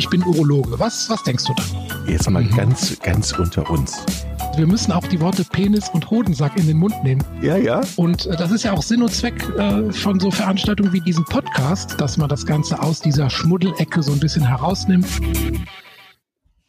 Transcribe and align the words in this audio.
ich 0.00 0.08
bin 0.08 0.22
Urologe. 0.22 0.78
Was, 0.78 1.10
was 1.10 1.22
denkst 1.24 1.44
du 1.44 1.52
da? 1.52 1.62
Jetzt 2.10 2.28
mal 2.30 2.42
mhm. 2.42 2.56
ganz, 2.56 2.98
ganz 3.00 3.38
unter 3.38 3.68
uns. 3.68 4.02
Wir 4.56 4.66
müssen 4.66 4.92
auch 4.92 5.06
die 5.06 5.20
Worte 5.20 5.44
Penis 5.44 5.90
und 5.90 6.10
Hodensack 6.10 6.56
in 6.56 6.66
den 6.66 6.78
Mund 6.78 6.94
nehmen. 7.04 7.22
Ja, 7.42 7.58
ja. 7.58 7.82
Und 7.96 8.24
äh, 8.24 8.34
das 8.34 8.50
ist 8.50 8.62
ja 8.62 8.72
auch 8.72 8.82
Sinn 8.82 9.02
und 9.02 9.12
Zweck 9.12 9.46
äh, 9.58 9.92
von 9.92 10.18
so 10.18 10.30
Veranstaltungen 10.30 10.94
wie 10.94 11.02
diesem 11.02 11.26
Podcast, 11.26 12.00
dass 12.00 12.16
man 12.16 12.30
das 12.30 12.46
Ganze 12.46 12.80
aus 12.80 13.00
dieser 13.00 13.28
Schmuddelecke 13.28 14.02
so 14.02 14.12
ein 14.12 14.20
bisschen 14.20 14.42
herausnimmt. 14.42 15.06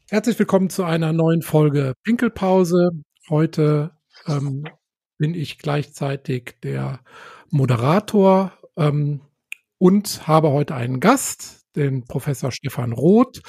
Herzlich 0.10 0.38
willkommen 0.38 0.70
zu 0.70 0.84
einer 0.84 1.14
neuen 1.14 1.42
Folge 1.42 1.94
Pinkelpause. 2.04 2.92
Heute 3.30 3.92
ähm, 4.28 4.66
bin 5.18 5.36
ich 5.36 5.58
gleichzeitig 5.58 6.58
der 6.64 7.00
Moderator 7.50 8.52
ähm, 8.76 9.22
und 9.78 10.28
habe 10.28 10.50
heute 10.50 10.76
einen 10.76 11.00
Gast, 11.00 11.61
den 11.76 12.06
Professor 12.06 12.52
Stefan 12.52 12.94
Roth. 12.94 13.42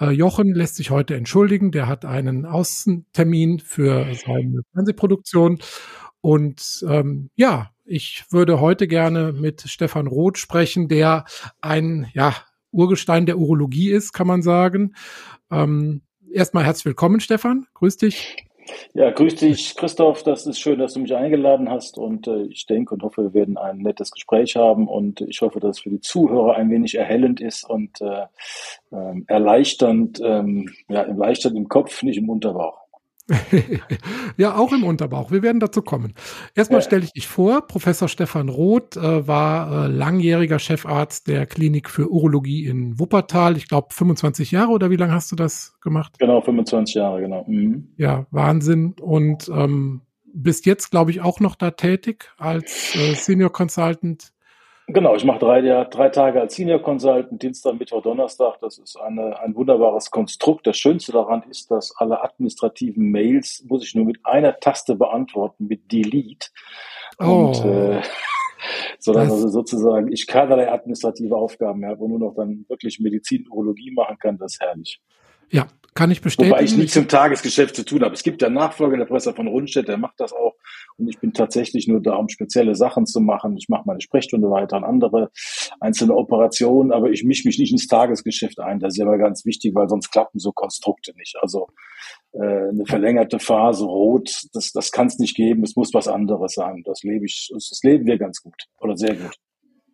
Äh, 0.00 0.10
Jochen 0.10 0.54
lässt 0.54 0.76
sich 0.76 0.90
heute 0.90 1.14
entschuldigen. 1.16 1.70
Der 1.70 1.86
hat 1.86 2.04
einen 2.04 2.46
Außentermin 2.46 3.60
für 3.60 4.06
seine 4.14 4.62
Fernsehproduktion. 4.72 5.58
Und 6.20 6.84
ähm, 6.88 7.30
ja, 7.36 7.70
ich 7.84 8.24
würde 8.30 8.60
heute 8.60 8.86
gerne 8.86 9.32
mit 9.32 9.62
Stefan 9.62 10.06
Roth 10.06 10.38
sprechen, 10.38 10.88
der 10.88 11.24
ein 11.60 12.10
ja, 12.12 12.34
Urgestein 12.70 13.26
der 13.26 13.38
Urologie 13.38 13.90
ist, 13.90 14.12
kann 14.12 14.26
man 14.26 14.42
sagen. 14.42 14.94
Ähm, 15.50 16.02
erstmal 16.32 16.64
herzlich 16.64 16.86
willkommen, 16.86 17.20
Stefan. 17.20 17.66
Grüß 17.74 17.96
dich. 17.96 18.47
Ja, 18.94 19.10
grüß 19.10 19.36
dich, 19.36 19.76
Christoph. 19.76 20.22
Das 20.22 20.46
ist 20.46 20.58
schön, 20.58 20.78
dass 20.78 20.94
du 20.94 21.00
mich 21.00 21.14
eingeladen 21.14 21.70
hast. 21.70 21.98
Und 21.98 22.26
äh, 22.26 22.44
ich 22.44 22.66
denke 22.66 22.94
und 22.94 23.02
hoffe, 23.02 23.22
wir 23.22 23.34
werden 23.34 23.56
ein 23.56 23.78
nettes 23.78 24.10
Gespräch 24.10 24.56
haben. 24.56 24.88
Und 24.88 25.20
ich 25.20 25.40
hoffe, 25.40 25.60
dass 25.60 25.76
es 25.76 25.82
für 25.82 25.90
die 25.90 26.00
Zuhörer 26.00 26.56
ein 26.56 26.70
wenig 26.70 26.94
erhellend 26.94 27.40
ist 27.40 27.68
und 27.68 28.00
äh, 28.00 28.26
äh, 28.90 29.20
erleichternd, 29.26 30.20
ähm, 30.22 30.70
ja, 30.88 31.02
erleichternd 31.02 31.56
im 31.56 31.68
Kopf, 31.68 32.02
nicht 32.02 32.18
im 32.18 32.28
Unterbauch. 32.28 32.87
ja, 34.36 34.56
auch 34.56 34.72
im 34.72 34.84
Unterbauch. 34.84 35.30
Wir 35.30 35.42
werden 35.42 35.60
dazu 35.60 35.82
kommen. 35.82 36.14
Erstmal 36.54 36.82
stelle 36.82 37.04
ich 37.04 37.12
dich 37.12 37.28
vor. 37.28 37.66
Professor 37.66 38.08
Stefan 38.08 38.48
Roth 38.48 38.96
äh, 38.96 39.26
war 39.26 39.86
äh, 39.86 39.88
langjähriger 39.88 40.58
Chefarzt 40.58 41.28
der 41.28 41.46
Klinik 41.46 41.90
für 41.90 42.10
Urologie 42.10 42.66
in 42.66 42.98
Wuppertal. 42.98 43.56
Ich 43.56 43.68
glaube 43.68 43.88
25 43.90 44.50
Jahre 44.50 44.70
oder 44.70 44.90
wie 44.90 44.96
lange 44.96 45.12
hast 45.12 45.30
du 45.30 45.36
das 45.36 45.78
gemacht? 45.80 46.14
Genau, 46.18 46.40
25 46.40 46.94
Jahre, 46.94 47.20
genau. 47.20 47.44
Mhm. 47.46 47.88
Ja, 47.96 48.26
Wahnsinn. 48.30 48.94
Und 49.00 49.48
ähm, 49.48 50.02
bist 50.32 50.66
jetzt, 50.66 50.90
glaube 50.90 51.10
ich, 51.10 51.20
auch 51.20 51.40
noch 51.40 51.54
da 51.54 51.70
tätig 51.72 52.30
als 52.38 52.94
äh, 52.94 53.14
Senior 53.14 53.52
Consultant 53.52 54.32
Genau, 54.90 55.14
ich 55.14 55.24
mache 55.24 55.38
drei, 55.38 55.60
ja, 55.60 55.84
drei 55.84 56.08
Tage 56.08 56.40
als 56.40 56.54
Senior 56.54 56.80
Consultant, 56.80 57.42
Dienstag, 57.42 57.78
Mittwoch, 57.78 58.00
Donnerstag. 58.00 58.58
Das 58.62 58.78
ist 58.78 58.96
eine, 58.96 59.38
ein 59.38 59.54
wunderbares 59.54 60.10
Konstrukt. 60.10 60.66
Das 60.66 60.78
Schönste 60.78 61.12
daran 61.12 61.42
ist, 61.50 61.70
dass 61.70 61.94
alle 61.98 62.22
administrativen 62.22 63.10
Mails 63.10 63.62
muss 63.68 63.84
ich 63.84 63.94
nur 63.94 64.06
mit 64.06 64.18
einer 64.24 64.58
Taste 64.60 64.94
beantworten, 64.94 65.66
mit 65.66 65.92
Delete. 65.92 66.48
Oh. 67.18 67.24
Und 67.24 67.64
äh, 67.66 68.00
sodass 68.98 69.30
also 69.30 69.48
sozusagen 69.48 70.10
ich 70.10 70.26
keinerlei 70.26 70.72
administrative 70.72 71.36
Aufgaben 71.36 71.80
mehr 71.80 71.90
habe 71.90 72.04
und 72.04 72.10
nur 72.10 72.20
noch 72.20 72.34
dann 72.34 72.64
wirklich 72.68 72.98
Medizin, 72.98 73.46
Urologie 73.50 73.90
machen 73.90 74.16
kann. 74.18 74.38
Das 74.38 74.54
ist 74.54 74.60
herrlich. 74.62 75.02
Ja, 75.50 75.66
kann 75.98 76.12
ich 76.12 76.22
bestätigen. 76.22 76.52
Wobei 76.52 76.62
ich 76.62 76.76
nichts 76.76 76.94
zum 76.94 77.08
Tagesgeschäft 77.08 77.74
zu 77.74 77.84
tun 77.84 78.04
habe. 78.04 78.14
Es 78.14 78.22
gibt 78.22 78.40
ja 78.40 78.48
Nachfolger, 78.48 78.96
der 78.96 79.06
Professor 79.06 79.34
von 79.34 79.48
Rundstedt, 79.48 79.88
der 79.88 79.98
macht 79.98 80.20
das 80.20 80.32
auch. 80.32 80.54
Und 80.96 81.08
ich 81.08 81.18
bin 81.18 81.32
tatsächlich 81.32 81.88
nur 81.88 82.00
da, 82.00 82.14
um 82.14 82.28
spezielle 82.28 82.76
Sachen 82.76 83.04
zu 83.04 83.20
machen. 83.20 83.56
Ich 83.56 83.68
mache 83.68 83.82
meine 83.84 84.00
Sprechstunde 84.00 84.48
weiter 84.48 84.76
an 84.76 84.84
andere 84.84 85.32
einzelne 85.80 86.14
Operationen, 86.14 86.92
aber 86.92 87.10
ich 87.10 87.24
mische 87.24 87.48
mich 87.48 87.58
nicht 87.58 87.72
ins 87.72 87.88
Tagesgeschäft 87.88 88.60
ein. 88.60 88.78
Das 88.78 88.94
ist 88.94 88.98
ja 88.98 89.06
aber 89.06 89.18
ganz 89.18 89.44
wichtig, 89.44 89.74
weil 89.74 89.88
sonst 89.88 90.12
klappen 90.12 90.38
so 90.38 90.52
Konstrukte 90.52 91.12
nicht. 91.16 91.34
Also 91.42 91.66
äh, 92.32 92.68
eine 92.68 92.86
verlängerte 92.86 93.40
Phase 93.40 93.84
rot, 93.84 94.42
das, 94.52 94.70
das 94.70 94.92
kann 94.92 95.08
es 95.08 95.18
nicht 95.18 95.34
geben. 95.34 95.64
Es 95.64 95.74
muss 95.74 95.92
was 95.94 96.06
anderes 96.06 96.54
sein. 96.54 96.84
Das 96.84 97.02
lebe 97.02 97.26
ich, 97.26 97.50
das 97.52 97.80
leben 97.82 98.06
wir 98.06 98.18
ganz 98.18 98.40
gut 98.40 98.66
oder 98.78 98.96
sehr 98.96 99.16
gut. 99.16 99.36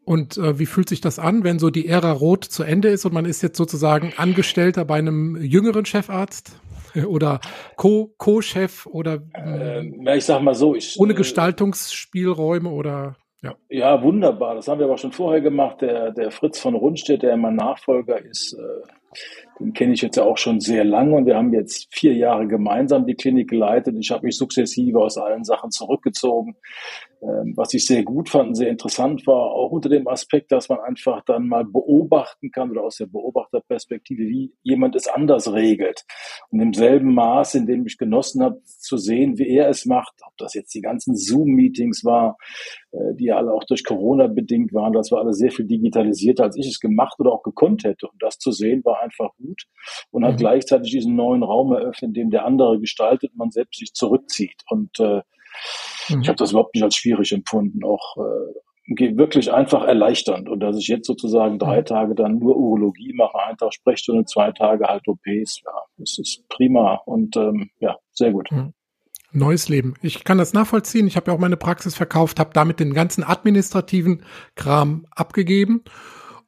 Und 0.05 0.37
äh, 0.37 0.59
wie 0.59 0.67
fühlt 0.67 0.89
sich 0.89 1.01
das 1.01 1.19
an, 1.19 1.45
wenn 1.45 1.59
so 1.59 1.71
die 1.71 1.89
Ära 1.89 2.13
Rot 2.13 2.45
zu 2.45 2.63
Ende 2.63 2.89
ist 2.89 3.05
und 3.07 3.15
man 3.15 3.25
ist 3.25 3.43
jetzt 3.43 3.57
sozusagen 3.57 4.13
Angestellter 4.17 4.85
bei 4.85 4.97
einem 4.97 5.37
jüngeren 5.41 5.87
Chefarzt 5.87 6.61
oder 7.07 7.41
Co-Chef 7.77 8.87
oder 8.87 9.23
äh, 9.35 9.83
ja, 10.05 10.15
ich 10.15 10.25
sag 10.25 10.43
mal 10.43 10.55
so, 10.55 10.75
ich, 10.75 10.99
ohne 10.99 11.13
äh, 11.13 11.17
Gestaltungsspielräume 11.17 12.69
oder 12.69 13.17
ja. 13.43 13.55
ja, 13.69 14.03
wunderbar. 14.03 14.55
Das 14.55 14.69
haben 14.69 14.79
wir 14.79 14.87
aber 14.87 14.97
schon 14.97 15.13
vorher 15.13 15.43
gemacht. 15.43 15.83
Der, 15.83 16.13
der 16.13 16.31
Fritz 16.31 16.59
von 16.59 16.75
Rundstedt, 16.75 17.23
der 17.23 17.37
mein 17.37 17.57
Nachfolger 17.57 18.19
ist, 18.25 18.55
äh, 18.55 19.54
den 19.61 19.73
kenne 19.73 19.93
ich 19.93 20.03
jetzt 20.03 20.17
ja 20.17 20.25
auch 20.25 20.39
schon 20.39 20.61
sehr 20.61 20.85
lange 20.85 21.15
und 21.15 21.27
wir 21.27 21.37
haben 21.37 21.53
jetzt 21.53 21.89
vier 21.95 22.15
Jahre 22.15 22.47
gemeinsam 22.47 23.07
die 23.07 23.15
Klinik 23.15 23.49
geleitet. 23.49 23.97
Ich 23.99 24.11
habe 24.11 24.27
mich 24.27 24.37
sukzessive 24.37 24.99
aus 24.99 25.17
allen 25.17 25.45
Sachen 25.45 25.71
zurückgezogen. 25.71 26.57
Ähm, 27.25 27.55
was 27.57 27.73
ich 27.73 27.87
sehr 27.87 28.03
gut 28.03 28.29
fand 28.29 28.49
und 28.49 28.55
sehr 28.55 28.69
interessant 28.69 29.27
war, 29.27 29.53
auch 29.53 29.71
unter 29.71 29.89
dem 29.89 30.07
Aspekt, 30.09 30.53
dass 30.53 30.69
man 30.69 30.81
einfach 30.81 31.25
dann 31.25 31.49
mal 31.49 31.65
beobachten 31.65 32.51
kann 32.51 32.71
oder 32.71 32.83
aus 32.83 32.97
der 32.97 33.07
Beobachterperspektive, 33.07 34.25
wie 34.25 34.53
jemand 34.63 34.95
es 34.95 35.09
anders 35.09 35.51
regelt. 35.53 36.05
Und 36.51 36.61
im 36.61 36.75
selben 36.75 37.15
Maß, 37.15 37.55
in 37.55 37.67
dem 37.67 37.87
ich 37.87 37.97
genossen 37.97 38.43
habe, 38.43 38.61
zu 38.65 38.99
sehen, 38.99 39.39
wie 39.39 39.49
er 39.49 39.69
es 39.69 39.87
macht, 39.87 40.15
ob 40.27 40.37
das 40.37 40.55
jetzt 40.55 40.75
die 40.75 40.83
ganzen 40.83 41.17
Zoom-Meetings 41.17 42.05
war, 42.05 42.37
äh, 42.93 43.15
die 43.15 43.33
alle 43.33 43.53
auch 43.53 43.65
durch 43.65 43.85
Corona 43.85 44.27
bedingt 44.27 44.75
waren, 44.75 44.93
das 44.93 45.11
war 45.11 45.21
alles 45.21 45.39
sehr 45.39 45.51
viel 45.51 45.67
digitalisierter, 45.67 46.45
als 46.45 46.57
ich 46.57 46.67
es 46.67 46.81
gemacht 46.81 47.19
oder 47.21 47.33
auch 47.33 47.43
gekonnt 47.43 47.85
hätte. 47.85 48.07
Und 48.09 48.23
das 48.23 48.39
zu 48.39 48.51
sehen, 48.51 48.85
war 48.85 49.01
einfach 49.03 49.31
gut 49.45 49.63
und 50.11 50.25
hat 50.25 50.35
mhm. 50.35 50.39
gleichzeitig 50.39 50.91
diesen 50.91 51.15
neuen 51.17 51.43
Raum 51.43 51.73
eröffnet, 51.73 52.11
in 52.11 52.15
dem 52.15 52.31
der 52.31 52.45
andere 52.45 52.79
gestaltet, 52.81 53.33
man 53.37 53.51
selbst 53.51 53.79
sich 53.79 53.93
zurückzieht. 53.93 54.63
Und 54.69 54.99
äh, 55.01 55.23
mhm. 56.09 56.23
ich 56.23 56.29
habe 56.29 56.37
das 56.37 56.51
überhaupt 56.51 56.75
nicht 56.75 56.85
als 56.85 56.97
schwierig 56.97 57.33
empfunden, 57.33 57.85
auch 57.85 58.17
äh, 58.17 59.17
wirklich 59.17 59.53
einfach 59.53 59.85
erleichternd. 59.85 60.49
Und 60.49 60.61
dass 60.61 60.77
ich 60.77 60.89
jetzt 60.89 61.07
sozusagen 61.07 61.59
drei 61.59 61.81
mhm. 61.81 61.87
Tage 61.87 62.15
dann 62.15 62.39
nur 62.39 62.57
Urologie 62.57 63.13
mache, 63.15 63.39
einen 63.39 63.57
Tag 63.57 63.75
Sprechstunde, 63.75 64.25
zwei 64.25 64.53
Tage 64.53 64.87
halt 64.87 65.07
OPs, 65.07 65.61
ja, 65.65 65.73
das 65.99 66.19
ist 66.19 66.49
prima 66.49 67.01
und 67.07 67.37
ähm, 67.37 67.71
ja, 67.81 67.97
sehr 68.13 68.33
gut. 68.33 68.51
Mhm. 68.51 68.73
Neues 69.37 69.69
Leben. 69.69 69.95
Ich 70.01 70.23
kann 70.23 70.39
das 70.39 70.53
nachvollziehen. 70.53 71.09
Ich 71.09 71.17
habe 71.17 71.29
ja 71.29 71.37
auch 71.37 71.41
meine 71.41 71.57
Praxis 71.57 71.97
verkauft, 71.97 72.39
habe 72.39 72.51
damit 72.55 72.79
den 72.79 72.95
ganzen 72.95 73.25
administrativen 73.25 74.23
Kram 74.55 75.07
abgegeben 75.11 75.83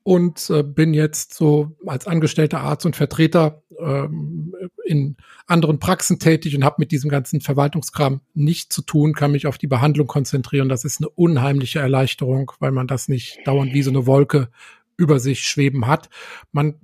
und 0.07 0.51
äh, 0.51 0.63
bin 0.63 0.95
jetzt 0.95 1.35
so 1.35 1.73
als 1.85 2.07
angestellter 2.07 2.61
Arzt 2.61 2.87
und 2.87 2.95
Vertreter 2.95 3.65
ähm, 3.77 4.55
in 4.85 5.17
anderen 5.49 5.81
Praxen 5.81 6.21
tätig 6.21 6.55
und 6.55 6.63
habe 6.63 6.77
mit 6.79 6.93
diesem 6.93 7.11
ganzen 7.11 7.41
Verwaltungskram 7.41 8.21
nichts 8.33 8.73
zu 8.73 8.83
tun, 8.83 9.15
kann 9.15 9.33
mich 9.33 9.49
auf 9.49 9.59
die 9.59 9.67
Behandlung 9.67 10.07
konzentrieren. 10.07 10.69
Das 10.69 10.85
ist 10.85 11.01
eine 11.01 11.09
unheimliche 11.09 11.81
Erleichterung, 11.81 12.53
weil 12.61 12.71
man 12.71 12.87
das 12.87 13.09
nicht 13.09 13.41
dauernd 13.47 13.75
wie 13.75 13.83
so 13.83 13.91
eine 13.91 14.07
Wolke 14.07 14.49
über 14.97 15.19
sich 15.19 15.41
schweben 15.41 15.89
hat. 15.89 16.09
Man 16.53 16.77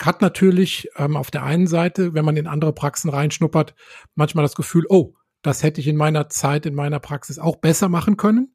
hat 0.00 0.22
natürlich 0.22 0.88
ähm, 0.96 1.16
auf 1.16 1.32
der 1.32 1.42
einen 1.42 1.66
Seite, 1.66 2.14
wenn 2.14 2.24
man 2.24 2.36
in 2.36 2.46
andere 2.46 2.72
Praxen 2.72 3.10
reinschnuppert, 3.10 3.74
manchmal 4.14 4.44
das 4.44 4.54
Gefühl, 4.54 4.86
oh, 4.88 5.14
das 5.42 5.64
hätte 5.64 5.80
ich 5.80 5.88
in 5.88 5.96
meiner 5.96 6.28
Zeit, 6.28 6.64
in 6.64 6.76
meiner 6.76 7.00
Praxis 7.00 7.40
auch 7.40 7.56
besser 7.56 7.88
machen 7.88 8.16
können. 8.16 8.54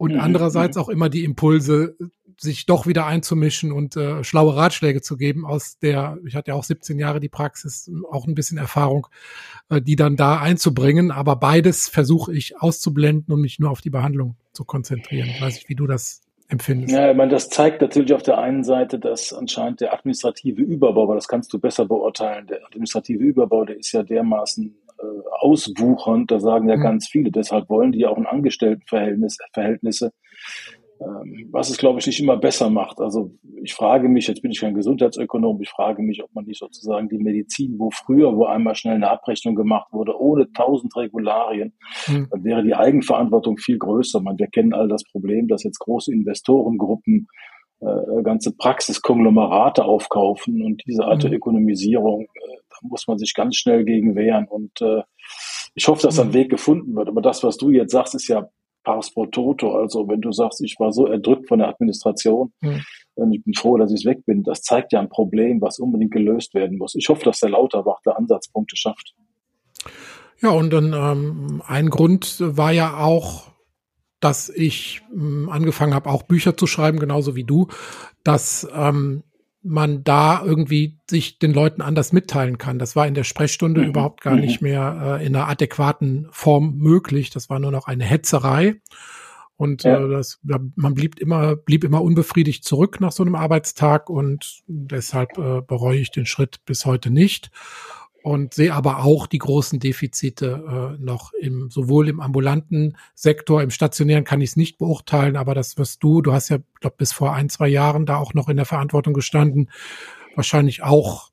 Und 0.00 0.14
mhm. 0.14 0.20
andererseits 0.20 0.76
mhm. 0.76 0.82
auch 0.82 0.88
immer 0.88 1.08
die 1.08 1.22
Impulse, 1.22 1.96
sich 2.42 2.64
doch 2.64 2.86
wieder 2.86 3.06
einzumischen 3.06 3.70
und 3.70 3.96
äh, 3.96 4.24
schlaue 4.24 4.56
Ratschläge 4.56 5.02
zu 5.02 5.18
geben 5.18 5.44
aus 5.44 5.78
der, 5.78 6.18
ich 6.24 6.34
hatte 6.34 6.52
ja 6.52 6.54
auch 6.54 6.64
17 6.64 6.98
Jahre 6.98 7.20
die 7.20 7.28
Praxis, 7.28 7.90
auch 8.10 8.26
ein 8.26 8.34
bisschen 8.34 8.56
Erfahrung, 8.56 9.08
äh, 9.68 9.82
die 9.82 9.94
dann 9.94 10.16
da 10.16 10.40
einzubringen. 10.40 11.10
Aber 11.10 11.36
beides 11.36 11.88
versuche 11.88 12.34
ich 12.34 12.60
auszublenden 12.60 13.34
und 13.34 13.42
mich 13.42 13.58
nur 13.58 13.70
auf 13.70 13.82
die 13.82 13.90
Behandlung 13.90 14.36
zu 14.52 14.64
konzentrieren. 14.64 15.28
Ich 15.28 15.42
weiß 15.42 15.54
nicht, 15.54 15.68
wie 15.68 15.74
du 15.74 15.86
das 15.86 16.22
empfindest. 16.48 16.94
Ja, 16.94 17.10
ich 17.10 17.16
meine, 17.16 17.30
das 17.30 17.50
zeigt 17.50 17.82
natürlich 17.82 18.14
auf 18.14 18.22
der 18.22 18.38
einen 18.38 18.64
Seite, 18.64 18.98
dass 18.98 19.34
anscheinend 19.34 19.82
der 19.82 19.92
administrative 19.92 20.62
Überbau, 20.62 21.02
aber 21.04 21.16
das 21.16 21.28
kannst 21.28 21.52
du 21.52 21.58
besser 21.58 21.84
beurteilen, 21.84 22.46
der 22.46 22.64
administrative 22.64 23.22
Überbau, 23.22 23.66
der 23.66 23.78
ist 23.78 23.92
ja 23.92 24.02
dermaßen 24.02 24.74
äh, 24.98 25.02
auswuchernd, 25.40 26.30
da 26.30 26.40
sagen 26.40 26.70
ja 26.70 26.76
mhm. 26.76 26.82
ganz 26.82 27.06
viele, 27.06 27.30
deshalb 27.30 27.68
wollen 27.68 27.92
die 27.92 28.06
auch 28.06 28.16
ein 28.16 28.26
Angestelltenverhältnis, 28.26 29.36
Verhältnisse 29.52 30.12
was 31.50 31.70
es, 31.70 31.78
glaube 31.78 31.98
ich, 31.98 32.06
nicht 32.06 32.20
immer 32.20 32.36
besser 32.36 32.68
macht. 32.68 33.00
Also 33.00 33.30
ich 33.62 33.74
frage 33.74 34.08
mich, 34.08 34.26
jetzt 34.26 34.42
bin 34.42 34.50
ich 34.50 34.60
kein 34.60 34.74
Gesundheitsökonom, 34.74 35.60
ich 35.62 35.70
frage 35.70 36.02
mich, 36.02 36.22
ob 36.22 36.34
man 36.34 36.44
nicht 36.44 36.58
sozusagen 36.58 37.08
die 37.08 37.18
Medizin, 37.18 37.78
wo 37.78 37.90
früher, 37.90 38.36
wo 38.36 38.44
einmal 38.44 38.74
schnell 38.74 38.96
eine 38.96 39.10
Abrechnung 39.10 39.54
gemacht 39.54 39.92
wurde, 39.92 40.18
ohne 40.20 40.52
tausend 40.52 40.94
Regularien, 40.96 41.72
mhm. 42.06 42.28
dann 42.30 42.44
wäre 42.44 42.62
die 42.62 42.74
Eigenverantwortung 42.74 43.56
viel 43.56 43.78
größer. 43.78 44.20
Man, 44.20 44.38
wir 44.38 44.48
kennen 44.48 44.74
all 44.74 44.88
das 44.88 45.04
Problem, 45.04 45.48
dass 45.48 45.64
jetzt 45.64 45.78
große 45.78 46.12
Investorengruppen 46.12 47.28
äh, 47.80 48.22
ganze 48.22 48.54
Praxiskonglomerate 48.54 49.84
aufkaufen 49.84 50.62
und 50.62 50.82
diese 50.86 51.04
Art 51.04 51.22
der 51.22 51.30
mhm. 51.30 51.36
Ökonomisierung, 51.36 52.24
äh, 52.24 52.56
da 52.68 52.76
muss 52.82 53.06
man 53.06 53.16
sich 53.16 53.32
ganz 53.34 53.56
schnell 53.56 53.84
gegen 53.84 54.16
wehren 54.16 54.46
und 54.48 54.82
äh, 54.82 55.02
ich 55.74 55.88
hoffe, 55.88 56.02
dass 56.02 56.18
ein 56.18 56.28
mhm. 56.28 56.34
Weg 56.34 56.50
gefunden 56.50 56.94
wird. 56.94 57.08
Aber 57.08 57.22
das, 57.22 57.42
was 57.42 57.56
du 57.56 57.70
jetzt 57.70 57.92
sagst, 57.92 58.14
ist 58.14 58.28
ja 58.28 58.48
pars 58.82 59.12
pro 59.12 59.26
toto. 59.26 59.72
Also 59.76 60.08
wenn 60.08 60.20
du 60.20 60.32
sagst, 60.32 60.60
ich 60.62 60.76
war 60.78 60.92
so 60.92 61.06
erdrückt 61.06 61.48
von 61.48 61.58
der 61.58 61.68
Administration, 61.68 62.52
mhm. 62.60 62.82
und 63.14 63.32
ich 63.32 63.44
bin 63.44 63.54
froh, 63.54 63.76
dass 63.76 63.92
ich 63.92 64.04
weg 64.04 64.24
bin, 64.24 64.42
das 64.42 64.62
zeigt 64.62 64.92
ja 64.92 65.00
ein 65.00 65.08
Problem, 65.08 65.60
was 65.60 65.78
unbedingt 65.78 66.12
gelöst 66.12 66.54
werden 66.54 66.78
muss. 66.78 66.94
Ich 66.94 67.08
hoffe, 67.08 67.24
dass 67.24 67.40
der 67.40 67.50
Lauterbach 67.50 68.00
da 68.04 68.12
Ansatzpunkte 68.12 68.76
schafft. 68.76 69.14
Ja, 70.42 70.50
und 70.50 70.72
dann 70.72 70.92
ähm, 70.94 71.62
ein 71.66 71.90
Grund 71.90 72.36
war 72.40 72.72
ja 72.72 72.98
auch, 72.98 73.50
dass 74.20 74.48
ich 74.48 75.02
ähm, 75.12 75.48
angefangen 75.50 75.94
habe, 75.94 76.08
auch 76.08 76.22
Bücher 76.22 76.56
zu 76.56 76.66
schreiben, 76.66 76.98
genauso 76.98 77.36
wie 77.36 77.44
du, 77.44 77.68
dass 78.24 78.66
ähm, 78.74 79.22
man 79.62 80.04
da 80.04 80.42
irgendwie 80.42 80.98
sich 81.08 81.38
den 81.38 81.52
Leuten 81.52 81.82
anders 81.82 82.12
mitteilen 82.12 82.58
kann. 82.58 82.78
Das 82.78 82.96
war 82.96 83.06
in 83.06 83.14
der 83.14 83.24
Sprechstunde 83.24 83.82
mhm. 83.82 83.88
überhaupt 83.88 84.22
gar 84.22 84.34
mhm. 84.34 84.40
nicht 84.40 84.62
mehr 84.62 85.18
äh, 85.20 85.26
in 85.26 85.36
einer 85.36 85.48
adäquaten 85.48 86.28
Form 86.30 86.76
möglich. 86.76 87.30
Das 87.30 87.50
war 87.50 87.58
nur 87.58 87.70
noch 87.70 87.86
eine 87.86 88.04
Hetzerei. 88.04 88.80
Und 89.56 89.82
ja. 89.82 90.02
äh, 90.02 90.08
das, 90.08 90.40
man 90.42 90.94
blieb 90.94 91.18
immer, 91.20 91.54
blieb 91.56 91.84
immer 91.84 92.02
unbefriedigt 92.02 92.64
zurück 92.64 93.00
nach 93.00 93.12
so 93.12 93.22
einem 93.22 93.34
Arbeitstag 93.34 94.08
und 94.08 94.62
deshalb 94.66 95.36
äh, 95.36 95.60
bereue 95.60 95.98
ich 95.98 96.10
den 96.10 96.24
Schritt 96.24 96.64
bis 96.64 96.86
heute 96.86 97.10
nicht 97.10 97.50
und 98.22 98.54
sehe 98.54 98.74
aber 98.74 99.04
auch 99.04 99.26
die 99.26 99.38
großen 99.38 99.78
Defizite 99.78 100.96
äh, 100.98 101.02
noch 101.02 101.32
im 101.32 101.70
sowohl 101.70 102.08
im 102.08 102.20
ambulanten 102.20 102.96
Sektor, 103.14 103.62
im 103.62 103.70
stationären 103.70 104.24
kann 104.24 104.40
ich 104.40 104.50
es 104.50 104.56
nicht 104.56 104.78
beurteilen, 104.78 105.36
aber 105.36 105.54
das 105.54 105.78
wirst 105.78 106.02
du, 106.02 106.20
du 106.20 106.32
hast 106.32 106.48
ja, 106.48 106.58
glaube 106.80 106.96
bis 106.98 107.12
vor 107.12 107.32
ein 107.32 107.48
zwei 107.48 107.68
Jahren 107.68 108.06
da 108.06 108.16
auch 108.16 108.34
noch 108.34 108.48
in 108.48 108.56
der 108.56 108.66
Verantwortung 108.66 109.14
gestanden, 109.14 109.70
wahrscheinlich 110.34 110.82
auch 110.82 111.30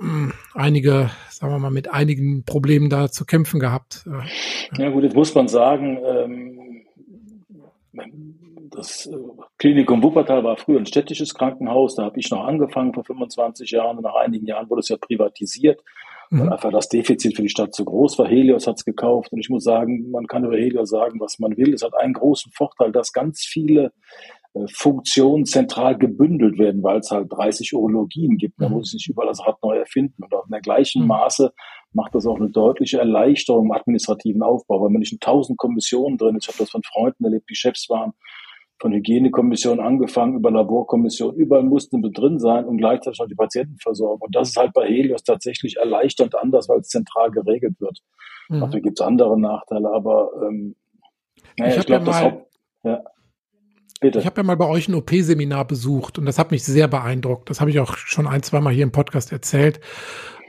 mh, 0.00 0.08
hm, 0.08 0.32
einige, 0.54 1.10
sagen 1.30 1.52
wir 1.52 1.58
mal, 1.58 1.70
mit 1.70 1.92
einigen 1.92 2.44
Problemen 2.44 2.88
da 2.88 3.10
zu 3.10 3.24
kämpfen 3.24 3.60
gehabt. 3.60 4.06
Äh, 4.06 4.82
ja 4.82 4.90
gut, 4.90 5.04
jetzt 5.04 5.16
muss 5.16 5.34
man 5.34 5.48
sagen, 5.48 5.98
ähm, 6.02 6.58
das 8.70 9.06
äh, 9.06 9.16
Klinikum 9.58 10.02
Wuppertal 10.02 10.44
war 10.44 10.56
früher 10.56 10.78
ein 10.78 10.86
städtisches 10.86 11.34
Krankenhaus, 11.34 11.96
da 11.96 12.04
habe 12.04 12.18
ich 12.18 12.30
noch 12.30 12.44
angefangen 12.44 12.94
vor 12.94 13.04
25 13.04 13.70
Jahren 13.70 13.98
und 13.98 14.04
nach 14.04 14.14
einigen 14.14 14.46
Jahren 14.46 14.70
wurde 14.70 14.80
es 14.80 14.88
ja 14.88 14.96
privatisiert 14.96 15.82
weil 16.32 16.46
mhm. 16.46 16.52
einfach 16.52 16.72
das 16.72 16.88
Defizit 16.88 17.36
für 17.36 17.42
die 17.42 17.50
Stadt 17.50 17.74
zu 17.74 17.84
groß 17.84 18.18
war. 18.18 18.26
Helios 18.26 18.66
hat 18.66 18.76
es 18.76 18.84
gekauft 18.84 19.32
und 19.32 19.40
ich 19.40 19.50
muss 19.50 19.64
sagen, 19.64 20.10
man 20.10 20.26
kann 20.26 20.44
über 20.44 20.56
Helios 20.56 20.88
sagen, 20.88 21.20
was 21.20 21.38
man 21.38 21.56
will. 21.58 21.74
Es 21.74 21.82
hat 21.82 21.94
einen 21.94 22.14
großen 22.14 22.50
Vorteil, 22.52 22.90
dass 22.90 23.12
ganz 23.12 23.42
viele 23.44 23.92
äh, 24.54 24.66
Funktionen 24.72 25.44
zentral 25.44 25.98
gebündelt 25.98 26.58
werden, 26.58 26.82
weil 26.82 27.00
es 27.00 27.10
halt 27.10 27.30
30 27.30 27.74
Urologien 27.74 28.38
gibt. 28.38 28.60
Da 28.62 28.68
mhm. 28.70 28.76
muss 28.76 28.88
ich 28.88 28.94
nicht 28.94 29.10
überall 29.10 29.28
das 29.28 29.46
Rad 29.46 29.62
neu 29.62 29.76
erfinden. 29.76 30.22
Und 30.22 30.34
auch 30.34 30.46
in 30.46 30.52
der 30.52 30.62
gleichen 30.62 31.02
mhm. 31.02 31.08
Maße 31.08 31.52
macht 31.92 32.14
das 32.14 32.26
auch 32.26 32.36
eine 32.36 32.48
deutliche 32.48 32.98
Erleichterung 32.98 33.66
im 33.66 33.72
administrativen 33.72 34.42
Aufbau, 34.42 34.80
weil 34.80 34.90
man 34.90 35.00
nicht 35.00 35.12
in 35.12 35.20
tausend 35.20 35.58
Kommissionen 35.58 36.16
drin 36.16 36.36
ist. 36.36 36.44
Ich 36.44 36.48
habe 36.48 36.58
das 36.58 36.70
von 36.70 36.82
Freunden 36.82 37.24
erlebt, 37.24 37.50
die 37.50 37.54
Chefs 37.54 37.90
waren 37.90 38.14
von 38.82 38.92
Hygienekommission 38.92 39.78
angefangen, 39.78 40.34
über 40.34 40.50
Laborkommission, 40.50 41.36
überall 41.36 41.62
mussten 41.62 42.02
wir 42.02 42.10
drin 42.10 42.40
sein 42.40 42.64
und 42.64 42.78
gleichzeitig 42.78 43.20
noch 43.20 43.28
die 43.28 43.36
Patientenversorgung. 43.36 44.22
Und 44.22 44.34
das 44.34 44.48
ist 44.48 44.56
halt 44.56 44.72
bei 44.72 44.88
Helios 44.88 45.22
tatsächlich 45.22 45.76
erleichternd 45.76 46.34
anders, 46.34 46.68
weil 46.68 46.80
es 46.80 46.88
zentral 46.88 47.30
geregelt 47.30 47.80
wird. 47.80 48.00
Mhm. 48.48 48.58
Natürlich 48.58 48.82
gibt 48.82 49.00
es 49.00 49.06
andere 49.06 49.38
Nachteile, 49.38 49.88
aber 49.88 50.30
ähm, 50.42 50.74
naja, 51.56 51.72
ich, 51.72 51.78
ich 51.78 51.86
glaube, 51.86 52.06
ja 52.06 52.10
das 52.10 52.20
Haupt... 52.22 52.46
Ja. 52.82 53.04
Bitte. 54.00 54.18
Ich 54.18 54.26
habe 54.26 54.40
ja 54.40 54.42
mal 54.42 54.56
bei 54.56 54.66
euch 54.66 54.88
ein 54.88 54.96
OP-Seminar 54.96 55.64
besucht 55.64 56.18
und 56.18 56.26
das 56.26 56.36
hat 56.36 56.50
mich 56.50 56.64
sehr 56.64 56.88
beeindruckt. 56.88 57.48
Das 57.48 57.60
habe 57.60 57.70
ich 57.70 57.78
auch 57.78 57.96
schon 57.96 58.26
ein, 58.26 58.42
zwei 58.42 58.60
Mal 58.60 58.72
hier 58.72 58.82
im 58.82 58.90
Podcast 58.90 59.30
erzählt. 59.30 59.78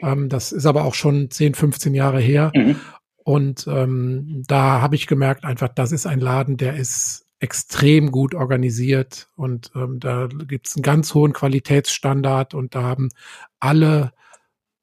Ähm, 0.02 0.28
das 0.28 0.52
ist 0.52 0.66
aber 0.66 0.86
auch 0.86 0.96
schon 0.96 1.30
10, 1.30 1.54
15 1.54 1.94
Jahre 1.94 2.20
her. 2.20 2.52
Mhm. 2.56 2.78
Und 3.24 3.68
ähm, 3.68 4.42
da 4.48 4.82
habe 4.82 4.96
ich 4.96 5.06
gemerkt, 5.06 5.46
einfach, 5.46 5.70
das 5.70 5.92
ist 5.92 6.08
ein 6.08 6.20
Laden, 6.20 6.58
der 6.58 6.76
ist 6.76 7.28
extrem 7.44 8.10
gut 8.10 8.36
organisiert 8.36 9.30
und 9.36 9.72
ähm, 9.76 10.00
da 10.00 10.28
gibt 10.28 10.68
es 10.68 10.78
einen 10.78 10.84
ganz 10.84 11.14
hohen 11.14 11.34
Qualitätsstandard 11.34 12.54
und 12.54 12.74
da 12.74 12.84
haben 12.84 13.10
alle 13.60 14.14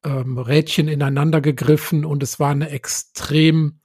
ähm, 0.05 0.37
Rädchen 0.37 0.87
ineinander 0.87 1.41
gegriffen 1.41 2.05
und 2.05 2.21
es 2.21 2.39
war 2.39 2.51
eine 2.51 2.69
extrem 2.69 3.80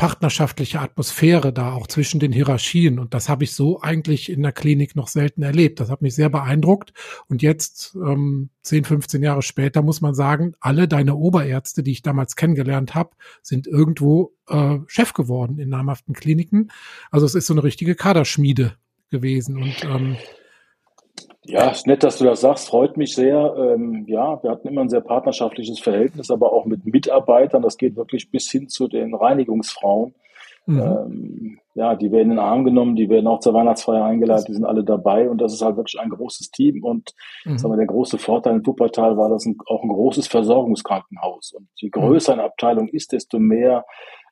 partnerschaftliche 0.00 0.80
Atmosphäre 0.80 1.52
da 1.52 1.74
auch 1.74 1.86
zwischen 1.86 2.20
den 2.20 2.32
Hierarchien. 2.32 2.98
Und 2.98 3.12
das 3.12 3.28
habe 3.28 3.44
ich 3.44 3.52
so 3.52 3.82
eigentlich 3.82 4.32
in 4.32 4.42
der 4.42 4.52
Klinik 4.52 4.96
noch 4.96 5.08
selten 5.08 5.42
erlebt. 5.42 5.78
Das 5.78 5.90
hat 5.90 6.00
mich 6.00 6.14
sehr 6.14 6.30
beeindruckt. 6.30 6.94
Und 7.28 7.42
jetzt, 7.42 7.94
ähm, 7.96 8.48
10, 8.62 8.84
15 8.84 9.22
Jahre 9.22 9.42
später, 9.42 9.82
muss 9.82 10.00
man 10.00 10.14
sagen, 10.14 10.54
alle 10.58 10.88
deine 10.88 11.16
Oberärzte, 11.16 11.82
die 11.82 11.90
ich 11.90 12.00
damals 12.00 12.34
kennengelernt 12.34 12.94
habe, 12.94 13.10
sind 13.42 13.66
irgendwo 13.66 14.32
äh, 14.48 14.78
Chef 14.86 15.12
geworden 15.12 15.58
in 15.58 15.68
namhaften 15.68 16.14
Kliniken. 16.14 16.70
Also 17.10 17.26
es 17.26 17.34
ist 17.34 17.46
so 17.46 17.52
eine 17.52 17.62
richtige 17.62 17.94
Kaderschmiede 17.94 18.76
gewesen. 19.10 19.58
Und 19.58 19.84
ähm, 19.84 20.16
ja, 21.44 21.70
ist 21.70 21.86
nett, 21.86 22.02
dass 22.02 22.18
du 22.18 22.24
das 22.24 22.42
sagst, 22.42 22.68
freut 22.68 22.96
mich 22.96 23.14
sehr. 23.14 23.54
Ähm, 23.56 24.04
ja, 24.06 24.42
wir 24.42 24.50
hatten 24.50 24.68
immer 24.68 24.82
ein 24.82 24.88
sehr 24.88 25.00
partnerschaftliches 25.00 25.80
Verhältnis, 25.80 26.30
aber 26.30 26.52
auch 26.52 26.66
mit 26.66 26.84
Mitarbeitern. 26.84 27.62
Das 27.62 27.76
geht 27.76 27.96
wirklich 27.96 28.30
bis 28.30 28.50
hin 28.50 28.68
zu 28.68 28.88
den 28.88 29.14
Reinigungsfrauen. 29.14 30.14
Mhm. 30.66 30.80
Ähm, 30.80 31.58
ja, 31.74 31.94
die 31.94 32.12
werden 32.12 32.30
in 32.30 32.36
den 32.36 32.38
Arm 32.38 32.64
genommen, 32.64 32.94
die 32.94 33.08
werden 33.08 33.26
auch 33.26 33.40
zur 33.40 33.54
Weihnachtsfeier 33.54 34.04
eingeladen, 34.04 34.44
die 34.46 34.54
sind 34.54 34.64
alle 34.64 34.84
dabei 34.84 35.30
und 35.30 35.40
das 35.40 35.54
ist 35.54 35.62
halt 35.62 35.76
wirklich 35.76 35.98
ein 35.98 36.10
großes 36.10 36.50
Team. 36.50 36.84
Und 36.84 37.14
mhm. 37.44 37.58
sagen 37.58 37.72
wir, 37.72 37.78
der 37.78 37.86
große 37.86 38.18
Vorteil 38.18 38.56
in 38.56 38.66
Wuppertal 38.66 39.16
war 39.16 39.30
das 39.30 39.46
ein, 39.46 39.56
auch 39.66 39.82
ein 39.82 39.88
großes 39.88 40.26
Versorgungskrankenhaus. 40.28 41.52
Und 41.52 41.68
je 41.76 41.88
größer 41.88 42.34
eine 42.34 42.44
Abteilung 42.44 42.88
ist, 42.88 43.12
desto 43.12 43.38
mehr 43.38 43.84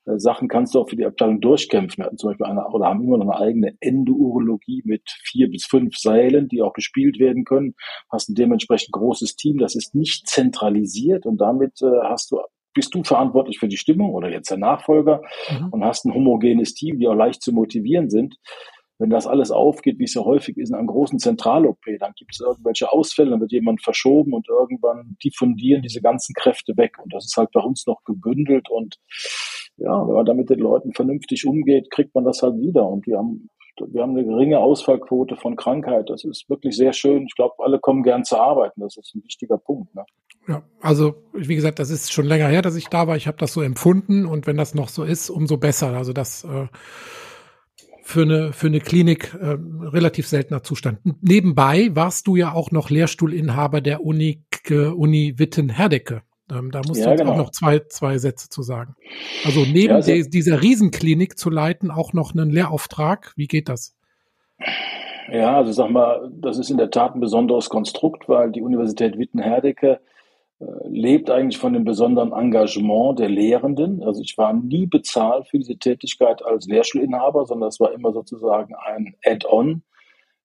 Sachen 0.05 0.47
kannst 0.47 0.73
du 0.73 0.79
auch 0.79 0.89
für 0.89 0.95
die 0.95 1.05
Abteilung 1.05 1.41
durchkämpfen. 1.41 2.01
Wir 2.01 2.05
hatten 2.05 2.17
zum 2.17 2.31
Beispiel 2.31 2.45
eine, 2.45 2.65
oder 2.67 2.87
haben 2.87 3.03
immer 3.03 3.17
noch 3.17 3.29
eine 3.29 3.39
eigene 3.39 3.75
Endourologie 3.79 4.81
mit 4.85 5.03
vier 5.23 5.49
bis 5.49 5.65
fünf 5.65 5.97
Sälen, 5.97 6.47
die 6.47 6.61
auch 6.61 6.73
gespielt 6.73 7.19
werden 7.19 7.45
können. 7.45 7.75
Hast 8.11 8.29
ein 8.29 8.35
dementsprechend 8.35 8.91
großes 8.91 9.35
Team. 9.35 9.57
Das 9.57 9.75
ist 9.75 9.95
nicht 9.95 10.27
zentralisiert 10.27 11.25
und 11.25 11.39
damit 11.39 11.81
äh, 11.81 12.01
hast 12.03 12.31
du 12.31 12.39
bist 12.73 12.93
du 12.93 13.03
verantwortlich 13.03 13.59
für 13.59 13.67
die 13.67 13.77
Stimmung 13.77 14.13
oder 14.13 14.29
jetzt 14.29 14.51
der 14.51 14.57
Nachfolger 14.57 15.21
mhm. 15.49 15.69
und 15.71 15.83
hast 15.83 16.05
ein 16.05 16.13
homogenes 16.13 16.75
Team, 16.75 16.99
die 16.99 17.07
auch 17.07 17.15
leicht 17.15 17.41
zu 17.41 17.51
motivieren 17.51 18.09
sind. 18.09 18.35
Wenn 18.99 19.09
das 19.09 19.27
alles 19.27 19.49
aufgeht, 19.49 19.97
wie 19.97 20.03
es 20.03 20.13
ja 20.13 20.23
häufig 20.23 20.57
ist 20.57 20.69
in 20.69 20.75
einem 20.75 20.87
großen 20.87 21.19
Zentral-OP, 21.19 21.79
dann 21.99 22.11
gibt 22.17 22.33
es 22.33 22.41
irgendwelche 22.41 22.91
Ausfälle, 22.91 23.31
dann 23.31 23.39
wird 23.39 23.53
jemand 23.53 23.81
verschoben 23.81 24.33
und 24.33 24.49
irgendwann 24.49 25.17
diffundieren 25.23 25.81
diese 25.81 26.01
ganzen 26.01 26.33
Kräfte 26.33 26.75
weg. 26.75 26.97
Und 27.01 27.13
das 27.13 27.25
ist 27.25 27.37
halt 27.37 27.49
bei 27.53 27.61
uns 27.61 27.87
noch 27.87 28.03
gebündelt 28.03 28.69
und 28.69 28.97
ja, 29.79 30.07
wenn 30.07 30.13
man 30.15 30.25
da 30.25 30.33
mit 30.33 30.49
den 30.49 30.59
Leuten 30.59 30.93
vernünftig 30.93 31.45
umgeht, 31.45 31.89
kriegt 31.91 32.13
man 32.15 32.23
das 32.23 32.41
halt 32.41 32.59
wieder. 32.59 32.87
Und 32.87 33.07
wir 33.07 33.17
haben, 33.17 33.49
wir 33.87 34.01
haben 34.01 34.11
eine 34.11 34.25
geringe 34.25 34.59
Ausfallquote 34.59 35.35
von 35.35 35.55
Krankheit. 35.55 36.09
Das 36.09 36.23
ist 36.23 36.49
wirklich 36.49 36.75
sehr 36.75 36.93
schön. 36.93 37.25
Ich 37.25 37.35
glaube, 37.35 37.55
alle 37.59 37.79
kommen 37.79 38.03
gern 38.03 38.23
zu 38.23 38.37
arbeiten. 38.37 38.81
Das 38.81 38.97
ist 38.97 39.15
ein 39.15 39.23
wichtiger 39.23 39.57
Punkt. 39.57 39.93
Ne? 39.95 40.03
Ja, 40.47 40.63
also 40.81 41.15
wie 41.33 41.55
gesagt, 41.55 41.79
das 41.79 41.89
ist 41.89 42.11
schon 42.11 42.25
länger 42.25 42.47
her, 42.47 42.61
dass 42.61 42.75
ich 42.75 42.87
da 42.87 43.07
war. 43.07 43.15
Ich 43.15 43.27
habe 43.27 43.37
das 43.37 43.53
so 43.53 43.61
empfunden 43.61 44.25
und 44.25 44.47
wenn 44.47 44.57
das 44.57 44.73
noch 44.73 44.89
so 44.89 45.03
ist, 45.03 45.29
umso 45.29 45.57
besser. 45.57 45.95
Also 45.95 46.13
das 46.13 46.43
äh, 46.43 46.67
für 48.01 48.23
eine 48.23 48.53
für 48.53 48.67
eine 48.67 48.79
Klinik 48.79 49.35
äh, 49.39 49.57
relativ 49.59 50.27
seltener 50.27 50.63
Zustand. 50.63 50.99
Nebenbei 51.21 51.91
warst 51.93 52.25
du 52.25 52.35
ja 52.35 52.53
auch 52.53 52.71
noch 52.71 52.89
Lehrstuhlinhaber 52.89 53.81
der 53.81 54.03
Uni 54.03 54.43
Uni 54.69 55.35
Witten-Herdecke. 55.37 56.21
Ähm, 56.51 56.71
da 56.71 56.81
musst 56.87 56.99
ja, 56.99 57.05
du 57.05 57.11
jetzt 57.11 57.19
genau. 57.21 57.33
auch 57.33 57.37
noch 57.37 57.51
zwei, 57.51 57.79
zwei 57.79 58.17
Sätze 58.17 58.49
zu 58.49 58.61
sagen. 58.63 58.95
Also 59.45 59.61
neben 59.61 59.95
ja, 59.95 60.01
de, 60.01 60.29
dieser 60.29 60.61
Riesenklinik 60.61 61.37
zu 61.37 61.49
leiten, 61.49 61.91
auch 61.91 62.13
noch 62.13 62.33
einen 62.33 62.49
Lehrauftrag. 62.49 63.33
Wie 63.35 63.47
geht 63.47 63.69
das? 63.69 63.95
Ja, 65.31 65.57
also 65.57 65.71
sag 65.71 65.91
mal, 65.91 66.31
das 66.33 66.57
ist 66.57 66.69
in 66.69 66.77
der 66.77 66.89
Tat 66.89 67.15
ein 67.15 67.19
besonderes 67.19 67.69
Konstrukt, 67.69 68.27
weil 68.27 68.51
die 68.51 68.61
Universität 68.61 69.17
Witten-Herdecke 69.17 69.99
äh, 70.59 70.65
lebt 70.87 71.29
eigentlich 71.29 71.59
von 71.59 71.73
dem 71.73 71.83
besonderen 71.83 72.33
Engagement 72.33 73.19
der 73.19 73.29
Lehrenden. 73.29 74.03
Also 74.03 74.21
ich 74.21 74.37
war 74.37 74.53
nie 74.53 74.87
bezahlt 74.87 75.47
für 75.47 75.59
diese 75.59 75.77
Tätigkeit 75.77 76.43
als 76.43 76.67
Lehrstuhlinhaber, 76.67 77.45
sondern 77.45 77.69
es 77.69 77.79
war 77.79 77.93
immer 77.93 78.11
sozusagen 78.11 78.73
ein 78.75 79.15
Add-on. 79.23 79.83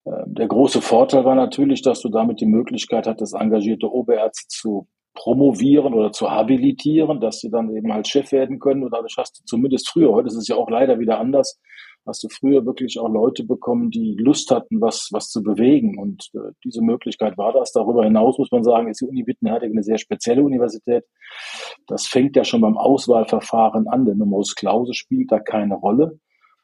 Äh, 0.04 0.10
der 0.26 0.48
große 0.48 0.82
Vorteil 0.82 1.24
war 1.24 1.34
natürlich, 1.34 1.82
dass 1.82 2.00
du 2.00 2.10
damit 2.10 2.40
die 2.40 2.46
Möglichkeit 2.46 3.06
hattest, 3.06 3.34
engagierte 3.34 3.90
Oberärzte 3.90 4.48
zu 4.48 4.86
promovieren 5.14 5.94
oder 5.94 6.12
zu 6.12 6.30
habilitieren, 6.30 7.20
dass 7.20 7.40
sie 7.40 7.50
dann 7.50 7.74
eben 7.74 7.92
halt 7.92 8.08
Chef 8.08 8.32
werden 8.32 8.58
können. 8.58 8.82
Und 8.82 8.92
dadurch 8.92 9.14
hast 9.16 9.40
du 9.40 9.44
zumindest 9.44 9.88
früher, 9.88 10.12
heute 10.12 10.28
ist 10.28 10.36
es 10.36 10.48
ja 10.48 10.56
auch 10.56 10.68
leider 10.68 10.98
wieder 10.98 11.18
anders, 11.18 11.60
hast 12.06 12.22
du 12.22 12.28
früher 12.28 12.66
wirklich 12.66 12.98
auch 12.98 13.08
Leute 13.08 13.44
bekommen, 13.44 13.90
die 13.90 14.16
Lust 14.18 14.50
hatten, 14.50 14.80
was, 14.80 15.08
was 15.12 15.30
zu 15.30 15.42
bewegen. 15.42 15.98
Und 15.98 16.30
äh, 16.34 16.52
diese 16.64 16.82
Möglichkeit 16.82 17.38
war 17.38 17.52
das. 17.52 17.72
Darüber 17.72 18.04
hinaus 18.04 18.38
muss 18.38 18.50
man 18.50 18.64
sagen, 18.64 18.88
ist 18.88 19.00
die 19.00 19.06
Uni 19.06 19.26
Wittenherdecke 19.26 19.72
eine 19.72 19.82
sehr 19.82 19.98
spezielle 19.98 20.42
Universität. 20.42 21.04
Das 21.86 22.06
fängt 22.06 22.36
ja 22.36 22.44
schon 22.44 22.60
beim 22.60 22.76
Auswahlverfahren 22.76 23.88
an. 23.88 24.04
Der 24.04 24.14
Numerus 24.14 24.54
Clausus 24.54 24.96
spielt 24.96 25.32
da 25.32 25.38
keine 25.38 25.76
Rolle. 25.76 26.18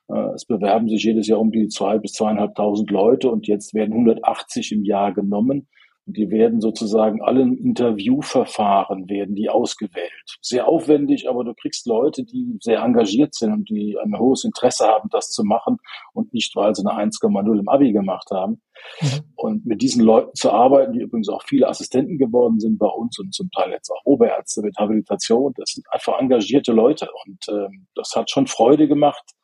Äh, 0.09 0.35
es 0.35 0.45
bewerben 0.45 0.89
sich 0.89 1.05
jedes 1.05 1.29
Jahr 1.29 1.41
um 1.41 1.51
die 1.53 1.69
zwei 1.69 1.99
bis 1.99 2.13
zweieinhalbtausend 2.13 2.91
Leute 2.91 3.31
und 3.31 3.47
jetzt 3.47 3.75
werden 3.75 3.93
180 3.93 4.73
im 4.73 4.85
Jahr 4.85 5.15
genommen. 5.15 5.69
Die 6.13 6.31
werden 6.31 6.61
sozusagen 6.61 7.23
allen 7.23 7.57
Interviewverfahren 7.57 9.09
werden 9.09 9.35
die 9.35 9.49
ausgewählt. 9.49 10.39
Sehr 10.41 10.69
aufwendig, 10.69 11.29
aber 11.29 11.45
du 11.45 11.55
kriegst 11.55 11.87
Leute, 11.87 12.25
die 12.25 12.57
sehr 12.61 12.81
engagiert 12.81 13.35
sind 13.35 13.53
und 13.53 13.69
die 13.69 13.97
ein 14.03 14.19
hohes 14.19 14.45
Interesse 14.45 14.87
haben, 14.87 15.09
das 15.11 15.31
zu 15.31 15.45
machen 15.45 15.79
und 16.13 16.33
nicht, 16.33 16.55
weil 16.57 16.75
sie 16.75 16.85
eine 16.87 17.11
1,0 17.11 17.59
im 17.59 17.69
Abi 17.69 17.93
gemacht 17.93 18.31
haben. 18.31 18.63
Mhm. 19.01 19.21
Und 19.37 19.67
mit 19.67 19.83
diesen 19.83 20.03
Leuten 20.03 20.35
zu 20.35 20.51
arbeiten, 20.51 20.93
die 20.93 21.01
übrigens 21.01 21.29
auch 21.29 21.43
viele 21.47 21.69
Assistenten 21.69 22.19
geworden 22.19 22.61
sind 22.61 22.79
bei 22.79 22.89
uns 22.89 23.19
und 23.19 23.35
zum 23.35 23.51
Teil 23.51 23.71
jetzt 23.71 23.91
auch 23.91 24.05
Oberärzte 24.05 24.63
mit 24.63 24.77
Habilitation, 24.79 25.53
das 25.57 25.71
sind 25.71 25.87
einfach 25.91 26.19
engagierte 26.19 26.73
Leute 26.73 27.09
und 27.27 27.39
ähm, 27.49 27.87
das 27.95 28.13
hat 28.17 28.31
schon 28.31 28.47
Freude 28.47 28.89
gemacht 28.89 29.35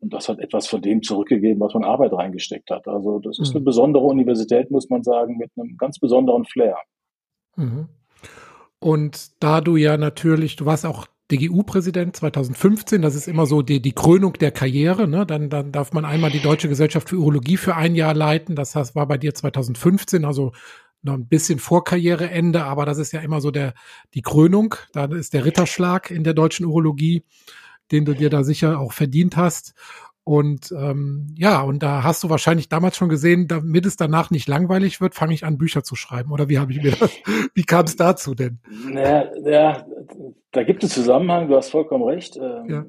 und 0.00 0.12
das 0.12 0.28
hat 0.28 0.38
etwas 0.38 0.66
von 0.66 0.80
dem 0.80 1.02
zurückgegeben, 1.02 1.60
was 1.60 1.74
man 1.74 1.84
Arbeit 1.84 2.12
reingesteckt 2.12 2.70
hat. 2.70 2.88
Also 2.88 3.18
das 3.18 3.38
ist 3.38 3.50
eine 3.50 3.60
mhm. 3.60 3.64
besondere 3.64 4.04
Universität, 4.04 4.70
muss 4.70 4.88
man 4.88 5.02
sagen, 5.02 5.36
mit 5.36 5.50
einem 5.56 5.76
ganz 5.76 5.98
besonderen 5.98 6.44
Flair. 6.44 6.76
Mhm. 7.56 7.88
Und 8.78 9.42
da 9.42 9.60
du 9.60 9.76
ja 9.76 9.98
natürlich, 9.98 10.56
du 10.56 10.64
warst 10.64 10.86
auch 10.86 11.06
DGU-Präsident 11.30 12.16
2015, 12.16 13.02
das 13.02 13.14
ist 13.14 13.28
immer 13.28 13.46
so 13.46 13.62
die, 13.62 13.80
die 13.80 13.92
Krönung 13.92 14.32
der 14.32 14.50
Karriere, 14.50 15.06
ne? 15.06 15.26
dann, 15.26 15.50
dann 15.50 15.70
darf 15.70 15.92
man 15.92 16.04
einmal 16.04 16.30
die 16.30 16.40
Deutsche 16.40 16.68
Gesellschaft 16.68 17.10
für 17.10 17.16
Urologie 17.16 17.56
für 17.56 17.76
ein 17.76 17.94
Jahr 17.94 18.14
leiten, 18.14 18.56
das 18.56 18.74
war 18.74 19.06
bei 19.06 19.18
dir 19.18 19.34
2015, 19.34 20.24
also 20.24 20.52
noch 21.02 21.14
ein 21.14 21.28
bisschen 21.28 21.58
vor 21.58 21.84
Karriereende, 21.84 22.64
aber 22.64 22.84
das 22.84 22.98
ist 22.98 23.12
ja 23.12 23.20
immer 23.20 23.40
so 23.40 23.50
der, 23.50 23.74
die 24.14 24.22
Krönung, 24.22 24.74
da 24.92 25.04
ist 25.04 25.34
der 25.34 25.44
Ritterschlag 25.44 26.10
in 26.10 26.24
der 26.24 26.34
deutschen 26.34 26.66
Urologie 26.66 27.22
den 27.92 28.04
du 28.04 28.14
dir 28.14 28.30
da 28.30 28.44
sicher 28.44 28.78
auch 28.80 28.92
verdient 28.92 29.36
hast. 29.36 29.74
Und 30.24 30.72
ähm, 30.72 31.34
ja, 31.36 31.62
und 31.62 31.82
da 31.82 32.04
hast 32.04 32.22
du 32.22 32.30
wahrscheinlich 32.30 32.68
damals 32.68 32.96
schon 32.96 33.08
gesehen, 33.08 33.48
damit 33.48 33.86
es 33.86 33.96
danach 33.96 34.30
nicht 34.30 34.48
langweilig 34.48 35.00
wird, 35.00 35.14
fange 35.14 35.34
ich 35.34 35.44
an, 35.44 35.58
Bücher 35.58 35.82
zu 35.82 35.96
schreiben. 35.96 36.30
Oder 36.30 36.48
wie 36.48 36.58
habe 36.58 36.72
ich 36.72 36.82
mir 36.82 36.92
das, 36.92 37.10
wie 37.54 37.64
kam 37.64 37.86
es 37.86 37.96
dazu 37.96 38.34
denn? 38.34 38.60
Naja, 38.84 39.30
ja, 39.44 39.86
da 40.52 40.62
gibt 40.62 40.84
es 40.84 40.92
Zusammenhang, 40.92 41.48
du 41.48 41.56
hast 41.56 41.70
vollkommen 41.70 42.04
recht. 42.04 42.36
Ähm, 42.36 42.68
ja. 42.68 42.84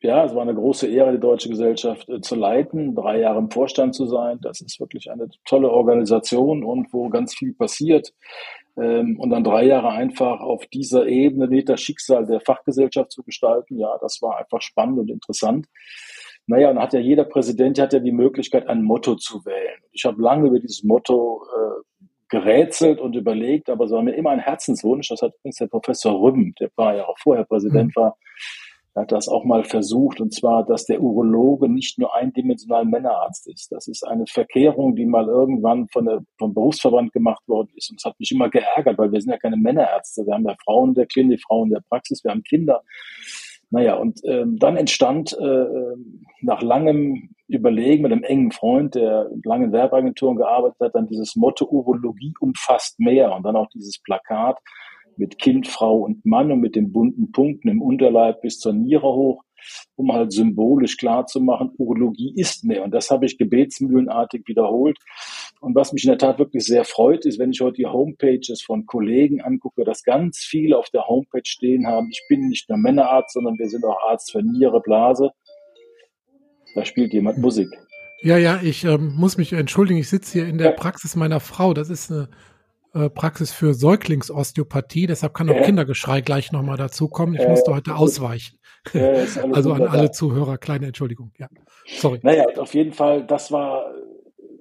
ja, 0.00 0.24
es 0.24 0.34
war 0.34 0.42
eine 0.42 0.54
große 0.54 0.86
Ehre, 0.86 1.12
die 1.12 1.20
Deutsche 1.20 1.48
Gesellschaft 1.48 2.08
äh, 2.08 2.20
zu 2.20 2.36
leiten, 2.36 2.94
drei 2.94 3.20
Jahre 3.20 3.40
im 3.40 3.50
Vorstand 3.50 3.94
zu 3.94 4.06
sein. 4.06 4.38
Das 4.40 4.60
ist 4.60 4.78
wirklich 4.78 5.10
eine 5.10 5.28
tolle 5.44 5.70
Organisation 5.70 6.62
und 6.62 6.92
wo 6.92 7.08
ganz 7.08 7.34
viel 7.34 7.52
passiert 7.52 8.14
ähm, 8.76 9.18
und 9.18 9.30
dann 9.30 9.44
drei 9.44 9.64
Jahre 9.64 9.90
einfach 9.90 10.40
auf 10.40 10.66
dieser 10.66 11.06
Ebene 11.06 11.46
mit 11.46 11.68
das 11.68 11.80
Schicksal 11.80 12.26
der 12.26 12.40
Fachgesellschaft 12.40 13.12
zu 13.12 13.22
gestalten, 13.22 13.78
ja, 13.78 13.96
das 14.00 14.20
war 14.22 14.38
einfach 14.38 14.60
spannend 14.60 14.98
und 14.98 15.10
interessant. 15.10 15.66
Naja, 16.46 16.70
und 16.70 16.78
hat 16.78 16.92
ja 16.92 17.00
jeder 17.00 17.24
Präsident 17.24 17.78
hat 17.80 17.92
ja 17.92 17.98
die 17.98 18.12
Möglichkeit, 18.12 18.68
ein 18.68 18.82
Motto 18.82 19.16
zu 19.16 19.44
wählen. 19.44 19.80
Ich 19.90 20.04
habe 20.04 20.22
lange 20.22 20.46
über 20.48 20.60
dieses 20.60 20.84
Motto 20.84 21.42
äh, 21.44 22.06
gerätselt 22.28 23.00
und 23.00 23.16
überlegt, 23.16 23.68
aber 23.68 23.84
es 23.84 23.90
war 23.90 24.02
mir 24.02 24.14
immer 24.14 24.30
ein 24.30 24.38
Herzenswunsch. 24.38 25.08
Das 25.08 25.22
hat 25.22 25.34
übrigens 25.38 25.56
der 25.56 25.66
Professor 25.66 26.20
Rübben, 26.20 26.54
der 26.60 26.68
ein 26.68 26.74
paar 26.76 26.94
Jahre 26.96 27.14
vorher 27.18 27.44
Präsident 27.44 27.96
mhm. 27.96 28.00
war, 28.00 28.16
er 28.96 29.02
hat 29.02 29.12
das 29.12 29.28
auch 29.28 29.44
mal 29.44 29.62
versucht, 29.62 30.22
und 30.22 30.32
zwar, 30.32 30.64
dass 30.64 30.86
der 30.86 31.02
Urologe 31.02 31.68
nicht 31.68 31.98
nur 31.98 32.16
eindimensional 32.16 32.86
Männerarzt 32.86 33.46
ist. 33.46 33.70
Das 33.70 33.88
ist 33.88 34.02
eine 34.02 34.24
Verkehrung, 34.26 34.96
die 34.96 35.04
mal 35.04 35.28
irgendwann 35.28 35.86
von 35.88 36.06
der, 36.06 36.20
vom 36.38 36.54
Berufsverband 36.54 37.12
gemacht 37.12 37.46
worden 37.46 37.68
ist. 37.74 37.90
Und 37.90 38.00
es 38.00 38.06
hat 38.06 38.18
mich 38.18 38.32
immer 38.32 38.48
geärgert, 38.48 38.96
weil 38.96 39.12
wir 39.12 39.20
sind 39.20 39.30
ja 39.30 39.36
keine 39.36 39.58
Männerärzte. 39.58 40.24
Wir 40.24 40.32
haben 40.32 40.46
ja 40.46 40.56
Frauen 40.64 40.94
der 40.94 41.04
Klinik, 41.04 41.42
Frauen 41.42 41.68
der 41.68 41.82
Praxis, 41.86 42.24
wir 42.24 42.30
haben 42.30 42.42
Kinder. 42.42 42.82
Naja, 43.68 43.96
und 43.96 44.20
ähm, 44.24 44.58
dann 44.58 44.78
entstand 44.78 45.36
äh, 45.38 45.66
nach 46.40 46.62
langem 46.62 47.34
Überlegen 47.48 48.02
mit 48.02 48.12
einem 48.12 48.24
engen 48.24 48.50
Freund, 48.50 48.94
der 48.94 49.28
in 49.30 49.42
langen 49.44 49.72
Werbeagenturen 49.72 50.38
gearbeitet 50.38 50.80
hat, 50.80 50.94
dann 50.94 51.06
dieses 51.06 51.36
Motto 51.36 51.66
Urologie 51.66 52.32
umfasst 52.40 52.98
mehr 52.98 53.36
und 53.36 53.44
dann 53.44 53.56
auch 53.56 53.68
dieses 53.68 54.00
Plakat 54.02 54.56
mit 55.18 55.38
Kind, 55.38 55.68
Frau 55.68 55.98
und 55.98 56.24
Mann 56.24 56.50
und 56.52 56.60
mit 56.60 56.76
den 56.76 56.92
bunten 56.92 57.32
Punkten 57.32 57.68
im 57.68 57.82
Unterleib 57.82 58.40
bis 58.42 58.58
zur 58.58 58.72
Niere 58.72 59.06
hoch, 59.06 59.42
um 59.96 60.12
halt 60.12 60.32
symbolisch 60.32 60.96
klar 60.96 61.26
zu 61.26 61.40
machen, 61.40 61.70
Urologie 61.78 62.32
ist 62.36 62.64
mehr. 62.64 62.84
Und 62.84 62.92
das 62.92 63.10
habe 63.10 63.26
ich 63.26 63.38
gebetsmühlenartig 63.38 64.42
wiederholt. 64.46 64.98
Und 65.60 65.74
was 65.74 65.92
mich 65.92 66.04
in 66.04 66.10
der 66.10 66.18
Tat 66.18 66.38
wirklich 66.38 66.64
sehr 66.64 66.84
freut, 66.84 67.24
ist, 67.24 67.38
wenn 67.38 67.50
ich 67.50 67.60
heute 67.60 67.76
die 67.76 67.86
Homepages 67.86 68.62
von 68.62 68.86
Kollegen 68.86 69.40
angucke, 69.40 69.84
dass 69.84 70.02
ganz 70.02 70.38
viele 70.38 70.76
auf 70.76 70.90
der 70.90 71.06
Homepage 71.08 71.42
stehen 71.44 71.86
haben, 71.86 72.08
ich 72.10 72.22
bin 72.28 72.48
nicht 72.48 72.68
nur 72.68 72.78
Männerarzt, 72.78 73.32
sondern 73.32 73.58
wir 73.58 73.68
sind 73.68 73.84
auch 73.84 73.98
Arzt 74.08 74.32
für 74.32 74.42
Niere, 74.42 74.80
Blase. 74.80 75.30
Da 76.74 76.84
spielt 76.84 77.12
jemand 77.14 77.38
Musik. 77.38 77.68
Ja, 78.22 78.38
ja, 78.38 78.60
ich 78.62 78.84
ähm, 78.84 79.14
muss 79.16 79.36
mich 79.38 79.52
entschuldigen. 79.52 80.00
Ich 80.00 80.08
sitze 80.08 80.32
hier 80.40 80.48
in 80.48 80.58
der 80.58 80.70
Praxis 80.70 81.16
meiner 81.16 81.40
Frau. 81.40 81.74
Das 81.74 81.90
ist 81.90 82.10
eine 82.10 82.28
äh, 82.96 83.10
Praxis 83.10 83.52
für 83.52 83.74
Säuglingsosteopathie. 83.74 85.06
Deshalb 85.06 85.34
kann 85.34 85.50
auch. 85.50 85.62
Kindergeschrei 85.62 86.20
gleich 86.20 86.52
nochmal 86.52 86.76
dazukommen. 86.76 87.34
Ich 87.34 87.46
musste 87.46 87.74
heute 87.74 87.94
ausweichen. 87.96 88.58
Also 89.52 89.72
an 89.72 89.82
alle 89.82 90.10
Zuhörer, 90.12 90.58
kleine 90.58 90.86
Entschuldigung. 90.86 91.32
Ja, 91.38 91.48
sorry. 91.98 92.20
Naja, 92.22 92.44
auf 92.56 92.74
jeden 92.74 92.92
Fall, 92.92 93.26
das 93.26 93.50
war, 93.50 93.90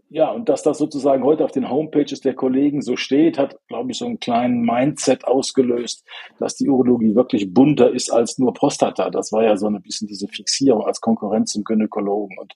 ja, 0.10 0.30
und 0.30 0.50
dass 0.50 0.62
das 0.62 0.78
sozusagen 0.78 1.24
heute 1.24 1.44
auf 1.44 1.52
den 1.52 1.70
Homepages 1.70 2.22
der 2.22 2.36
Kollegen 2.36 2.82
so 2.82 2.96
steht, 2.96 3.40
hat, 3.40 3.58
glaube 3.68 3.92
ich, 3.92 3.98
so 3.98 4.06
einen 4.06 4.20
kleinen 4.20 4.62
Mindset 4.62 5.26
ausgelöst, 5.26 6.06
dass 6.40 6.56
die 6.56 6.70
Urologie 6.70 7.16
wirklich 7.16 7.54
bunter 7.54 7.92
ist 7.92 8.12
als 8.12 8.38
nur 8.38 8.54
Prostata. 8.54 9.10
Das 9.10 9.32
war 9.32 9.44
ja 9.44 9.58
so 9.58 9.68
ein 9.68 9.82
bisschen 9.82 10.08
diese 10.08 10.28
Fixierung 10.28 10.86
als 10.86 11.02
Konkurrenz 11.02 11.54
zum 11.54 11.64
Gynäkologen. 11.64 12.38
Und 12.38 12.54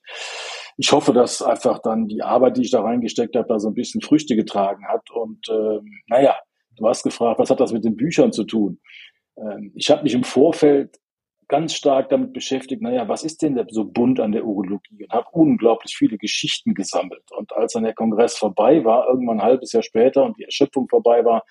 ich 0.77 0.91
hoffe, 0.91 1.11
dass 1.11 1.41
einfach 1.41 1.79
dann 1.79 2.07
die 2.07 2.21
Arbeit, 2.21 2.57
die 2.57 2.61
ich 2.61 2.71
da 2.71 2.81
reingesteckt 2.81 3.35
habe, 3.35 3.47
da 3.47 3.59
so 3.59 3.69
ein 3.69 3.73
bisschen 3.73 4.01
Früchte 4.01 4.35
getragen 4.35 4.87
hat. 4.87 5.09
Und 5.09 5.49
äh, 5.49 5.79
naja, 6.07 6.35
du 6.77 6.87
hast 6.87 7.03
gefragt, 7.03 7.39
was 7.39 7.49
hat 7.49 7.59
das 7.59 7.73
mit 7.73 7.83
den 7.83 7.95
Büchern 7.95 8.31
zu 8.31 8.43
tun? 8.43 8.79
Ähm, 9.37 9.71
ich 9.75 9.89
habe 9.89 10.03
mich 10.03 10.13
im 10.13 10.23
Vorfeld 10.23 10.99
ganz 11.49 11.73
stark 11.73 12.09
damit 12.09 12.31
beschäftigt, 12.31 12.81
naja, 12.81 13.07
was 13.09 13.23
ist 13.23 13.41
denn 13.41 13.61
so 13.69 13.83
bunt 13.83 14.19
an 14.19 14.31
der 14.31 14.45
Urologie? 14.45 15.03
Und 15.03 15.11
habe 15.11 15.27
unglaublich 15.31 15.95
viele 15.97 16.17
Geschichten 16.17 16.73
gesammelt. 16.73 17.23
Und 17.35 17.51
als 17.53 17.73
dann 17.73 17.83
der 17.83 17.95
Kongress 17.95 18.37
vorbei 18.37 18.85
war, 18.85 19.07
irgendwann 19.09 19.39
ein 19.39 19.45
halbes 19.45 19.73
Jahr 19.73 19.83
später 19.83 20.23
und 20.23 20.37
die 20.37 20.43
Erschöpfung 20.43 20.87
vorbei 20.87 21.25
war, 21.25 21.43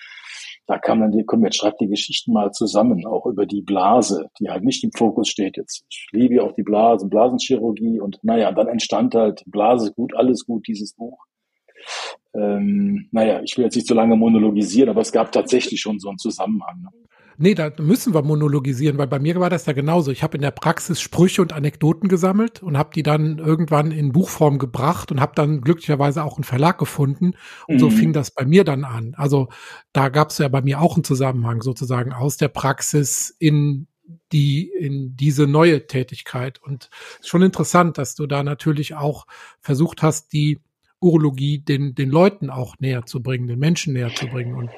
da 0.67 0.79
kam 0.79 1.01
dann 1.01 1.13
die, 1.13 1.25
komm, 1.25 1.45
jetzt 1.45 1.57
schreibt 1.57 1.81
die 1.81 1.89
Geschichten 1.89 2.33
mal 2.33 2.53
zusammen, 2.53 3.07
auch 3.07 3.27
über 3.27 3.47
die 3.47 3.63
Blase, 3.63 4.29
die 4.39 4.51
halt 4.51 4.65
nicht 4.65 4.85
im 4.85 4.93
Fokus 4.93 5.29
steht 5.29 5.57
jetzt. 5.57 5.85
Ich 5.89 6.09
liebe 6.13 6.37
ja 6.37 6.43
auch 6.43 6.53
die 6.53 6.63
Blase, 6.63 7.09
Blasenchirurgie 7.09 8.01
und 8.01 8.19
naja, 8.23 8.53
dann 8.53 8.69
entstand 8.69 9.15
halt 9.15 9.43
Blase 9.47 9.93
gut, 9.93 10.15
alles 10.15 10.45
gut, 10.45 10.69
dieses 10.69 10.95
Buch. 10.95 11.19
Ähm, 12.35 13.09
naja, 13.13 13.41
ich 13.43 13.57
will 13.57 13.65
jetzt 13.65 13.77
nicht 13.77 13.87
so 13.87 13.95
lange 13.95 14.15
monologisieren, 14.17 14.91
aber 14.91 15.01
es 15.01 15.11
gab 15.11 15.33
tatsächlich 15.33 15.81
schon 15.81 15.99
so 15.99 16.11
einen 16.11 16.19
Zusammenhang. 16.19 16.83
Ne? 16.83 16.91
Nee, 17.41 17.55
da 17.55 17.71
müssen 17.79 18.15
wir 18.15 18.23
monologisieren, 18.23 18.99
weil 18.99 19.07
bei 19.07 19.21
mir 19.21 19.39
war 19.39 19.49
das 19.49 19.67
ja 19.67 19.73
genauso. 19.73 20.11
Ich 20.11 20.25
habe 20.25 20.37
in 20.37 20.43
der 20.43 20.51
Praxis 20.51 21.01
Sprüche 21.01 21.41
und 21.41 21.53
Anekdoten 21.53 22.09
gesammelt 22.09 22.65
und 22.65 22.77
habe 22.77 22.91
die 22.93 23.05
dann 23.05 23.39
irgendwann 23.39 23.93
in 23.93 24.11
Buchform 24.11 24.59
gebracht 24.59 25.13
und 25.13 25.21
habe 25.21 25.33
dann 25.37 25.61
glücklicherweise 25.61 26.25
auch 26.25 26.37
einen 26.37 26.43
Verlag 26.43 26.79
gefunden. 26.79 27.35
Und 27.69 27.77
mhm. 27.77 27.79
so 27.79 27.91
fing 27.91 28.13
das 28.13 28.33
bei 28.33 28.45
mir 28.45 28.65
dann 28.65 28.83
an. 28.83 29.15
Also 29.17 29.51
da 29.93 30.09
gab 30.09 30.31
es 30.31 30.39
ja 30.39 30.49
bei 30.49 30.63
mir 30.63 30.81
auch 30.81 30.97
einen 30.97 31.05
Zusammenhang 31.05 31.63
sozusagen 31.63 32.13
aus 32.13 32.39
der 32.39 32.49
Praxis 32.49 33.33
in 33.39 33.87
die 34.33 34.69
in 34.69 35.17
diese 35.17 35.47
neue 35.47 35.87
Tätigkeit. 35.87 36.61
Und 36.61 36.91
schon 37.23 37.43
interessant, 37.43 37.99
dass 37.99 38.17
du 38.17 38.27
da 38.27 38.43
natürlich 38.43 38.95
auch 38.95 39.27
versucht 39.61 40.03
hast, 40.03 40.33
die 40.33 40.59
Urologie 41.01 41.61
den, 41.61 41.95
den 41.95 42.11
Leuten 42.11 42.51
auch 42.51 42.75
näher 42.81 43.07
zu 43.07 43.23
bringen, 43.23 43.47
den 43.47 43.61
Menschen 43.61 43.93
näher 43.93 44.13
zu 44.13 44.27
bringen. 44.27 44.57
Und 44.57 44.71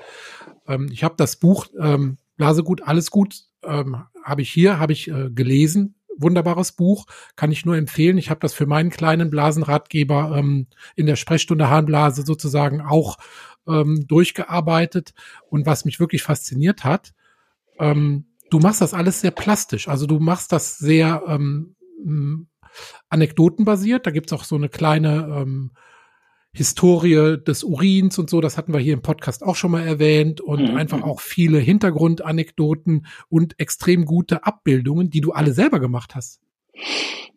ähm, 0.68 0.88
ich 0.92 1.02
habe 1.04 1.14
das 1.16 1.36
Buch 1.36 1.66
ähm, 1.80 2.18
Blasegut, 2.40 2.82
alles 2.82 3.10
gut, 3.10 3.42
ähm, 3.62 4.04
habe 4.24 4.40
ich 4.40 4.50
hier, 4.50 4.78
habe 4.78 4.94
ich 4.94 5.08
äh, 5.08 5.28
gelesen. 5.30 5.94
Wunderbares 6.16 6.72
Buch, 6.72 7.04
kann 7.36 7.52
ich 7.52 7.66
nur 7.66 7.76
empfehlen. 7.76 8.16
Ich 8.16 8.30
habe 8.30 8.40
das 8.40 8.54
für 8.54 8.64
meinen 8.64 8.88
kleinen 8.88 9.28
Blasenratgeber 9.28 10.36
ähm, 10.38 10.66
in 10.96 11.04
der 11.04 11.16
Sprechstunde 11.16 11.68
Harnblase 11.68 12.22
sozusagen 12.22 12.80
auch 12.80 13.18
ähm, 13.68 14.06
durchgearbeitet. 14.06 15.12
Und 15.50 15.66
was 15.66 15.84
mich 15.84 16.00
wirklich 16.00 16.22
fasziniert 16.22 16.82
hat, 16.82 17.12
ähm, 17.78 18.24
du 18.48 18.58
machst 18.58 18.80
das 18.80 18.94
alles 18.94 19.20
sehr 19.20 19.32
plastisch. 19.32 19.86
Also 19.86 20.06
du 20.06 20.18
machst 20.18 20.50
das 20.52 20.78
sehr 20.78 21.22
ähm, 21.26 21.76
anekdotenbasiert. 23.10 24.06
Da 24.06 24.10
gibt's 24.10 24.32
auch 24.32 24.44
so 24.44 24.56
eine 24.56 24.70
kleine 24.70 25.42
ähm, 25.42 25.72
Historie 26.52 27.36
des 27.46 27.62
Urins 27.62 28.18
und 28.18 28.28
so, 28.28 28.40
das 28.40 28.58
hatten 28.58 28.72
wir 28.72 28.80
hier 28.80 28.94
im 28.94 29.02
Podcast 29.02 29.42
auch 29.42 29.54
schon 29.54 29.70
mal 29.70 29.86
erwähnt 29.86 30.40
und 30.40 30.70
mhm. 30.70 30.76
einfach 30.76 31.02
auch 31.02 31.20
viele 31.20 31.58
Hintergrundanekdoten 31.58 33.06
und 33.28 33.58
extrem 33.60 34.04
gute 34.04 34.44
Abbildungen, 34.44 35.10
die 35.10 35.20
du 35.20 35.32
alle 35.32 35.52
selber 35.52 35.78
gemacht 35.78 36.14
hast. 36.14 36.40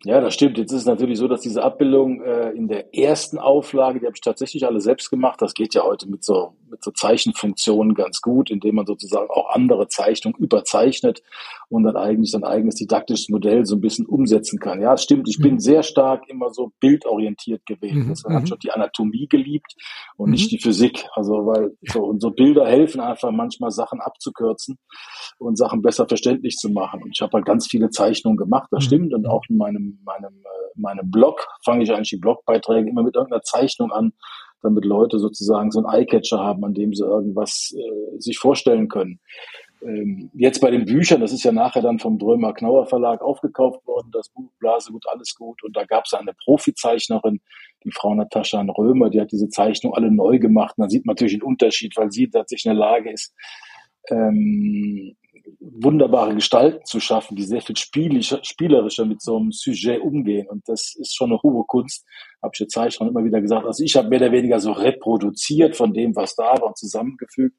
Ja, 0.04 0.20
das 0.20 0.34
stimmt. 0.34 0.58
Jetzt 0.58 0.72
ist 0.72 0.80
es 0.80 0.86
natürlich 0.86 1.18
so, 1.18 1.28
dass 1.28 1.40
diese 1.40 1.62
Abbildung 1.62 2.20
äh, 2.22 2.50
in 2.50 2.68
der 2.68 2.94
ersten 2.94 3.38
Auflage, 3.38 4.00
die 4.00 4.06
habe 4.06 4.16
ich 4.16 4.20
tatsächlich 4.20 4.66
alle 4.66 4.80
selbst 4.80 5.10
gemacht. 5.10 5.40
Das 5.40 5.54
geht 5.54 5.74
ja 5.74 5.82
heute 5.82 6.08
mit 6.10 6.22
so 6.24 6.56
mit 6.74 6.82
so 6.82 6.90
Zeichenfunktionen 6.90 7.94
ganz 7.94 8.20
gut, 8.20 8.50
indem 8.50 8.74
man 8.74 8.86
sozusagen 8.86 9.30
auch 9.30 9.54
andere 9.54 9.86
Zeichnungen 9.88 10.38
überzeichnet 10.38 11.22
und 11.68 11.84
dann 11.84 11.96
eigentlich 11.96 12.32
sein 12.32 12.44
eigenes 12.44 12.74
didaktisches 12.74 13.28
Modell 13.28 13.64
so 13.64 13.76
ein 13.76 13.80
bisschen 13.80 14.06
umsetzen 14.06 14.58
kann. 14.58 14.80
Ja, 14.80 14.94
es 14.94 15.04
stimmt, 15.04 15.28
ich 15.28 15.38
mhm. 15.38 15.42
bin 15.42 15.60
sehr 15.60 15.82
stark 15.82 16.28
immer 16.28 16.50
so 16.50 16.72
bildorientiert 16.80 17.64
gewesen. 17.64 18.04
Mhm. 18.04 18.08
Das 18.08 18.24
hat 18.24 18.48
schon 18.48 18.58
die 18.58 18.72
Anatomie 18.72 19.28
geliebt 19.28 19.74
und 20.16 20.26
mhm. 20.26 20.32
nicht 20.32 20.50
die 20.50 20.58
Physik. 20.58 21.06
Also 21.14 21.46
weil 21.46 21.76
so, 21.82 22.04
und 22.04 22.20
so 22.20 22.30
Bilder 22.30 22.66
helfen 22.66 23.00
einfach 23.00 23.30
manchmal 23.30 23.70
Sachen 23.70 24.00
abzukürzen 24.00 24.78
und 25.38 25.56
Sachen 25.56 25.80
besser 25.80 26.06
verständlich 26.06 26.56
zu 26.56 26.70
machen. 26.70 27.02
Und 27.02 27.12
ich 27.14 27.20
habe 27.22 27.32
halt 27.34 27.46
ganz 27.46 27.68
viele 27.68 27.90
Zeichnungen 27.90 28.36
gemacht, 28.36 28.68
das 28.72 28.84
mhm. 28.84 28.86
stimmt. 28.86 29.14
Und 29.14 29.26
auch 29.26 29.42
in 29.48 29.56
meinem, 29.56 30.00
meinem, 30.04 30.34
äh, 30.34 30.80
meinem 30.80 31.10
Blog 31.10 31.46
fange 31.64 31.84
ich 31.84 31.92
eigentlich 31.92 32.10
die 32.10 32.18
Blogbeiträge 32.18 32.90
immer 32.90 33.04
mit 33.04 33.14
irgendeiner 33.14 33.42
Zeichnung 33.42 33.92
an, 33.92 34.12
damit 34.64 34.84
Leute 34.84 35.18
sozusagen 35.18 35.70
so 35.70 35.84
ein 35.84 35.86
Eyecatcher 35.86 36.38
haben, 36.38 36.64
an 36.64 36.74
dem 36.74 36.92
sie 36.94 37.04
irgendwas 37.04 37.74
äh, 37.76 38.20
sich 38.20 38.38
vorstellen 38.38 38.88
können. 38.88 39.20
Ähm, 39.82 40.30
jetzt 40.34 40.60
bei 40.60 40.70
den 40.70 40.86
Büchern, 40.86 41.20
das 41.20 41.32
ist 41.32 41.44
ja 41.44 41.52
nachher 41.52 41.82
dann 41.82 41.98
vom 41.98 42.18
Drömer 42.18 42.54
Knauer 42.54 42.86
Verlag 42.86 43.20
aufgekauft 43.20 43.86
worden, 43.86 44.10
das 44.12 44.30
Buch 44.30 44.50
Blase 44.58 44.90
gut, 44.90 45.04
alles 45.08 45.34
gut. 45.34 45.62
Und 45.62 45.76
da 45.76 45.84
gab 45.84 46.04
es 46.06 46.14
eine 46.14 46.32
Profizeichnerin, 46.44 47.40
die 47.84 47.92
Frau 47.92 48.14
Natascha 48.14 48.62
Römer, 48.62 49.10
die 49.10 49.20
hat 49.20 49.30
diese 49.30 49.48
Zeichnung 49.48 49.94
alle 49.94 50.10
neu 50.10 50.38
gemacht. 50.38 50.74
Und 50.76 50.82
dann 50.82 50.90
sieht 50.90 51.04
man 51.04 51.14
natürlich 51.14 51.34
einen 51.34 51.42
Unterschied, 51.42 51.96
weil 51.96 52.10
sie 52.10 52.28
tatsächlich 52.28 52.64
in 52.64 52.78
der 52.78 52.86
Lage 52.86 53.12
ist, 53.12 53.34
ähm, 54.08 55.16
wunderbare 55.72 56.34
Gestalten 56.34 56.84
zu 56.84 57.00
schaffen, 57.00 57.36
die 57.36 57.44
sehr 57.44 57.60
viel 57.60 57.76
spielerischer, 57.76 59.04
mit 59.04 59.22
so 59.22 59.36
einem 59.36 59.52
Sujet 59.52 60.00
umgehen. 60.00 60.48
Und 60.48 60.68
das 60.68 60.94
ist 60.96 61.14
schon 61.14 61.30
eine 61.30 61.40
hohe 61.42 61.64
Kunst, 61.64 62.06
habe 62.42 62.52
ich 62.54 62.60
jetzt 62.60 62.94
schon 62.94 63.08
immer 63.08 63.24
wieder 63.24 63.40
gesagt. 63.40 63.66
Also 63.66 63.82
ich 63.82 63.96
habe 63.96 64.08
mehr 64.08 64.20
oder 64.20 64.32
weniger 64.32 64.60
so 64.60 64.72
reproduziert 64.72 65.76
von 65.76 65.92
dem, 65.92 66.14
was 66.16 66.34
da 66.36 66.54
war 66.60 66.64
und 66.64 66.78
zusammengefügt. 66.78 67.56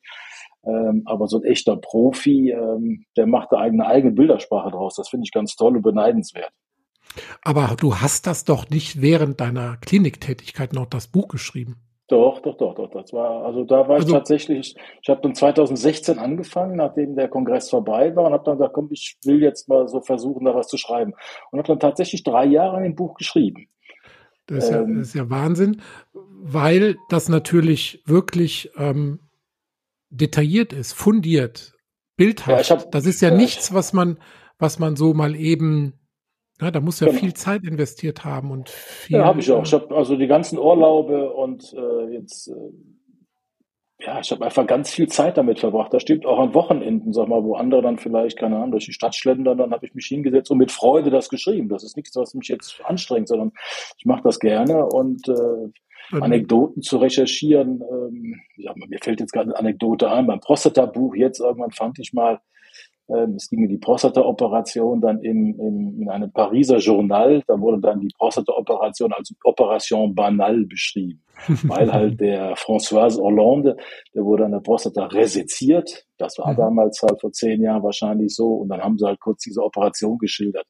Ähm, 0.66 1.04
aber 1.06 1.28
so 1.28 1.38
ein 1.40 1.44
echter 1.44 1.78
Profi, 1.78 2.52
ähm, 2.52 3.06
der 3.16 3.28
macht 3.28 3.52
da 3.52 3.58
eigene 3.58 3.86
eigene 3.86 4.14
Bildersprache 4.14 4.72
draus. 4.72 4.96
Das 4.96 5.10
finde 5.10 5.26
ich 5.26 5.32
ganz 5.32 5.56
toll 5.56 5.76
und 5.76 5.84
beneidenswert. 5.84 6.52
Aber 7.42 7.76
du 7.80 7.98
hast 7.98 8.28
das 8.28 8.46
doch 8.46 8.70
nicht 8.70 9.02
während 9.02 9.40
deiner 9.40 9.78
Kliniktätigkeit 9.78 10.74
noch 10.74 10.88
das 10.88 11.08
Buch 11.08 11.28
geschrieben. 11.28 11.76
Doch, 12.08 12.40
doch, 12.42 12.56
doch, 12.58 12.76
doch. 12.76 12.92
Das 12.92 13.12
war, 13.14 13.46
also 13.46 13.64
da 13.64 13.88
war 13.88 13.96
also, 13.96 14.08
ich 14.08 14.14
tatsächlich, 14.14 14.76
ich 15.02 15.10
habe 15.10 15.22
dann 15.22 15.34
2016 15.34 16.20
angefangen, 16.20 16.76
nachdem 16.76 17.16
der 17.16 17.28
Kongress 17.28 17.70
vorbei 17.70 18.16
war 18.16 18.26
und 18.26 18.34
habe 18.34 18.44
dann 18.44 18.58
gesagt, 18.58 18.74
komm, 18.74 18.90
ich 18.92 19.18
will 19.24 19.42
jetzt 19.42 19.68
mal 19.68 19.88
so 19.88 20.02
versuchen, 20.02 20.46
da 20.46 20.54
was 20.54 20.68
zu 20.68 20.78
schreiben. 20.78 21.14
Und 21.52 21.60
habe 21.60 21.68
dann 21.68 21.80
tatsächlich 21.80 22.24
drei 22.24 22.46
Jahre 22.46 22.78
ein 22.78 22.96
Buch 22.96 23.16
geschrieben. 23.16 23.68
Das 24.46 24.66
ist, 24.66 24.72
ja, 24.72 24.82
ähm, 24.82 25.00
das 25.00 25.08
ist 25.08 25.16
ja 25.16 25.30
Wahnsinn, 25.32 25.82
weil 26.14 26.98
das 27.10 27.28
natürlich 27.28 28.04
wirklich 28.06 28.70
ähm, 28.78 29.20
detailliert 30.12 30.74
ist, 30.74 30.94
fundiert, 30.94 31.74
bildhaft. 32.18 32.70
Ja, 32.70 32.78
hab, 32.78 32.92
das 32.92 33.08
ist 33.08 33.22
ja, 33.22 33.30
ja 33.30 33.36
nichts, 33.36 33.74
was 33.74 33.94
man, 33.94 34.20
was 34.60 34.78
man 34.78 34.96
so 34.96 35.16
mal 35.16 35.36
eben 35.36 35.94
ja, 36.62 36.72
da 36.72 36.80
muss 36.80 37.00
ja 37.00 37.08
genau. 37.08 37.20
viel 37.20 37.34
Zeit 37.34 37.64
investiert 37.64 38.24
haben 38.24 38.52
und 38.52 38.70
viel. 38.70 39.18
Ja, 39.18 39.26
habe 39.26 39.40
ich 39.42 39.52
auch. 39.52 39.64
Ich 39.64 39.74
habe 39.74 39.94
also 39.96 40.16
die 40.16 40.28
ganzen 40.28 40.58
Urlaube 40.58 41.32
und 41.34 41.74
äh, 41.74 42.14
jetzt, 42.14 42.48
äh, 42.48 44.06
ja, 44.06 44.20
ich 44.22 44.32
habe 44.32 44.46
einfach 44.46 44.66
ganz 44.66 44.90
viel 44.90 45.08
Zeit 45.08 45.38
damit 45.38 45.60
verbracht. 45.60 45.94
Da 45.94 46.00
stimmt 46.00 46.26
auch 46.26 46.40
an 46.40 46.54
Wochenenden, 46.54 47.12
sag 47.12 47.28
mal, 47.28 47.44
wo 47.44 47.56
andere 47.56 47.82
dann 47.82 47.98
vielleicht, 47.98 48.38
keine 48.38 48.56
Ahnung, 48.58 48.72
durch 48.72 48.86
die 48.86 48.94
Stadt 48.94 49.16
schlendern, 49.16 49.58
dann 49.58 49.72
habe 49.72 49.86
ich 49.86 49.94
mich 49.96 50.06
hingesetzt 50.06 50.50
und 50.50 50.58
mit 50.58 50.72
Freude 50.72 51.10
das 51.10 51.28
geschrieben. 51.28 51.68
Das 51.68 51.84
ist 51.84 51.98
nichts, 51.98 52.16
was 52.16 52.34
mich 52.34 52.48
jetzt 52.48 52.80
anstrengt, 52.86 53.28
sondern 53.28 53.52
ich 53.98 54.06
mache 54.06 54.24
das 54.24 54.40
gerne 54.40 54.86
und 54.86 55.28
äh, 55.28 56.16
Anekdoten 56.22 56.82
zu 56.82 56.98
recherchieren. 56.98 57.82
Ähm, 57.82 58.42
ja, 58.56 58.74
mir 58.76 59.00
fällt 59.02 59.20
jetzt 59.20 59.34
gerade 59.34 59.50
eine 59.50 59.60
Anekdote 59.60 60.10
ein. 60.10 60.28
Beim 60.28 60.40
Prostata-Buch 60.40 61.16
jetzt 61.16 61.40
irgendwann 61.40 61.72
fand 61.72 62.00
ich 62.00 62.14
mal 62.14 62.34
ähm, 62.34 62.40
es 63.08 63.50
ging 63.50 63.64
in 63.64 63.70
die 63.70 63.78
Prostata-Operation 63.78 65.00
dann 65.00 65.22
im, 65.22 65.60
im, 65.60 66.02
in 66.02 66.10
einem 66.10 66.32
Pariser 66.32 66.78
Journal. 66.78 67.44
Da 67.48 67.60
wurde 67.60 67.80
dann 67.80 68.00
die 68.00 68.10
Prostata-Operation 68.18 69.14
als 69.14 69.34
Operation 69.44 70.16
Banal 70.16 70.66
beschrieben, 70.66 71.22
weil 71.64 71.92
halt 71.94 72.20
der 72.20 72.56
François 72.56 73.16
Hollande, 73.18 73.78
der 74.16 74.24
wurde 74.24 74.46
an 74.46 74.52
der 74.52 74.60
Prostata 74.60 75.06
reseziert. 75.06 76.06
Das 76.18 76.38
war 76.40 76.54
mhm. 76.54 76.58
damals 76.58 77.02
halt 77.02 77.22
vor 77.22 77.32
zehn 77.32 77.62
Jahren 77.62 77.84
wahrscheinlich 77.84 78.34
so. 78.34 78.48
Und 78.56 78.70
dann 78.70 78.82
haben 78.82 78.98
sie 78.98 79.06
halt 79.06 79.20
kurz 79.20 79.44
diese 79.44 79.62
Operation 79.62 80.18
geschildert. 80.18 80.66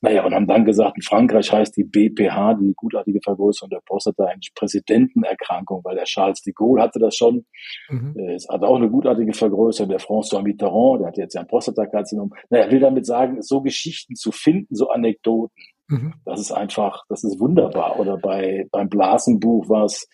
Naja, 0.00 0.24
und 0.24 0.32
haben 0.32 0.46
dann 0.46 0.64
gesagt, 0.64 0.96
in 0.96 1.02
Frankreich 1.02 1.52
heißt 1.52 1.76
die 1.76 1.82
BPH, 1.82 2.54
die 2.54 2.72
gutartige 2.76 3.20
Vergrößerung 3.22 3.70
der 3.70 3.80
Prostata, 3.84 4.26
eigentlich 4.26 4.54
Präsidentenerkrankung, 4.54 5.80
weil 5.82 5.96
der 5.96 6.04
Charles 6.04 6.40
de 6.42 6.52
Gaulle 6.52 6.82
hatte 6.82 7.00
das 7.00 7.16
schon. 7.16 7.46
Mhm. 7.88 8.14
Äh, 8.16 8.34
es 8.34 8.48
hat 8.48 8.62
auch 8.62 8.76
eine 8.76 8.90
gutartige 8.90 9.32
Vergrößerung. 9.32 9.90
Der 9.90 10.00
François 10.00 10.42
Mitterrand, 10.42 11.00
der 11.00 11.08
hat 11.08 11.16
jetzt 11.16 11.34
ja 11.34 11.40
ein 11.40 11.48
Prostatakarzinom. 11.48 12.32
Naja, 12.48 12.70
will 12.70 12.80
damit 12.80 13.06
sagen, 13.06 13.42
so 13.42 13.60
Geschichten 13.60 14.14
zu 14.14 14.30
finden, 14.30 14.72
so 14.74 14.88
Anekdoten, 14.88 15.56
mhm. 15.88 16.14
das 16.24 16.40
ist 16.40 16.52
einfach, 16.52 17.02
das 17.08 17.24
ist 17.24 17.40
wunderbar. 17.40 17.98
Oder 17.98 18.18
bei, 18.18 18.66
beim 18.70 18.88
Blasenbuch 18.88 19.68
war 19.68 19.84
es, 19.84 20.08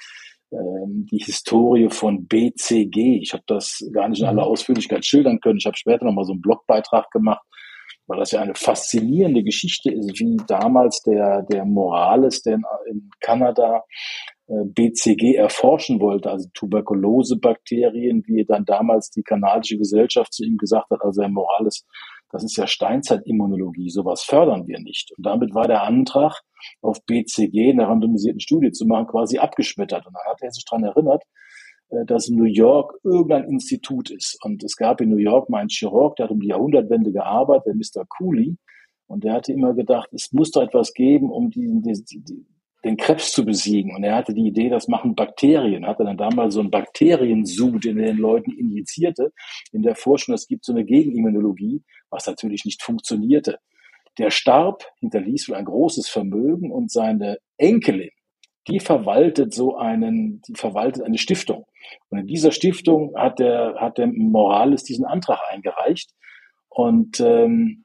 ähm, 0.50 1.06
die 1.10 1.18
Historie 1.18 1.90
von 1.90 2.26
BCG. 2.26 3.20
Ich 3.20 3.34
habe 3.34 3.44
das 3.46 3.86
gar 3.92 4.08
nicht 4.08 4.20
in 4.20 4.26
aller 4.26 4.44
mhm. 4.44 4.50
Ausführlichkeit 4.50 5.04
schildern 5.04 5.40
können. 5.40 5.58
Ich 5.58 5.66
habe 5.66 5.76
später 5.76 6.06
nochmal 6.06 6.24
so 6.24 6.32
einen 6.32 6.40
Blogbeitrag 6.40 7.10
gemacht 7.10 7.44
weil 8.06 8.18
das 8.18 8.32
ja 8.32 8.40
eine 8.40 8.54
faszinierende 8.54 9.42
Geschichte 9.42 9.92
ist, 9.92 10.18
wie 10.20 10.36
damals 10.46 11.02
der, 11.02 11.42
der 11.42 11.64
Morales, 11.64 12.42
der 12.42 12.58
in 12.90 13.10
Kanada 13.20 13.84
äh, 14.46 14.64
BCG 14.64 15.36
erforschen 15.36 16.00
wollte, 16.00 16.30
also 16.30 16.48
Tuberkulosebakterien, 16.54 18.22
wie 18.26 18.44
dann 18.44 18.64
damals 18.64 19.10
die 19.10 19.22
kanadische 19.22 19.78
Gesellschaft 19.78 20.32
zu 20.32 20.44
ihm 20.44 20.56
gesagt 20.58 20.90
hat, 20.90 21.00
also 21.02 21.22
Herr 21.22 21.30
Morales, 21.30 21.86
das 22.30 22.44
ist 22.44 22.56
ja 22.56 22.66
Steinzeitimmunologie, 22.66 23.90
sowas 23.90 24.22
fördern 24.22 24.66
wir 24.66 24.80
nicht. 24.80 25.12
Und 25.16 25.24
damit 25.24 25.54
war 25.54 25.68
der 25.68 25.82
Antrag, 25.84 26.42
auf 26.82 26.98
BCG 27.06 27.70
eine 27.70 27.86
randomisierten 27.86 28.40
Studie 28.40 28.72
zu 28.72 28.86
machen, 28.86 29.06
quasi 29.06 29.38
abgeschmettert. 29.38 30.06
Und 30.06 30.14
dann 30.14 30.32
hat 30.32 30.42
er 30.42 30.50
sich 30.50 30.64
daran 30.64 30.84
erinnert, 30.84 31.22
dass 32.06 32.28
in 32.28 32.36
New 32.36 32.44
York 32.44 32.98
irgendein 33.04 33.44
Institut 33.44 34.10
ist. 34.10 34.38
Und 34.44 34.62
es 34.64 34.76
gab 34.76 35.00
in 35.00 35.10
New 35.10 35.18
York 35.18 35.48
mal 35.48 35.60
einen 35.60 35.68
Chirurg, 35.68 36.16
der 36.16 36.24
hat 36.24 36.30
um 36.30 36.40
die 36.40 36.48
Jahrhundertwende 36.48 37.12
gearbeitet, 37.12 37.66
der 37.66 37.74
Mr. 37.74 38.06
Cooley. 38.06 38.56
Und 39.06 39.24
der 39.24 39.34
hatte 39.34 39.52
immer 39.52 39.74
gedacht, 39.74 40.08
es 40.12 40.32
muss 40.32 40.50
doch 40.50 40.62
etwas 40.62 40.94
geben, 40.94 41.30
um 41.30 41.50
die, 41.50 41.68
die, 41.82 42.20
die, 42.20 42.46
den 42.84 42.96
Krebs 42.96 43.32
zu 43.32 43.44
besiegen. 43.44 43.94
Und 43.94 44.04
er 44.04 44.16
hatte 44.16 44.34
die 44.34 44.46
Idee, 44.46 44.68
das 44.68 44.88
machen 44.88 45.14
Bakterien. 45.14 45.86
Hatte 45.86 46.04
dann 46.04 46.16
damals 46.16 46.54
so 46.54 46.60
einen 46.60 46.70
Bakteriensud, 46.70 47.84
den 47.84 47.98
er 47.98 48.06
den 48.06 48.18
Leuten 48.18 48.52
injizierte. 48.52 49.32
In 49.72 49.82
der 49.82 49.94
Forschung, 49.94 50.34
es 50.34 50.46
gibt 50.46 50.64
so 50.64 50.72
eine 50.72 50.84
Gegenimmunologie, 50.84 51.82
was 52.10 52.26
natürlich 52.26 52.64
nicht 52.64 52.82
funktionierte. 52.82 53.58
Der 54.18 54.30
starb, 54.30 54.84
hinterließ 55.00 55.48
wohl 55.48 55.56
ein 55.56 55.64
großes 55.64 56.08
Vermögen 56.08 56.70
und 56.70 56.90
seine 56.90 57.38
Enkelin, 57.56 58.10
die 58.68 58.80
verwaltet 58.80 59.52
so 59.52 59.76
einen, 59.76 60.40
die 60.48 60.54
verwaltet 60.54 61.02
eine 61.02 61.18
Stiftung. 61.18 61.66
Und 62.08 62.18
in 62.18 62.26
dieser 62.26 62.52
Stiftung 62.52 63.14
hat 63.16 63.38
der, 63.38 63.76
hat 63.78 63.98
der 63.98 64.06
Morales 64.06 64.84
diesen 64.84 65.04
Antrag 65.04 65.40
eingereicht. 65.50 66.10
Und 66.68 67.20
ähm, 67.20 67.84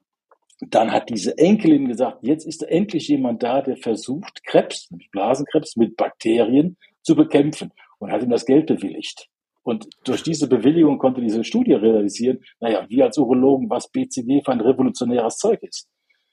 dann 0.62 0.92
hat 0.92 1.10
diese 1.10 1.38
Enkelin 1.38 1.88
gesagt, 1.88 2.20
jetzt 2.22 2.46
ist 2.46 2.64
endlich 2.64 3.08
jemand 3.08 3.44
da, 3.44 3.62
der 3.62 3.78
versucht, 3.78 4.44
Krebs, 4.46 4.90
Blasenkrebs, 5.12 5.76
mit 5.76 5.96
Bakterien 5.96 6.78
zu 7.02 7.16
bekämpfen 7.16 7.72
und 8.00 8.12
hat 8.12 8.24
ihm 8.24 8.30
das 8.30 8.46
Geld 8.46 8.68
bewilligt. 8.68 9.28
Und 9.64 9.88
durch 10.04 10.24
diese 10.24 10.48
Bewilligung 10.48 10.98
konnte 10.98 11.22
diese 11.22 11.44
Studie 11.44 11.74
realisieren, 11.74 12.40
naja, 12.60 12.86
wir 12.90 13.06
als 13.06 13.18
Urologen, 13.18 13.70
was 13.70 13.92
BCG 13.92 14.42
für 14.44 14.52
ein 14.52 14.62
revolutionäres 14.62 15.38
Zeug 15.38 15.62
ist. 15.64 15.88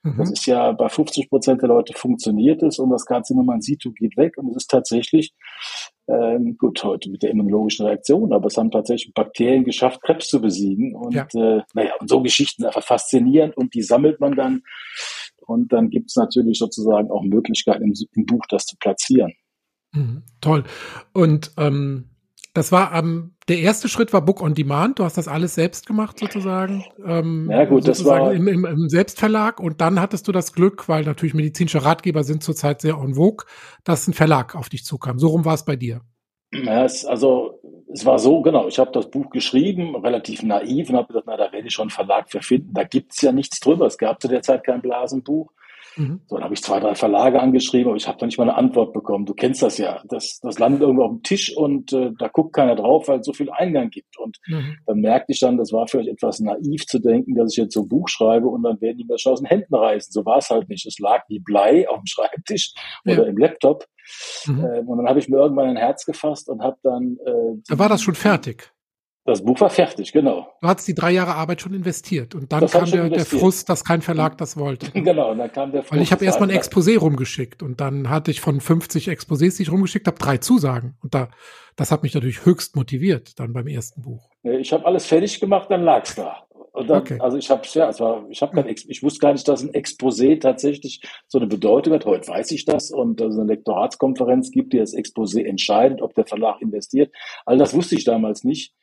Mhm. 0.06 0.18
Das 0.18 0.30
ist 0.30 0.46
ja 0.46 0.70
bei 0.70 0.88
50 0.88 1.28
Prozent 1.28 1.62
der 1.62 1.68
Leute 1.68 1.92
funktioniert 1.92 2.62
es 2.62 2.78
und 2.78 2.90
das 2.90 3.06
Ganze, 3.06 3.36
wenn 3.36 3.44
man 3.44 3.60
sieht, 3.60 3.82
geht 3.96 4.16
weg. 4.16 4.38
Und 4.38 4.50
es 4.50 4.56
ist 4.56 4.70
tatsächlich, 4.70 5.34
ähm, 6.06 6.56
gut, 6.56 6.82
heute 6.84 7.10
mit 7.10 7.24
der 7.24 7.30
immunologischen 7.30 7.86
Reaktion, 7.86 8.32
aber 8.32 8.46
es 8.46 8.56
haben 8.56 8.70
tatsächlich 8.70 9.12
Bakterien 9.14 9.64
geschafft, 9.64 10.02
Krebs 10.02 10.28
zu 10.28 10.40
besiegen. 10.40 10.94
Und 10.94 11.14
ja. 11.14 11.26
äh, 11.34 11.62
naja, 11.74 11.92
und 11.98 12.08
so 12.08 12.22
Geschichten 12.22 12.62
sind 12.62 12.68
einfach 12.68 12.84
faszinierend 12.84 13.56
und 13.56 13.74
die 13.74 13.82
sammelt 13.82 14.20
man 14.20 14.36
dann. 14.36 14.62
Und 15.40 15.72
dann 15.72 15.90
gibt 15.90 16.10
es 16.10 16.16
natürlich 16.16 16.58
sozusagen 16.58 17.10
auch 17.10 17.22
Möglichkeiten 17.22 17.84
im, 17.84 17.94
im 18.12 18.26
Buch, 18.26 18.44
das 18.48 18.66
zu 18.66 18.76
platzieren. 18.78 19.32
Mhm, 19.92 20.22
toll. 20.40 20.62
Und 21.12 21.50
ähm, 21.56 22.10
das 22.56 22.72
war 22.72 22.94
ähm, 22.94 23.34
der 23.48 23.58
erste 23.58 23.88
Schritt 23.88 24.12
war 24.12 24.22
Book 24.22 24.42
on 24.42 24.54
Demand. 24.54 24.98
Du 24.98 25.04
hast 25.04 25.18
das 25.18 25.28
alles 25.28 25.54
selbst 25.54 25.86
gemacht 25.86 26.18
sozusagen. 26.18 26.84
Ähm, 27.04 27.48
ja 27.50 27.66
gut, 27.66 27.86
das 27.86 28.04
war 28.04 28.32
im, 28.32 28.48
im, 28.48 28.64
im, 28.64 28.88
Selbstverlag 28.88 29.60
und 29.60 29.80
dann 29.80 30.00
hattest 30.00 30.26
du 30.26 30.32
das 30.32 30.54
Glück, 30.54 30.88
weil 30.88 31.04
natürlich 31.04 31.34
medizinische 31.34 31.84
Ratgeber 31.84 32.24
sind 32.24 32.42
zurzeit 32.42 32.80
sehr 32.80 32.94
en 32.94 33.14
vogue, 33.14 33.46
dass 33.84 34.08
ein 34.08 34.14
Verlag 34.14 34.54
auf 34.54 34.70
dich 34.70 34.84
zukam. 34.84 35.18
So 35.18 35.28
rum 35.28 35.44
war 35.44 35.54
es 35.54 35.64
bei 35.64 35.76
dir. 35.76 36.00
Ja, 36.54 36.84
es, 36.84 37.04
also 37.04 37.60
es 37.92 38.06
war 38.06 38.18
so, 38.18 38.40
genau, 38.40 38.68
ich 38.68 38.78
habe 38.78 38.90
das 38.92 39.10
Buch 39.10 39.30
geschrieben, 39.30 39.94
relativ 39.96 40.42
naiv 40.42 40.88
und 40.88 40.96
habe 40.96 41.08
gesagt, 41.08 41.26
na, 41.26 41.36
da 41.36 41.52
werde 41.52 41.68
ich 41.68 41.74
schon 41.74 41.84
einen 41.84 41.90
Verlag 41.90 42.30
für 42.30 42.40
finden. 42.40 42.72
Da 42.72 42.84
gibt's 42.84 43.20
ja 43.20 43.32
nichts 43.32 43.60
drüber. 43.60 43.86
Es 43.86 43.98
gab 43.98 44.22
zu 44.22 44.28
der 44.28 44.42
Zeit 44.42 44.64
kein 44.64 44.80
Blasenbuch. 44.80 45.52
Mhm. 45.96 46.20
So, 46.26 46.36
dann 46.36 46.44
habe 46.44 46.54
ich 46.54 46.62
zwei, 46.62 46.78
drei 46.80 46.94
Verlage 46.94 47.40
angeschrieben, 47.40 47.88
aber 47.88 47.96
ich 47.96 48.06
habe 48.06 48.18
da 48.18 48.26
nicht 48.26 48.38
mal 48.38 48.44
eine 48.44 48.56
Antwort 48.56 48.92
bekommen. 48.92 49.24
Du 49.24 49.34
kennst 49.34 49.62
das 49.62 49.78
ja. 49.78 50.02
Das, 50.08 50.38
das 50.42 50.58
landet 50.58 50.82
irgendwo 50.82 51.04
auf 51.04 51.10
dem 51.10 51.22
Tisch 51.22 51.56
und 51.56 51.92
äh, 51.92 52.12
da 52.18 52.28
guckt 52.28 52.54
keiner 52.54 52.76
drauf, 52.76 53.08
weil 53.08 53.20
es 53.20 53.26
so 53.26 53.32
viel 53.32 53.50
Eingang 53.50 53.90
gibt. 53.90 54.18
Und 54.18 54.38
mhm. 54.46 54.76
dann 54.86 55.00
merkte 55.00 55.32
ich 55.32 55.40
dann, 55.40 55.56
das 55.56 55.72
war 55.72 55.88
vielleicht 55.88 56.10
etwas 56.10 56.40
naiv 56.40 56.86
zu 56.86 56.98
denken, 56.98 57.34
dass 57.34 57.52
ich 57.52 57.58
jetzt 57.58 57.74
so 57.74 57.82
ein 57.82 57.88
Buch 57.88 58.08
schreibe 58.08 58.48
und 58.48 58.62
dann 58.62 58.80
werden 58.80 58.98
die 58.98 59.04
mir 59.04 59.18
schon 59.18 59.32
aus 59.32 59.40
den 59.40 59.48
Händen 59.48 59.74
reißen. 59.74 60.12
So 60.12 60.24
war 60.24 60.38
es 60.38 60.50
halt 60.50 60.68
nicht. 60.68 60.86
Es 60.86 60.98
lag 60.98 61.22
wie 61.28 61.40
Blei 61.40 61.88
auf 61.88 61.98
dem 61.98 62.06
Schreibtisch 62.06 62.72
ja. 63.04 63.14
oder 63.14 63.26
im 63.26 63.38
Laptop. 63.38 63.86
Mhm. 64.46 64.64
Ähm, 64.64 64.88
und 64.88 64.98
dann 64.98 65.08
habe 65.08 65.18
ich 65.18 65.28
mir 65.28 65.38
irgendwann 65.38 65.70
ein 65.70 65.76
Herz 65.76 66.04
gefasst 66.04 66.48
und 66.48 66.62
habe 66.62 66.76
dann. 66.82 67.16
Äh, 67.24 67.60
da 67.68 67.78
war 67.78 67.88
das 67.88 68.02
schon 68.02 68.14
fertig. 68.14 68.72
Das 69.26 69.44
Buch 69.44 69.60
war 69.60 69.70
fertig, 69.70 70.12
genau. 70.12 70.46
Du 70.60 70.68
hattest 70.68 70.86
die 70.86 70.94
drei 70.94 71.10
Jahre 71.10 71.34
Arbeit 71.34 71.60
schon 71.60 71.74
investiert 71.74 72.36
und 72.36 72.52
dann 72.52 72.60
das 72.60 72.70
kam 72.70 72.88
der, 72.88 73.10
der, 73.10 73.26
Frust, 73.26 73.68
dass 73.68 73.84
kein 73.84 74.00
Verlag 74.00 74.38
das 74.38 74.56
wollte. 74.56 74.90
genau, 74.94 75.32
und 75.32 75.38
dann 75.38 75.50
kam 75.52 75.72
der 75.72 75.82
Frust. 75.82 75.92
Weil 75.92 76.02
ich 76.02 76.12
habe 76.12 76.24
erstmal 76.24 76.48
ein 76.48 76.56
Exposé 76.56 76.96
rumgeschickt 76.96 77.60
und 77.64 77.80
dann 77.80 78.08
hatte 78.08 78.30
ich 78.30 78.40
von 78.40 78.60
50 78.60 79.08
Exposés, 79.08 79.56
die 79.56 79.64
ich 79.64 79.72
rumgeschickt 79.72 80.06
habe, 80.06 80.16
drei 80.16 80.38
Zusagen. 80.38 80.96
Und 81.02 81.12
da, 81.12 81.28
das 81.74 81.90
hat 81.90 82.04
mich 82.04 82.14
natürlich 82.14 82.44
höchst 82.44 82.76
motiviert 82.76 83.40
dann 83.40 83.52
beim 83.52 83.66
ersten 83.66 84.02
Buch. 84.02 84.30
Ich 84.44 84.72
habe 84.72 84.86
alles 84.86 85.06
fertig 85.06 85.40
gemacht, 85.40 85.70
dann 85.70 85.82
lag's 85.82 86.14
da. 86.14 86.46
Und 86.76 86.88
dann, 86.88 87.00
okay. 87.00 87.18
Also 87.18 87.36
ich 87.36 87.50
habe 87.50 87.62
ja, 87.72 87.88
es 87.88 87.98
war, 87.98 88.26
ich 88.28 88.42
habe 88.42 88.54
kein, 88.54 88.68
ich 88.68 89.02
wusste 89.02 89.18
gar 89.18 89.32
nicht, 89.32 89.48
dass 89.48 89.62
ein 89.62 89.72
Exposé 89.72 90.38
tatsächlich 90.38 91.00
so 91.26 91.38
eine 91.38 91.48
Bedeutung 91.48 91.94
hat. 91.94 92.04
Heute 92.04 92.28
weiß 92.28 92.52
ich 92.52 92.64
das 92.64 92.92
und 92.92 93.18
dass 93.18 93.32
es 93.32 93.38
eine 93.40 93.48
Lektoratskonferenz 93.48 94.52
gibt, 94.52 94.72
die 94.72 94.78
das 94.78 94.94
Exposé 94.94 95.42
entscheidet, 95.44 96.00
ob 96.00 96.14
der 96.14 96.26
Verlag 96.26 96.60
investiert. 96.60 97.12
All 97.44 97.58
das 97.58 97.74
wusste 97.74 97.96
ich 97.96 98.04
damals 98.04 98.44
nicht 98.44 98.74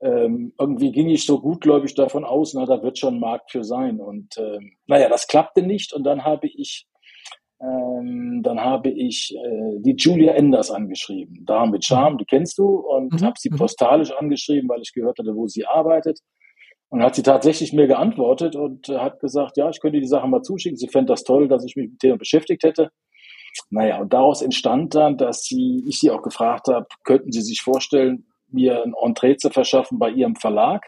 ähm, 0.00 0.52
irgendwie 0.58 0.92
ging 0.92 1.08
ich 1.08 1.24
so 1.24 1.40
gutgläubig 1.40 1.94
davon 1.94 2.24
aus, 2.24 2.54
na, 2.54 2.66
da 2.66 2.82
wird 2.82 2.98
schon 2.98 3.14
ein 3.14 3.20
Markt 3.20 3.50
für 3.50 3.64
sein. 3.64 4.00
Und 4.00 4.36
ähm, 4.38 4.72
naja, 4.86 5.08
das 5.08 5.26
klappte 5.26 5.62
nicht. 5.62 5.92
Und 5.92 6.04
dann 6.04 6.24
habe 6.24 6.46
ich, 6.48 6.86
ähm, 7.60 8.42
dann 8.42 8.60
habe 8.60 8.90
ich 8.90 9.34
äh, 9.34 9.80
die 9.80 9.96
Julia 9.96 10.32
Enders 10.32 10.70
angeschrieben. 10.70 11.44
Da 11.46 11.64
mit 11.64 11.84
Charme, 11.84 12.18
die 12.18 12.26
kennst 12.26 12.58
du, 12.58 12.76
und 12.76 13.12
mhm. 13.12 13.24
habe 13.24 13.36
sie 13.38 13.50
mhm. 13.50 13.56
postalisch 13.56 14.12
angeschrieben, 14.12 14.68
weil 14.68 14.82
ich 14.82 14.92
gehört 14.92 15.18
hatte, 15.18 15.34
wo 15.34 15.46
sie 15.46 15.66
arbeitet. 15.66 16.20
Und 16.88 17.02
hat 17.02 17.16
sie 17.16 17.24
tatsächlich 17.24 17.72
mir 17.72 17.88
geantwortet 17.88 18.54
und 18.54 18.88
äh, 18.88 18.98
hat 18.98 19.18
gesagt, 19.18 19.56
ja, 19.56 19.68
ich 19.70 19.80
könnte 19.80 19.98
die 19.98 20.06
Sache 20.06 20.28
mal 20.28 20.42
zuschicken. 20.42 20.76
Sie 20.76 20.88
fände 20.88 21.12
das 21.12 21.24
toll, 21.24 21.48
dass 21.48 21.64
ich 21.64 21.74
mich 21.74 21.86
mit 21.86 21.94
dem 21.94 21.98
Thema 21.98 22.18
beschäftigt 22.18 22.62
hätte. 22.62 22.90
Naja, 23.70 23.98
und 23.98 24.12
daraus 24.12 24.42
entstand 24.42 24.94
dann, 24.94 25.16
dass 25.16 25.42
sie, 25.42 25.82
ich 25.88 25.98
sie 25.98 26.10
auch 26.10 26.22
gefragt 26.22 26.68
habe, 26.68 26.86
könnten 27.04 27.32
Sie 27.32 27.40
sich 27.40 27.62
vorstellen, 27.62 28.26
mir 28.48 28.82
ein 28.82 28.94
Entree 29.00 29.36
zu 29.36 29.50
verschaffen 29.50 29.98
bei 29.98 30.10
ihrem 30.10 30.36
Verlag. 30.36 30.86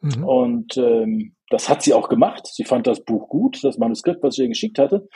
Mhm. 0.00 0.24
Und 0.24 0.76
ähm, 0.76 1.36
das 1.48 1.68
hat 1.68 1.82
sie 1.82 1.94
auch 1.94 2.08
gemacht. 2.08 2.46
Sie 2.46 2.64
fand 2.64 2.86
das 2.86 3.04
Buch 3.04 3.28
gut, 3.28 3.62
das 3.62 3.78
Manuskript, 3.78 4.22
was 4.22 4.36
ich 4.36 4.42
ihr 4.42 4.48
geschickt 4.48 4.78
hatte. 4.78 5.08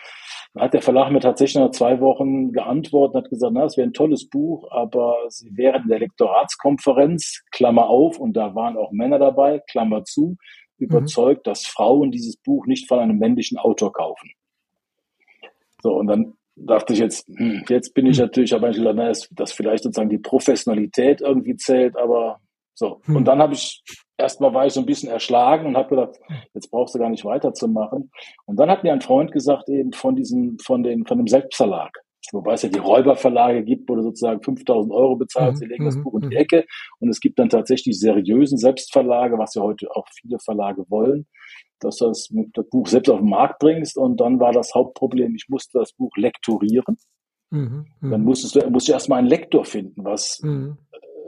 Dann 0.55 0.65
hat 0.65 0.75
der 0.75 0.83
Verlag 0.83 1.11
mir 1.11 1.21
tatsächlich 1.21 1.63
nach 1.63 1.71
zwei 1.71 2.01
Wochen 2.01 2.53
geantwortet 2.53 3.15
und 3.15 3.23
hat 3.25 3.31
gesagt, 3.31 3.53
na, 3.55 3.65
es 3.65 3.77
wäre 3.77 3.89
ein 3.89 3.93
tolles 3.93 4.29
Buch, 4.29 4.71
aber 4.71 5.17
sie 5.29 5.57
wären 5.57 5.89
der 5.89 5.99
Lektoratskonferenz, 5.99 7.43
Klammer 7.51 7.89
auf, 7.89 8.19
und 8.19 8.35
da 8.35 8.55
waren 8.55 8.77
auch 8.77 8.93
Männer 8.93 9.19
dabei, 9.19 9.61
Klammer 9.71 10.05
zu, 10.05 10.37
überzeugt, 10.79 11.47
mhm. 11.47 11.51
dass 11.51 11.67
Frauen 11.67 12.11
dieses 12.11 12.37
Buch 12.37 12.67
nicht 12.67 12.87
von 12.87 12.99
einem 12.99 13.19
männlichen 13.19 13.59
Autor 13.59 13.93
kaufen. 13.93 14.31
So, 15.83 15.95
und 15.95 16.07
dann 16.07 16.35
dachte 16.57 16.95
ich 16.95 16.99
jetzt, 16.99 17.29
hm, 17.29 17.65
jetzt 17.69 17.95
bin 17.95 18.07
ich 18.07 18.19
hm. 18.19 18.25
natürlich, 18.25 18.55
aber 18.55 18.71
ich 18.71 18.77
gedacht, 18.77 18.97
na, 18.97 19.13
dass 19.31 19.53
vielleicht 19.53 19.85
sozusagen 19.85 20.11
die 20.11 20.19
Professionalität 20.19 21.21
irgendwie 21.21 21.57
zählt, 21.57 21.97
aber 21.97 22.41
so. 22.75 23.01
Hm. 23.05 23.17
Und 23.17 23.25
dann 23.27 23.41
habe 23.41 23.55
ich, 23.55 23.83
erstmal 24.17 24.55
war 24.55 24.67
ich 24.67 24.73
so 24.73 24.81
ein 24.81 24.87
bisschen 24.87 25.11
erschlagen 25.11 25.67
und 25.67 25.77
habe 25.77 25.91
gedacht, 25.91 26.19
jetzt 26.55 26.71
brauchst 26.71 26.95
du 26.95 26.99
gar 26.99 27.11
nicht 27.11 27.25
weiterzumachen. 27.25 28.11
Und 28.47 28.57
dann 28.59 28.71
hat 28.71 28.83
mir 28.83 28.93
ein 28.93 29.01
Freund 29.01 29.33
gesagt, 29.33 29.69
eben 29.69 29.93
von 29.93 30.17
diesem, 30.17 30.59
von 30.59 30.83
den, 30.83 31.07
von 31.07 31.19
dem 31.19 31.29
Selbstverlag. 31.29 31.91
Wobei 32.33 32.55
es 32.55 32.63
ja 32.63 32.69
die 32.69 32.79
Räuberverlage 32.79 33.63
gibt, 33.65 33.89
wo 33.89 33.97
du 33.97 34.03
sozusagen 34.03 34.43
5000 34.43 34.93
Euro 34.93 35.17
bezahlst, 35.17 35.59
sie 35.61 35.67
legen 35.67 35.85
das 35.85 36.03
Buch 36.03 36.21
in 36.21 36.31
die 36.31 36.37
Ecke. 36.37 36.65
Und 36.99 37.09
es 37.09 37.21
gibt 37.21 37.39
dann 37.39 37.49
tatsächlich 37.49 37.99
seriösen 37.99 38.59
Selbstverlage, 38.59 39.39
was 39.39 39.55
ja 39.55 39.63
heute 39.63 39.89
auch 39.95 40.07
viele 40.13 40.39
Verlage 40.39 40.85
wollen 40.89 41.27
dass 41.81 41.99
du 41.99 42.07
das, 42.07 42.33
das 42.55 42.69
Buch 42.71 42.87
selbst 42.87 43.11
auf 43.11 43.21
den 43.21 43.29
Markt 43.29 43.59
bringst. 43.59 43.97
Und 43.97 44.21
dann 44.21 44.41
war 44.41 44.53
das 44.53 44.75
Hauptproblem, 44.75 45.35
ich 45.35 45.47
musste 45.49 45.79
das 45.79 45.93
Buch 45.93 46.11
lektorieren. 46.17 46.97
Mhm, 47.51 47.87
mh. 48.01 48.11
Dann 48.11 48.25
musstest 48.25 48.57
du, 48.57 48.71
musst 48.71 48.89
du 48.89 48.93
erstmal 48.93 49.21
einen 49.21 49.29
Lektor 49.29 49.65
finden, 49.65 50.05
was 50.05 50.41
mhm. 50.43 50.79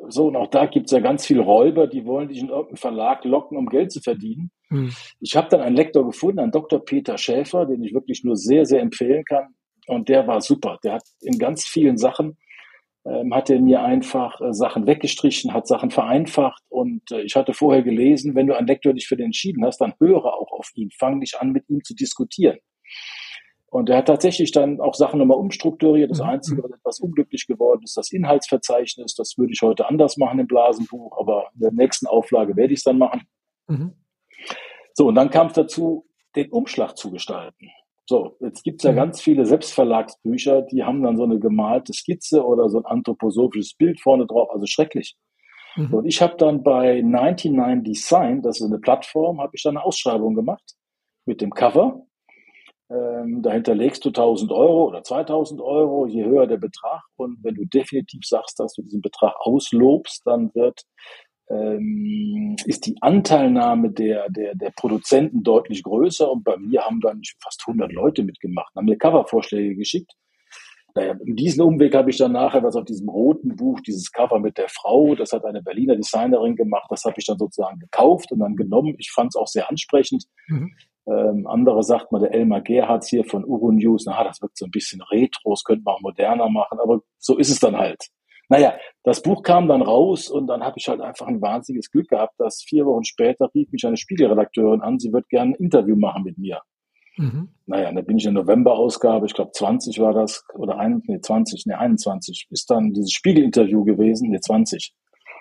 so, 0.09 0.27
und 0.27 0.37
auch 0.37 0.49
da 0.49 0.67
gibt 0.67 0.87
es 0.87 0.93
ja 0.93 0.99
ganz 0.99 1.25
viele 1.25 1.43
Räuber, 1.43 1.87
die 1.87 2.05
wollen 2.07 2.29
dich 2.29 2.39
in 2.39 2.49
irgendeinen 2.49 2.77
Verlag 2.77 3.25
locken, 3.25 3.57
um 3.57 3.67
Geld 3.67 3.93
zu 3.93 4.01
verdienen. 4.01 4.51
Mhm. 4.69 4.93
Ich 5.21 5.37
habe 5.37 5.49
dann 5.49 5.61
einen 5.61 5.77
Lektor 5.77 6.05
gefunden, 6.05 6.41
einen 6.41 6.51
Dr. 6.51 6.85
Peter 6.85 7.17
Schäfer, 7.19 7.67
den 7.67 7.83
ich 7.85 7.95
wirklich 7.95 8.25
nur 8.25 8.37
sehr, 8.37 8.67
sehr 8.67 8.81
empfehlen 8.81 9.25
kann. 9.25 9.55
Und 9.89 10.09
der 10.09 10.27
war 10.27 10.41
super. 10.41 10.79
Der 10.85 10.95
hat 10.95 11.05
in 11.21 11.39
ganz 11.39 11.67
vielen 11.67 11.99
Sachen 11.99 12.37
ähm, 13.09 13.35
hat 13.35 13.49
er 13.49 13.61
mir 13.61 13.83
einfach 13.83 14.41
äh, 14.41 14.53
Sachen 14.53 14.87
weggestrichen, 14.87 15.55
hat 15.55 15.67
Sachen 15.67 15.91
vereinfacht 15.91 16.63
und 16.69 17.11
äh, 17.11 17.23
ich 17.23 17.37
hatte 17.37 17.55
vorher 17.55 17.83
gelesen, 17.83 18.35
wenn 18.35 18.47
du 18.47 18.57
einen 18.57 18.67
Lektor 18.67 18.93
dich 18.93 19.07
für 19.07 19.17
den 19.17 19.27
entschieden 19.27 19.65
hast, 19.65 19.81
dann 19.81 19.95
höre 19.99 20.27
auch 20.27 20.53
auf 20.53 20.71
ihn, 20.75 20.91
fang 20.91 21.19
nicht 21.19 21.41
an, 21.41 21.53
mit 21.53 21.69
ihm 21.71 21.83
zu 21.85 21.95
diskutieren. 21.95 22.59
Und 23.71 23.89
er 23.89 23.99
hat 23.99 24.07
tatsächlich 24.07 24.51
dann 24.51 24.81
auch 24.81 24.95
Sachen 24.95 25.19
nochmal 25.19 25.39
umstrukturiert. 25.39 26.11
Das 26.11 26.21
mhm. 26.21 26.29
Einzige, 26.29 26.63
was 26.63 26.71
etwas 26.73 27.01
unglücklich 27.01 27.47
geworden 27.47 27.83
ist, 27.85 27.97
das 27.97 28.11
Inhaltsverzeichnis. 28.13 29.15
Das 29.15 29.37
würde 29.37 29.53
ich 29.53 29.61
heute 29.61 29.87
anders 29.89 30.17
machen 30.17 30.41
im 30.41 30.47
Blasenbuch, 30.47 31.19
aber 31.19 31.51
in 31.55 31.61
der 31.61 31.73
nächsten 31.73 32.07
Auflage 32.07 32.57
werde 32.57 32.73
ich 32.73 32.81
es 32.81 32.85
dann 32.85 32.99
machen. 32.99 33.23
Mhm. 33.69 33.93
So, 34.95 35.07
und 35.07 35.15
dann 35.15 35.31
kam 35.31 35.49
es 35.49 35.53
dazu, 35.53 36.07
den 36.35 36.51
Umschlag 36.51 36.97
zu 36.97 37.11
gestalten. 37.11 37.71
So, 38.09 38.39
jetzt 38.41 38.65
gibt's 38.65 38.85
ja 38.85 38.93
mhm. 38.93 38.97
ganz 38.97 39.21
viele 39.21 39.45
Selbstverlagsbücher, 39.45 40.63
die 40.63 40.83
haben 40.83 41.03
dann 41.03 41.19
so 41.19 41.25
eine 41.25 41.39
gemalte 41.39 41.93
Skizze 41.93 42.43
oder 42.43 42.71
so 42.71 42.79
ein 42.79 42.87
anthroposophisches 42.87 43.75
Bild 43.75 44.01
vorne 44.01 44.27
drauf, 44.27 44.49
also 44.51 44.65
schrecklich. 44.65 45.15
Mhm. 45.77 45.93
Und 45.93 46.07
ich 46.07 46.23
habe 46.23 46.35
dann 46.39 46.63
bei 46.63 47.03
99 47.03 47.83
Design, 47.85 48.41
das 48.41 48.61
ist 48.61 48.67
eine 48.67 48.79
Plattform, 48.79 49.43
habe 49.43 49.51
ich 49.53 49.63
dann 49.63 49.77
eine 49.77 49.85
Ausschreibung 49.85 50.35
gemacht 50.35 50.75
mit 51.27 51.43
dem 51.43 51.51
Cover. 51.51 52.07
Ähm, 52.91 53.43
dahinter 53.43 53.75
legst 53.75 54.07
du 54.07 54.09
1000 54.09 54.53
Euro 54.53 54.87
oder 54.87 55.03
2000 55.03 55.61
Euro, 55.61 56.07
je 56.07 56.25
höher 56.25 56.47
der 56.47 56.57
Betrag. 56.57 57.03
Und 57.17 57.37
wenn 57.43 57.57
du 57.57 57.67
definitiv 57.67 58.23
sagst, 58.25 58.59
dass 58.59 58.73
du 58.73 58.81
diesen 58.81 59.03
Betrag 59.03 59.35
auslobst, 59.41 60.23
dann 60.25 60.51
wird 60.55 60.81
ähm, 61.51 62.57
ist 62.67 62.87
die 62.87 62.97
Anteilnahme 63.01 63.91
der, 63.91 64.29
der, 64.31 64.55
der 64.55 64.71
Produzenten 64.71 65.43
deutlich 65.43 65.83
größer 65.83 66.31
und 66.31 66.45
bei 66.45 66.57
mir 66.57 66.83
haben 66.83 67.01
dann 67.01 67.23
fast 67.43 67.63
100 67.67 67.93
Leute 67.93 68.23
mitgemacht, 68.23 68.75
haben 68.77 68.87
mir 68.87 68.99
Covervorschläge 68.99 69.77
geschickt. 69.77 70.13
Naja, 70.95 71.15
in 71.25 71.37
diesem 71.37 71.65
Umweg 71.65 71.95
habe 71.95 72.11
ich 72.11 72.17
dann 72.17 72.33
nachher 72.33 72.63
was 72.63 72.75
auf 72.75 72.85
diesem 72.85 73.09
roten 73.09 73.57
Buch, 73.57 73.81
dieses 73.81 74.11
Cover 74.11 74.41
mit 74.41 74.59
der 74.59 74.69
Frau, 74.69 75.15
das 75.15 75.33
hat 75.33 75.45
eine 75.45 75.63
Berliner 75.63 75.97
Designerin 75.97 76.57
gemacht, 76.57 76.87
das 76.91 77.05
habe 77.05 77.15
ich 77.19 77.27
dann 77.27 77.39
sozusagen 77.39 77.79
gekauft 77.79 78.33
und 78.33 78.41
dann 78.41 78.57
genommen. 78.57 78.97
Ich 78.99 79.11
fand 79.13 79.29
es 79.31 79.37
auch 79.37 79.47
sehr 79.47 79.71
ansprechend. 79.71 80.25
Mhm. 80.49 80.75
Ähm, 81.07 81.47
andere 81.47 81.83
sagt 81.83 82.13
mal, 82.13 82.19
der 82.19 82.35
Elmar 82.35 82.61
Gerhards 82.61 83.09
hier 83.09 83.25
von 83.25 83.45
Uro 83.45 83.73
News, 83.73 84.05
na, 84.07 84.25
das 84.25 84.43
wirkt 84.43 84.59
so 84.59 84.67
ein 84.67 84.71
bisschen 84.71 85.01
retro, 85.11 85.51
das 85.51 85.65
könnte 85.65 85.83
man 85.85 85.95
auch 85.95 86.01
moderner 86.01 86.51
machen, 86.51 86.79
aber 86.83 87.01
so 87.19 87.39
ist 87.39 87.51
es 87.51 87.61
dann 87.61 87.77
halt. 87.77 88.09
Naja, 88.49 88.75
das 89.03 89.23
Buch 89.23 89.43
kam 89.43 89.69
dann 89.69 89.83
raus 89.83 90.29
und 90.29 90.47
dann 90.47 90.63
habe 90.63 90.79
ich 90.79 90.89
halt 90.89 91.01
einfach 91.01 91.27
ein 91.27 91.41
wahnsinniges 91.43 91.91
Glück 91.91 92.09
gehabt, 92.09 92.35
dass 92.39 92.63
vier 92.63 92.87
Wochen 92.87 93.05
später 93.05 93.51
rief 93.55 93.71
mich 93.73 93.87
eine 93.87 93.97
Spiegelredakteurin 93.97 94.81
an, 94.81 94.99
sie 94.99 95.13
wird 95.13 95.29
gerne 95.29 95.53
ein 95.53 95.55
Interview 95.55 95.97
machen 95.97 96.25
mit 96.25 96.39
mir. 96.39 96.63
Mhm. 97.19 97.49
Naja, 97.67 97.93
da 97.93 98.01
bin 98.01 98.17
ich 98.17 98.27
in 98.27 98.35
der 98.35 98.45
November-Ausgabe, 98.45 99.27
ich 99.27 99.35
glaube 99.35 99.51
20 99.53 99.99
war 99.99 100.15
das, 100.15 100.45
oder 100.55 100.79
ein, 100.79 101.03
nee, 101.07 101.21
20, 101.21 101.67
nee, 101.67 101.75
21, 101.75 102.47
ist 102.51 102.71
dann 102.71 102.93
dieses 102.93 103.13
Spiegel-Interview 103.13 103.85
gewesen, 103.85 104.31
nee, 104.31 104.41
20. 104.41 104.95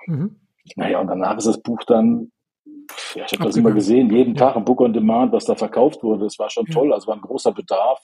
Mhm. 0.07 0.39
Naja, 0.75 0.99
und 0.99 1.07
danach 1.07 1.37
ist 1.37 1.47
das 1.47 1.61
Buch 1.61 1.83
dann, 1.85 2.31
ja, 3.15 3.25
ich 3.25 3.33
habe 3.33 3.45
das 3.45 3.55
immer 3.55 3.71
gesehen, 3.71 4.09
jeden 4.09 4.35
ja. 4.35 4.47
Tag 4.47 4.55
im 4.55 4.65
Book 4.65 4.81
on 4.81 4.91
Demand, 4.91 5.31
was 5.31 5.45
da 5.45 5.55
verkauft 5.55 6.03
wurde, 6.03 6.25
das 6.25 6.39
war 6.39 6.49
schon 6.49 6.65
ja. 6.67 6.73
toll, 6.73 6.91
also 6.91 7.07
war 7.07 7.15
ein 7.15 7.21
großer 7.21 7.53
Bedarf. 7.53 8.01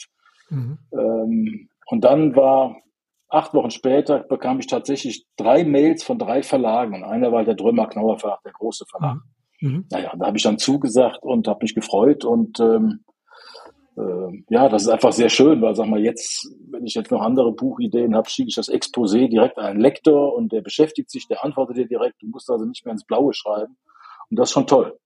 Mhm. 0.50 0.78
Ähm, 0.94 1.70
und 1.88 2.04
dann 2.04 2.36
war 2.36 2.78
acht 3.34 3.54
Wochen 3.54 3.72
später 3.72 4.19
bekam 4.19 4.60
ich 4.60 4.67
tatsächlich 4.67 5.26
drei 5.36 5.63
Mails 5.63 6.04
von 6.04 6.19
drei 6.19 6.43
Verlagen. 6.43 6.96
Und 6.96 7.04
einer 7.04 7.32
war 7.32 7.43
der 7.43 7.56
Drömer 7.56 7.88
Knauer 7.88 8.19
Verlag, 8.19 8.41
der 8.43 8.54
große 8.54 8.86
Verlag. 8.86 9.17
Mhm. 9.60 9.69
mhm. 9.69 9.86
Naja, 9.91 10.13
da 10.17 10.28
habe 10.28 10.38
ich 10.38 10.43
dann 10.43 10.58
zugesagt 10.58 11.24
und 11.24 11.48
habe 11.48 11.63
mich 11.63 11.76
gefreut. 11.76 12.26
Und 12.26 12.60
ähm, 12.60 13.04
äh, 13.98 14.43
ja, 14.50 14.69
das 14.69 14.84
ist 14.84 14.89
einfach 14.89 15.12
sehr 15.12 15.30
schön, 15.30 15.62
weil 15.62 15.76
sag 15.76 15.88
mal, 15.88 16.00
jetzt, 16.00 16.48
wenn 16.69 16.86
ich 16.86 16.93
jetzt 16.93 17.12
noch 17.12 17.22
andere 17.22 17.52
Buchideen 17.52 18.15
habe, 18.15 18.30
schicke 18.30 18.50
ich 18.50 18.56
das 18.56 18.72
Exposé 18.72 19.28
direkt 19.28 19.58
an 19.58 19.65
einen 19.65 19.82
Lektor 19.82 20.36
und 20.36 20.52
der 20.52 20.62
beschäftigt 20.62 21.10
sich, 21.10 21.28
der 21.28 21.43
antwortet 21.43 21.78
dir 21.78 21.88
direkt. 21.88 22.22
Du 22.22 22.28
musst 22.28 22.50
also 22.50 22.65
nicht 22.65 22.86
mehr 22.86 22.93
ins 22.93 23.06
Blaue 23.06 23.34
schreiben. 23.34 23.78
Und 24.30 24.39
das 24.39 24.50
ist 24.50 24.54
schon 24.54 24.67
toll. 24.67 24.98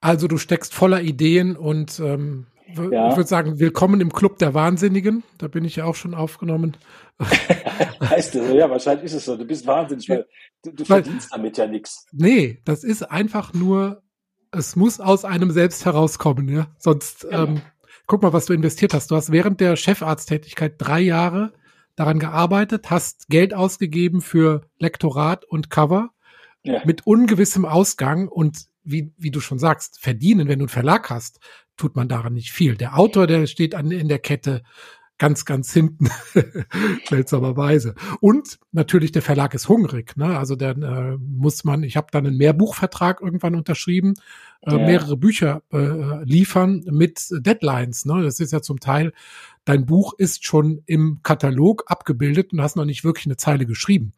Also 0.00 0.28
du 0.28 0.36
steckst 0.36 0.74
voller 0.74 1.00
Ideen 1.00 1.56
und 1.56 2.00
ähm, 2.00 2.46
ja. 2.66 3.10
Ich 3.10 3.16
würde 3.16 3.28
sagen, 3.28 3.58
willkommen 3.58 4.00
im 4.00 4.12
Club 4.12 4.38
der 4.38 4.54
Wahnsinnigen. 4.54 5.22
Da 5.38 5.48
bin 5.48 5.64
ich 5.64 5.76
ja 5.76 5.84
auch 5.84 5.94
schon 5.94 6.14
aufgenommen. 6.14 6.76
heißt 8.00 8.34
du, 8.34 8.56
ja, 8.56 8.68
wahrscheinlich 8.70 9.06
ist 9.06 9.14
es 9.14 9.24
so. 9.24 9.36
Du 9.36 9.44
bist 9.44 9.66
wahnsinnig, 9.66 10.08
weil 10.08 10.26
du, 10.62 10.72
du 10.72 10.78
weil, 10.88 11.02
verdienst 11.02 11.32
damit 11.32 11.58
ja 11.58 11.66
nichts. 11.66 12.06
Nee, 12.12 12.60
das 12.64 12.84
ist 12.84 13.02
einfach 13.02 13.52
nur, 13.52 14.02
es 14.50 14.76
muss 14.76 15.00
aus 15.00 15.24
einem 15.24 15.50
selbst 15.50 15.84
herauskommen, 15.84 16.48
ja. 16.48 16.68
Sonst 16.78 17.22
genau. 17.22 17.44
ähm, 17.44 17.62
guck 18.06 18.22
mal, 18.22 18.32
was 18.32 18.46
du 18.46 18.52
investiert 18.52 18.94
hast. 18.94 19.10
Du 19.10 19.16
hast 19.16 19.30
während 19.30 19.60
der 19.60 19.76
Chefarzttätigkeit 19.76 20.74
drei 20.78 21.00
Jahre 21.00 21.52
daran 21.96 22.18
gearbeitet, 22.18 22.90
hast 22.90 23.28
Geld 23.28 23.54
ausgegeben 23.54 24.20
für 24.20 24.62
Lektorat 24.78 25.44
und 25.44 25.70
Cover 25.70 26.10
ja. 26.64 26.82
mit 26.84 27.06
ungewissem 27.06 27.64
Ausgang 27.64 28.28
und 28.28 28.66
wie, 28.82 29.14
wie 29.16 29.30
du 29.30 29.40
schon 29.40 29.58
sagst, 29.58 29.98
verdienen, 30.00 30.48
wenn 30.48 30.58
du 30.58 30.64
einen 30.64 30.68
Verlag 30.68 31.08
hast, 31.10 31.40
tut 31.76 31.96
man 31.96 32.08
daran 32.08 32.34
nicht 32.34 32.52
viel. 32.52 32.76
Der 32.76 32.98
Autor, 32.98 33.26
der 33.26 33.46
steht 33.46 33.74
an, 33.74 33.90
in 33.90 34.08
der 34.08 34.18
Kette 34.18 34.62
ganz, 35.18 35.44
ganz 35.44 35.72
hinten, 35.72 36.10
seltsamerweise. 37.08 37.94
Und 38.20 38.58
natürlich 38.72 39.12
der 39.12 39.22
Verlag 39.22 39.54
ist 39.54 39.68
hungrig. 39.68 40.16
Ne? 40.16 40.36
Also 40.36 40.56
dann 40.56 40.82
äh, 40.82 41.16
muss 41.18 41.64
man, 41.64 41.82
ich 41.84 41.96
habe 41.96 42.08
dann 42.10 42.26
einen 42.26 42.36
Mehrbuchvertrag 42.36 43.20
irgendwann 43.20 43.54
unterschrieben, 43.54 44.14
äh, 44.62 44.72
ja. 44.72 44.78
mehrere 44.78 45.16
Bücher 45.16 45.62
äh, 45.72 46.24
liefern 46.24 46.84
mit 46.90 47.28
Deadlines. 47.30 48.06
Ne? 48.06 48.22
Das 48.22 48.40
ist 48.40 48.52
ja 48.52 48.60
zum 48.60 48.80
Teil, 48.80 49.12
dein 49.64 49.86
Buch 49.86 50.14
ist 50.18 50.44
schon 50.44 50.82
im 50.86 51.20
Katalog 51.22 51.84
abgebildet 51.86 52.52
und 52.52 52.60
hast 52.60 52.76
noch 52.76 52.84
nicht 52.84 53.04
wirklich 53.04 53.26
eine 53.26 53.36
Zeile 53.36 53.66
geschrieben. 53.66 54.14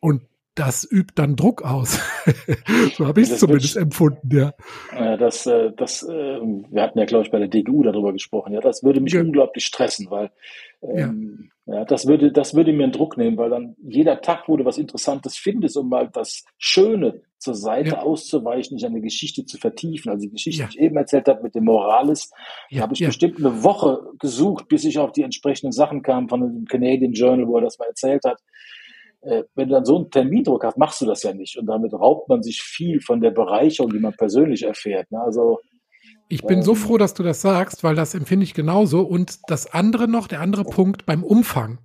Und 0.00 0.22
das 0.58 0.86
übt 0.90 1.12
dann 1.14 1.36
Druck 1.36 1.62
aus. 1.62 2.00
so 2.96 3.06
habe 3.06 3.20
ich 3.20 3.30
es 3.30 3.38
zumindest 3.38 3.76
wird, 3.76 3.84
empfunden, 3.84 4.36
ja. 4.36 5.16
Das, 5.16 5.46
äh, 5.46 5.70
das, 5.76 6.02
äh, 6.02 6.40
wir 6.40 6.82
hatten 6.82 6.98
ja, 6.98 7.04
glaube 7.04 7.24
ich, 7.24 7.30
bei 7.30 7.38
der 7.38 7.48
DGU 7.48 7.84
darüber 7.84 8.12
gesprochen. 8.12 8.52
Ja, 8.52 8.60
das 8.60 8.82
würde 8.82 9.00
mich 9.00 9.12
ja. 9.12 9.20
unglaublich 9.20 9.64
stressen, 9.64 10.10
weil 10.10 10.30
ähm, 10.82 11.50
ja. 11.66 11.76
ja. 11.76 11.84
das 11.84 12.06
würde, 12.06 12.32
das 12.32 12.54
würde 12.54 12.72
mir 12.72 12.84
einen 12.84 12.92
Druck 12.92 13.16
nehmen, 13.16 13.36
weil 13.36 13.50
dann 13.50 13.76
jeder 13.82 14.20
Tag, 14.20 14.48
wo 14.48 14.56
du 14.56 14.64
was 14.64 14.78
Interessantes 14.78 15.36
findest, 15.36 15.76
um 15.76 15.88
mal 15.88 16.08
das 16.12 16.44
Schöne 16.58 17.22
zur 17.38 17.54
Seite 17.54 17.90
ja. 17.90 18.02
auszuweichen, 18.02 18.74
nicht 18.74 18.84
eine 18.84 19.00
Geschichte 19.00 19.44
zu 19.44 19.58
vertiefen. 19.58 20.10
Also 20.10 20.26
die 20.26 20.32
Geschichte, 20.32 20.64
die 20.64 20.78
ich 20.78 20.80
eben 20.80 20.96
erzählt 20.96 21.28
habe 21.28 21.44
mit 21.44 21.54
dem 21.54 21.64
Moralis, 21.64 22.32
da 22.70 22.80
habe 22.80 22.94
ich 22.94 23.04
bestimmt 23.04 23.38
eine 23.38 23.62
Woche 23.62 24.00
gesucht, 24.18 24.66
bis 24.66 24.84
ich 24.84 24.98
auf 24.98 25.12
die 25.12 25.22
entsprechenden 25.22 25.70
Sachen 25.70 26.02
kam 26.02 26.28
von 26.28 26.40
dem 26.40 26.64
Canadian 26.64 27.12
Journal, 27.12 27.46
wo 27.46 27.56
er 27.56 27.62
das 27.62 27.78
mal 27.78 27.86
erzählt 27.86 28.24
hat 28.24 28.42
wenn 29.20 29.68
du 29.68 29.74
dann 29.74 29.84
so 29.84 29.96
einen 29.96 30.10
Termindruck 30.10 30.64
hast, 30.64 30.78
machst 30.78 31.00
du 31.00 31.06
das 31.06 31.22
ja 31.22 31.34
nicht. 31.34 31.58
Und 31.58 31.66
damit 31.66 31.92
raubt 31.92 32.28
man 32.28 32.42
sich 32.42 32.62
viel 32.62 33.00
von 33.00 33.20
der 33.20 33.30
Bereicherung, 33.30 33.92
die 33.92 33.98
man 33.98 34.14
persönlich 34.14 34.62
erfährt. 34.62 35.10
Ne? 35.10 35.20
Also 35.20 35.58
ich 36.28 36.42
bin 36.42 36.58
ähm, 36.58 36.62
so 36.62 36.74
froh, 36.74 36.98
dass 36.98 37.14
du 37.14 37.22
das 37.22 37.40
sagst, 37.40 37.82
weil 37.84 37.94
das 37.94 38.14
empfinde 38.14 38.44
ich 38.44 38.54
genauso. 38.54 39.00
Und 39.00 39.38
das 39.48 39.72
andere 39.72 40.08
noch, 40.08 40.28
der 40.28 40.40
andere 40.40 40.64
Punkt 40.64 41.06
beim 41.06 41.24
Umfang. 41.24 41.78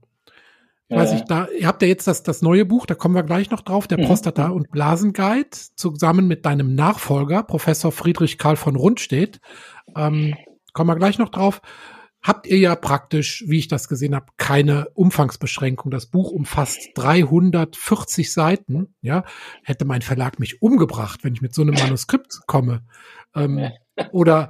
Ich 0.90 0.98
weiß 1.00 1.14
nicht, 1.14 1.32
da, 1.32 1.48
ihr 1.48 1.66
habt 1.66 1.82
ja 1.82 1.88
jetzt 1.88 2.06
das, 2.08 2.22
das 2.22 2.44
neue 2.44 2.66
Buch, 2.66 2.86
da 2.86 2.94
kommen 2.94 3.16
wir 3.16 3.24
gleich 3.24 3.50
noch 3.50 3.62
drauf, 3.62 3.88
der 3.88 4.00
mhm. 4.00 4.06
Prostata- 4.06 4.50
und 4.50 4.70
Blasenguide, 4.70 5.50
zusammen 5.76 6.28
mit 6.28 6.46
deinem 6.46 6.76
Nachfolger, 6.76 7.42
Professor 7.42 7.92
Friedrich 7.92 8.38
Karl 8.38 8.58
von 8.58 8.76
Rundstedt. 8.76 9.40
Ähm, 9.98 10.36
kommen 10.74 10.90
wir 10.90 10.96
gleich 10.98 11.18
noch 11.18 11.30
drauf 11.30 11.62
habt 12.24 12.48
ihr 12.48 12.58
ja 12.58 12.76
praktisch, 12.76 13.44
wie 13.48 13.60
ich 13.60 13.68
das 13.68 13.90
gesehen 13.90 14.16
habe, 14.16 14.28
keine 14.38 14.90
Umfangsbeschränkung. 14.94 15.92
Das 15.92 16.06
Buch 16.06 16.32
umfasst 16.32 16.80
340 16.96 18.32
Seiten. 18.32 18.96
Ja, 19.02 19.26
hätte 19.64 19.86
mein 19.86 20.02
Verlag 20.02 20.40
mich 20.40 20.62
umgebracht, 20.62 21.24
wenn 21.24 21.34
ich 21.34 21.42
mit 21.42 21.54
so 21.54 21.62
einem 21.62 21.76
Manuskript 21.76 22.40
komme. 22.48 22.84
Ähm, 23.36 23.70
oder 24.12 24.50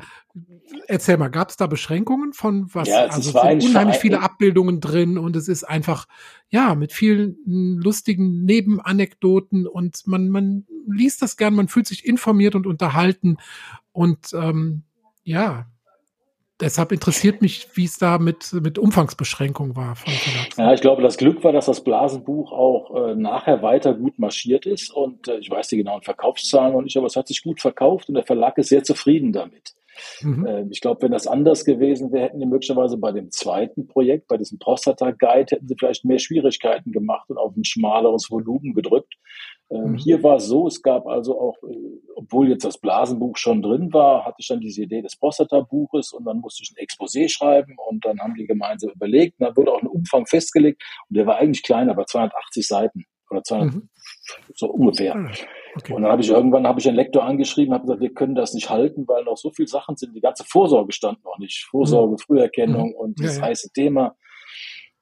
erzähl 0.88 1.18
mal, 1.18 1.30
gab 1.30 1.50
es 1.50 1.58
da 1.58 1.68
Beschränkungen 1.68 2.34
von 2.34 2.74
was? 2.74 2.88
Ja, 2.88 3.08
also 3.08 3.38
es 3.38 3.62
sind 3.62 3.70
unheimlich 3.72 3.98
viele 3.98 4.22
Abbildungen 4.22 4.80
drin 4.80 5.18
und 5.18 5.36
es 5.36 5.48
ist 5.48 5.64
einfach 5.64 6.06
ja 6.50 6.76
mit 6.76 6.94
vielen 6.94 7.38
lustigen 7.46 8.46
Nebenanekdoten 8.46 9.68
und 9.68 10.06
man 10.06 10.30
man 10.30 10.66
liest 10.88 11.22
das 11.22 11.38
gern, 11.38 11.56
man 11.56 11.68
fühlt 11.68 11.88
sich 11.88 12.06
informiert 12.06 12.56
und 12.56 12.68
unterhalten 12.68 13.38
und 13.92 14.34
ähm, 14.34 14.84
ja, 15.24 15.68
deshalb 16.60 16.92
interessiert 16.92 17.42
mich, 17.42 17.68
wie 17.76 17.86
es 17.86 17.98
da 17.98 18.18
mit, 18.18 18.54
mit 18.54 18.78
Umfangsbeschränkungen 18.78 19.76
war. 19.76 19.96
Ja, 20.58 20.74
ich 20.74 20.82
glaube, 20.82 21.02
das 21.02 21.18
Glück 21.18 21.44
war, 21.44 21.52
dass 21.52 21.66
das 21.66 21.84
Blasenbuch 21.84 22.52
auch 22.52 22.96
äh, 22.96 23.16
nachher 23.16 23.62
weiter 23.62 23.94
gut 23.94 24.20
marschiert 24.20 24.66
ist 24.66 24.92
und 24.92 25.28
äh, 25.28 25.38
ich 25.38 25.50
weiß 25.50 25.68
die 25.68 25.78
genauen 25.78 26.02
Verkaufszahlen 26.04 26.74
noch 26.74 26.82
nicht, 26.82 26.98
aber 26.98 27.08
es 27.08 27.16
hat 27.16 27.28
sich 27.28 27.42
gut 27.42 27.62
verkauft 27.62 28.10
und 28.10 28.16
der 28.16 28.26
Verlag 28.26 28.58
ist 28.58 28.70
sehr 28.70 28.84
zufrieden 28.84 29.34
damit. 29.34 29.74
Mhm. 30.22 30.46
Ähm, 30.48 30.68
ich 30.72 30.82
glaube, 30.82 31.04
wenn 31.04 31.12
das 31.12 31.28
anders 31.28 31.66
gewesen 31.66 32.12
wäre, 32.12 32.26
hätten 32.26 32.40
die 32.40 32.46
möglicherweise 32.46 32.98
bei 32.98 33.12
dem 33.12 33.32
zweiten 33.32 33.88
Projekt, 33.88 34.28
bei 34.28 34.38
diesem 34.38 34.60
Prostata-Guide, 34.60 35.56
hätten 35.56 35.68
sie 35.68 35.76
vielleicht 35.78 36.06
mehr 36.06 36.20
Schwierigkeiten 36.20 36.92
gemacht 36.92 37.30
und 37.30 37.38
auf 37.38 37.56
ein 37.56 37.66
schmaleres 37.66 38.30
Volumen 38.32 38.74
gedrückt. 38.74 39.14
Ähm, 39.70 39.92
mhm. 39.92 39.96
Hier 39.96 40.22
war 40.24 40.38
es 40.38 40.48
so, 40.48 40.68
es 40.68 40.82
gab 40.82 41.08
also 41.08 41.40
auch, 41.40 41.58
äh, 41.64 41.76
obwohl 42.16 42.50
jetzt 42.50 42.66
das 42.66 42.78
Blasenbuch 42.78 43.38
schon 43.38 43.62
drin 43.62 43.92
war, 43.94 44.26
hatte 44.26 44.38
ich 44.40 44.48
dann 44.48 44.60
diese 44.60 44.84
Idee 44.84 45.02
des 45.02 45.16
Prostata-Buches 45.18 46.14
und 46.14 46.26
dann 46.26 46.40
musste 46.40 46.64
ich 46.64 46.72
ein 46.72 46.86
Exposé 46.86 47.30
schreiben 47.30 47.76
und 47.90 48.06
dann 48.06 48.20
haben 48.20 48.36
die 48.36 48.46
gemeinsam 48.46 48.92
überlegt 48.92 49.40
und 49.40 49.48
dann 49.48 49.58
wurde 49.58 49.72
auch 49.72 49.82
ein 49.82 49.88
Umfang 49.88 50.26
festgelegt 50.26 50.84
und 51.10 51.18
der 51.18 51.26
war 51.26 51.38
eigentlich 51.38 51.64
kleiner, 51.64 51.92
aber 51.92 52.06
280 52.06 52.68
Seiten 52.68 53.06
oder 53.30 53.44
200, 53.44 53.76
mhm. 53.76 53.90
so 54.56 54.68
ungefähr. 54.68 55.16
Ah, 55.16 55.32
okay. 55.76 55.94
Und 55.94 56.04
dann 56.04 56.12
habe 56.12 56.22
ich 56.22 56.30
irgendwann 56.30 56.68
habe 56.68 56.80
ich 56.80 56.88
einen 56.88 56.98
Lektor 56.98 57.24
angeschrieben, 57.24 57.74
habe 57.74 57.84
gesagt, 57.84 58.02
wir 58.02 58.14
können 58.14 58.36
das 58.36 58.54
nicht 58.54 58.70
halten, 58.70 59.08
weil 59.08 59.24
noch 59.24 59.38
so 59.38 59.52
viele 59.52 59.68
Sachen 59.68 59.96
sind. 59.96 60.16
Die 60.16 60.22
ganze 60.22 60.44
Vorsorge 60.44 60.92
stand 60.92 61.24
noch 61.24 61.38
nicht. 61.40 61.66
Vorsorge, 61.70 62.14
mhm. 62.14 62.18
Früherkennung 62.20 62.90
mhm. 62.90 62.96
und 62.96 63.20
dieses 63.20 63.38
ja, 63.38 63.44
ja. 63.44 63.48
heiße 63.50 63.72
Thema. 63.74 64.16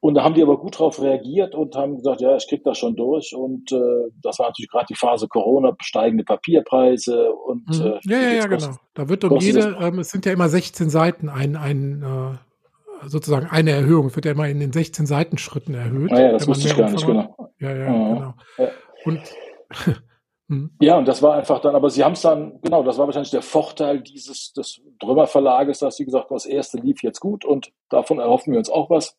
Und 0.04 0.14
da 0.14 0.24
haben 0.24 0.34
die 0.34 0.42
aber 0.42 0.58
gut 0.58 0.74
darauf 0.74 1.00
reagiert 1.00 1.54
und 1.54 1.76
haben 1.76 1.98
gesagt, 1.98 2.20
ja, 2.20 2.34
ich 2.34 2.48
krieg 2.48 2.64
das 2.64 2.76
schon 2.76 2.96
durch. 2.96 3.36
Und 3.36 3.70
äh, 3.70 4.10
das 4.20 4.40
war 4.40 4.48
natürlich 4.48 4.68
gerade 4.68 4.86
die 4.88 4.96
Phase 4.96 5.28
Corona, 5.28 5.76
steigende 5.80 6.24
Papierpreise 6.24 7.30
und 7.30 7.68
mhm. 7.68 7.86
äh, 7.86 8.00
ja, 8.02 8.20
ja, 8.20 8.32
ja, 8.32 8.46
genau. 8.48 8.74
Da 8.94 9.08
wird 9.08 9.22
um 9.22 9.38
jede, 9.38 9.76
ähm, 9.80 10.00
es 10.00 10.10
sind 10.10 10.26
ja 10.26 10.32
immer 10.32 10.48
16 10.48 10.90
Seiten 10.90 11.28
ein, 11.28 11.54
ein 11.54 12.02
äh, 12.02 13.08
sozusagen 13.08 13.46
eine 13.46 13.70
Erhöhung. 13.70 14.08
Es 14.08 14.16
wird 14.16 14.24
ja 14.24 14.32
immer 14.32 14.48
in 14.48 14.58
den 14.58 14.72
16 14.72 15.06
Seitenschritten 15.06 15.74
erhöht. 15.74 16.10
Ah, 16.12 16.20
ja, 16.20 16.32
das 16.32 16.48
wusste 16.48 16.66
ich 16.66 16.76
gar 16.76 16.90
nicht, 16.90 17.06
genau. 17.06 17.36
Ja, 17.60 17.70
ja, 17.70 17.76
ja. 17.76 18.14
genau. 18.14 18.34
Ja. 18.58 18.68
Und 19.04 19.20
hm. 20.48 20.70
Ja, 20.80 20.98
und 20.98 21.06
das 21.06 21.22
war 21.22 21.34
einfach 21.34 21.60
dann, 21.60 21.76
aber 21.76 21.90
sie 21.90 22.02
haben 22.02 22.14
es 22.14 22.22
dann, 22.22 22.58
genau, 22.60 22.82
das 22.82 22.98
war 22.98 23.06
wahrscheinlich 23.06 23.30
der 23.30 23.42
Vorteil 23.42 24.00
dieses 24.00 24.52
des 24.52 24.80
Drömer 24.98 25.28
Verlages, 25.28 25.78
dass 25.78 25.96
sie 25.96 26.04
gesagt 26.04 26.24
haben, 26.24 26.34
das 26.34 26.46
erste 26.46 26.78
lief 26.78 27.04
jetzt 27.04 27.20
gut 27.20 27.44
und 27.44 27.70
davon 27.88 28.18
erhoffen 28.18 28.52
wir 28.52 28.58
uns 28.58 28.68
auch 28.68 28.90
was. 28.90 29.16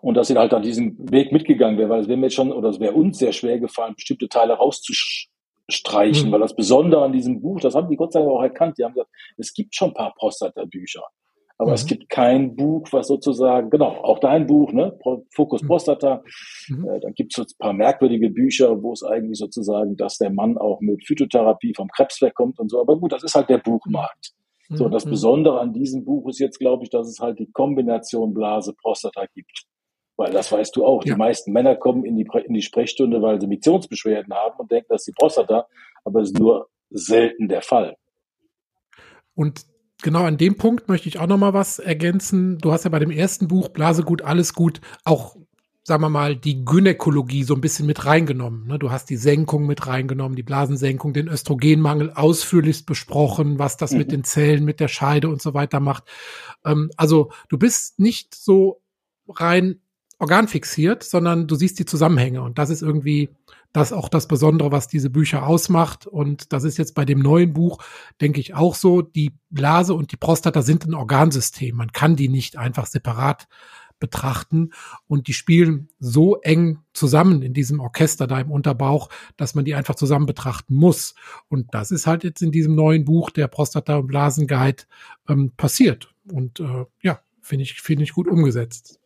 Und 0.00 0.16
dass 0.16 0.28
sie 0.28 0.36
halt 0.36 0.52
an 0.54 0.62
diesem 0.62 0.96
Weg 1.10 1.32
mitgegangen 1.32 1.78
wäre, 1.78 1.88
weil 1.88 2.00
es 2.00 2.08
wäre 2.08 2.18
mir 2.18 2.30
schon, 2.30 2.52
oder 2.52 2.70
es 2.70 2.80
wäre 2.80 2.94
uns 2.94 3.18
sehr 3.18 3.32
schwer 3.32 3.58
gefallen, 3.58 3.94
bestimmte 3.94 4.28
Teile 4.28 4.54
rauszustreichen, 4.54 6.28
mhm. 6.28 6.32
weil 6.32 6.40
das 6.40 6.56
Besondere 6.56 7.04
an 7.04 7.12
diesem 7.12 7.40
Buch, 7.40 7.60
das 7.60 7.74
haben 7.74 7.88
die 7.88 7.96
Gott 7.96 8.12
sei 8.12 8.20
Dank 8.20 8.32
auch 8.32 8.42
erkannt, 8.42 8.78
die 8.78 8.84
haben 8.84 8.94
gesagt, 8.94 9.10
es 9.36 9.52
gibt 9.52 9.74
schon 9.74 9.90
ein 9.90 9.94
paar 9.94 10.14
Prostata-Bücher. 10.16 11.02
Aber 11.58 11.70
mhm. 11.70 11.74
es 11.74 11.86
gibt 11.86 12.08
kein 12.08 12.56
Buch, 12.56 12.88
was 12.90 13.06
sozusagen, 13.06 13.70
genau, 13.70 13.90
auch 14.02 14.18
dein 14.18 14.48
Buch, 14.48 14.72
ne? 14.72 14.98
Fokus 15.32 15.62
mhm. 15.62 15.68
Prostata. 15.68 16.24
Mhm. 16.68 16.88
Äh, 16.88 17.00
dann 17.00 17.14
gibt 17.14 17.38
es 17.38 17.44
ein 17.44 17.58
paar 17.58 17.72
merkwürdige 17.72 18.30
Bücher, 18.30 18.82
wo 18.82 18.92
es 18.92 19.04
eigentlich 19.04 19.38
sozusagen, 19.38 19.96
dass 19.96 20.18
der 20.18 20.30
Mann 20.30 20.58
auch 20.58 20.80
mit 20.80 21.06
Phytotherapie 21.06 21.72
vom 21.76 21.88
Krebs 21.88 22.20
wegkommt 22.20 22.58
und 22.58 22.68
so. 22.68 22.80
Aber 22.80 22.98
gut, 22.98 23.12
das 23.12 23.22
ist 23.22 23.36
halt 23.36 23.48
der 23.48 23.58
Buchmarkt. 23.58 24.32
So, 24.76 24.88
das 24.88 25.04
mhm. 25.04 25.10
Besondere 25.10 25.60
an 25.60 25.72
diesem 25.72 26.04
Buch 26.04 26.28
ist 26.28 26.38
jetzt, 26.38 26.58
glaube 26.58 26.84
ich, 26.84 26.90
dass 26.90 27.08
es 27.08 27.20
halt 27.20 27.38
die 27.38 27.50
Kombination 27.50 28.34
Blase-Prostata 28.34 29.26
gibt. 29.34 29.64
Weil 30.16 30.32
das 30.32 30.52
weißt 30.52 30.76
du 30.76 30.84
auch. 30.84 31.04
Ja. 31.04 31.14
Die 31.14 31.18
meisten 31.18 31.52
Männer 31.52 31.76
kommen 31.76 32.04
in 32.04 32.16
die, 32.16 32.28
in 32.44 32.54
die 32.54 32.62
Sprechstunde, 32.62 33.22
weil 33.22 33.40
sie 33.40 33.46
Missionsbeschwerden 33.46 34.32
haben 34.34 34.58
und 34.58 34.70
denken, 34.70 34.86
das 34.90 35.02
ist 35.02 35.08
die 35.08 35.12
Prostata, 35.12 35.66
aber 36.04 36.20
es 36.20 36.30
ist 36.30 36.38
nur 36.38 36.68
selten 36.90 37.48
der 37.48 37.62
Fall. 37.62 37.96
Und 39.34 39.64
genau 40.02 40.24
an 40.24 40.36
dem 40.36 40.56
Punkt 40.56 40.88
möchte 40.88 41.08
ich 41.08 41.18
auch 41.18 41.26
noch 41.26 41.38
mal 41.38 41.54
was 41.54 41.78
ergänzen. 41.78 42.58
Du 42.58 42.72
hast 42.72 42.84
ja 42.84 42.90
bei 42.90 42.98
dem 42.98 43.10
ersten 43.10 43.48
Buch 43.48 43.68
Blase 43.68 44.02
gut, 44.02 44.22
alles 44.22 44.52
gut 44.52 44.80
auch 45.04 45.36
sagen 45.84 46.02
wir 46.02 46.08
mal, 46.08 46.36
die 46.36 46.64
Gynäkologie 46.64 47.42
so 47.42 47.54
ein 47.54 47.60
bisschen 47.60 47.86
mit 47.86 48.06
reingenommen. 48.06 48.66
Ne? 48.68 48.78
Du 48.78 48.90
hast 48.90 49.10
die 49.10 49.16
Senkung 49.16 49.66
mit 49.66 49.86
reingenommen, 49.86 50.36
die 50.36 50.44
Blasensenkung, 50.44 51.12
den 51.12 51.28
Östrogenmangel 51.28 52.12
ausführlichst 52.12 52.86
besprochen, 52.86 53.58
was 53.58 53.76
das 53.76 53.90
mhm. 53.90 53.98
mit 53.98 54.12
den 54.12 54.24
Zellen, 54.24 54.64
mit 54.64 54.78
der 54.78 54.88
Scheide 54.88 55.28
und 55.28 55.42
so 55.42 55.54
weiter 55.54 55.80
macht. 55.80 56.04
Ähm, 56.64 56.90
also 56.96 57.32
du 57.48 57.58
bist 57.58 57.98
nicht 57.98 58.34
so 58.34 58.80
rein 59.28 59.80
organfixiert, 60.20 61.02
sondern 61.02 61.48
du 61.48 61.56
siehst 61.56 61.80
die 61.80 61.84
Zusammenhänge 61.84 62.42
und 62.42 62.58
das 62.58 62.70
ist 62.70 62.82
irgendwie 62.82 63.30
das 63.72 63.92
auch 63.92 64.08
das 64.08 64.28
Besondere, 64.28 64.70
was 64.70 64.86
diese 64.86 65.10
Bücher 65.10 65.46
ausmacht. 65.46 66.06
Und 66.06 66.52
das 66.52 66.64
ist 66.64 66.76
jetzt 66.76 66.94
bei 66.94 67.04
dem 67.04 67.20
neuen 67.20 67.54
Buch, 67.54 67.82
denke 68.20 68.38
ich, 68.38 68.54
auch 68.54 68.74
so. 68.74 69.00
Die 69.00 69.32
Blase 69.50 69.94
und 69.94 70.12
die 70.12 70.16
Prostata 70.16 70.62
sind 70.62 70.84
ein 70.84 70.94
Organsystem. 70.94 71.74
Man 71.74 71.90
kann 71.90 72.14
die 72.14 72.28
nicht 72.28 72.56
einfach 72.56 72.86
separat 72.86 73.48
betrachten 74.02 74.72
und 75.06 75.28
die 75.28 75.32
spielen 75.32 75.88
so 75.98 76.36
eng 76.42 76.80
zusammen 76.92 77.40
in 77.40 77.54
diesem 77.54 77.80
Orchester 77.80 78.26
da 78.26 78.38
im 78.40 78.50
Unterbauch, 78.50 79.08
dass 79.38 79.54
man 79.54 79.64
die 79.64 79.74
einfach 79.74 79.94
zusammen 79.94 80.26
betrachten 80.26 80.74
muss. 80.74 81.14
Und 81.48 81.68
das 81.72 81.90
ist 81.90 82.06
halt 82.06 82.24
jetzt 82.24 82.42
in 82.42 82.50
diesem 82.50 82.74
neuen 82.74 83.06
Buch 83.06 83.30
der 83.30 83.46
Prostata- 83.46 83.96
und 83.96 84.08
Blasenguide 84.08 84.82
ähm, 85.28 85.52
passiert. 85.56 86.12
Und 86.30 86.60
äh, 86.60 86.84
ja, 87.02 87.20
finde 87.40 87.62
ich, 87.62 87.80
finde 87.80 88.04
ich 88.04 88.12
gut 88.12 88.28
umgesetzt. 88.28 89.00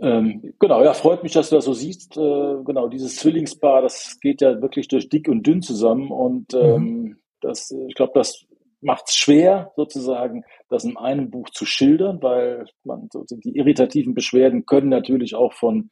Ähm, 0.00 0.54
genau, 0.58 0.82
ja, 0.82 0.94
freut 0.94 1.22
mich, 1.22 1.32
dass 1.32 1.50
du 1.50 1.56
das 1.56 1.64
so 1.64 1.74
siehst. 1.74 2.16
Äh, 2.16 2.56
genau, 2.64 2.88
dieses 2.88 3.16
Zwillingspaar, 3.16 3.82
das 3.82 4.18
geht 4.20 4.40
ja 4.40 4.60
wirklich 4.60 4.88
durch 4.88 5.08
dick 5.08 5.28
und 5.28 5.46
dünn 5.46 5.62
zusammen 5.62 6.10
und 6.10 6.54
ähm, 6.54 6.82
mhm. 6.82 7.16
das, 7.40 7.70
ich 7.88 7.94
glaube, 7.94 8.12
das 8.14 8.46
macht 8.80 9.08
es 9.08 9.16
schwer, 9.16 9.72
sozusagen, 9.76 10.44
das 10.68 10.84
in 10.84 10.96
einem 10.96 11.30
Buch 11.30 11.50
zu 11.50 11.66
schildern, 11.66 12.22
weil 12.22 12.66
man 12.84 13.08
so, 13.12 13.24
die 13.28 13.56
irritativen 13.56 14.14
Beschwerden 14.14 14.66
können 14.66 14.88
natürlich 14.88 15.34
auch 15.34 15.52
von 15.52 15.90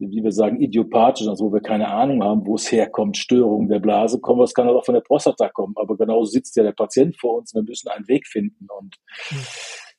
wie 0.00 0.22
wir 0.22 0.32
sagen, 0.32 0.60
idiopathisch, 0.60 1.28
also 1.28 1.46
wo 1.46 1.52
wir 1.52 1.60
keine 1.60 1.88
Ahnung 1.88 2.22
haben, 2.24 2.46
wo 2.46 2.54
es 2.54 2.72
herkommt, 2.72 3.16
Störungen 3.16 3.68
der 3.68 3.80
Blase 3.80 4.20
kommen, 4.20 4.40
was 4.40 4.54
kann 4.54 4.68
auch 4.68 4.84
von 4.84 4.94
der 4.94 5.02
Prostata 5.02 5.48
kommen. 5.48 5.74
Aber 5.76 5.96
genauso 5.96 6.30
sitzt 6.30 6.56
ja 6.56 6.62
der 6.62 6.72
Patient 6.72 7.16
vor 7.18 7.36
uns, 7.36 7.54
wir 7.54 7.62
müssen 7.62 7.88
einen 7.88 8.08
Weg 8.08 8.26
finden. 8.26 8.66
Und 8.78 8.96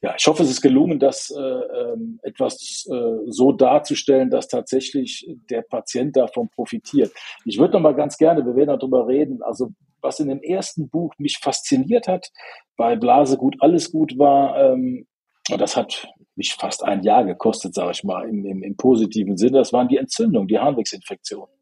ja, 0.02 0.16
ich 0.18 0.26
hoffe, 0.26 0.44
es 0.44 0.50
ist 0.50 0.62
gelungen, 0.62 1.00
das 1.00 1.30
äh, 1.30 1.40
ähm, 1.40 2.20
etwas 2.24 2.88
äh, 2.92 3.18
so 3.28 3.52
darzustellen, 3.52 4.32
dass 4.32 4.48
tatsächlich 4.48 5.28
der 5.50 5.62
Patient 5.62 6.16
davon 6.16 6.50
profitiert. 6.50 7.12
Ich 7.46 7.60
würde 7.60 7.74
noch 7.74 7.82
mal 7.82 7.96
ganz 7.96 8.18
gerne, 8.18 8.44
wir 8.44 8.56
werden 8.56 8.80
darüber 8.80 9.08
reden, 9.08 9.44
also 9.44 9.70
was 10.02 10.20
in 10.20 10.30
dem 10.30 10.42
ersten 10.42 10.90
Buch 10.90 11.14
mich 11.18 11.38
fasziniert 11.42 12.08
hat, 12.08 12.32
bei 12.78 12.96
Blase 12.96 13.38
gut, 13.38 13.56
alles 13.60 13.92
gut 13.92 14.18
war, 14.18 14.58
ähm, 14.58 15.08
und 15.50 15.60
das 15.60 15.76
hat 15.76 16.08
mich 16.36 16.54
fast 16.54 16.84
ein 16.84 17.04
Jahr 17.04 17.26
gekostet, 17.26 17.74
sage 17.74 17.92
ich 17.92 18.04
mal, 18.04 18.28
im, 18.28 18.46
im, 18.46 18.64
im 18.64 18.78
positiven 18.78 19.38
Sinne. 19.38 19.60
Das 19.60 19.74
waren 19.74 19.88
die 19.88 19.98
Entzündungen, 19.98 20.48
die 20.48 20.60
Harnwegsinfektionen. 20.60 21.54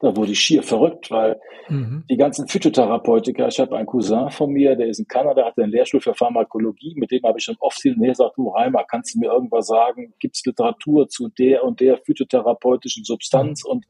Da 0.00 0.16
wurde 0.16 0.32
ich 0.32 0.40
schier 0.40 0.64
verrückt, 0.64 1.12
weil 1.12 1.40
mhm. 1.68 2.04
die 2.10 2.16
ganzen 2.16 2.48
Phytotherapeutika, 2.48 3.46
ich 3.46 3.60
habe 3.60 3.76
einen 3.76 3.86
Cousin 3.86 4.30
von 4.30 4.50
mir, 4.50 4.74
der 4.74 4.88
ist 4.88 4.98
in 4.98 5.06
Kanada, 5.06 5.44
hat 5.44 5.56
einen 5.58 5.70
Lehrstuhl 5.70 6.00
für 6.00 6.12
Pharmakologie, 6.12 6.94
mit 6.96 7.12
dem 7.12 7.22
habe 7.22 7.38
ich 7.38 7.44
schon 7.44 7.56
oft 7.60 7.80
hin 7.80 7.94
und 7.94 8.02
her 8.02 8.10
gesagt, 8.10 8.36
du 8.36 8.48
Reimer, 8.48 8.84
kannst 8.84 9.14
du 9.14 9.20
mir 9.20 9.30
irgendwas 9.30 9.68
sagen? 9.68 10.12
Gibt 10.18 10.34
es 10.34 10.44
Literatur 10.44 11.08
zu 11.08 11.28
der 11.28 11.62
und 11.62 11.78
der 11.78 11.98
phytotherapeutischen 11.98 13.04
Substanz? 13.04 13.64
Mhm. 13.64 13.70
Und 13.70 13.86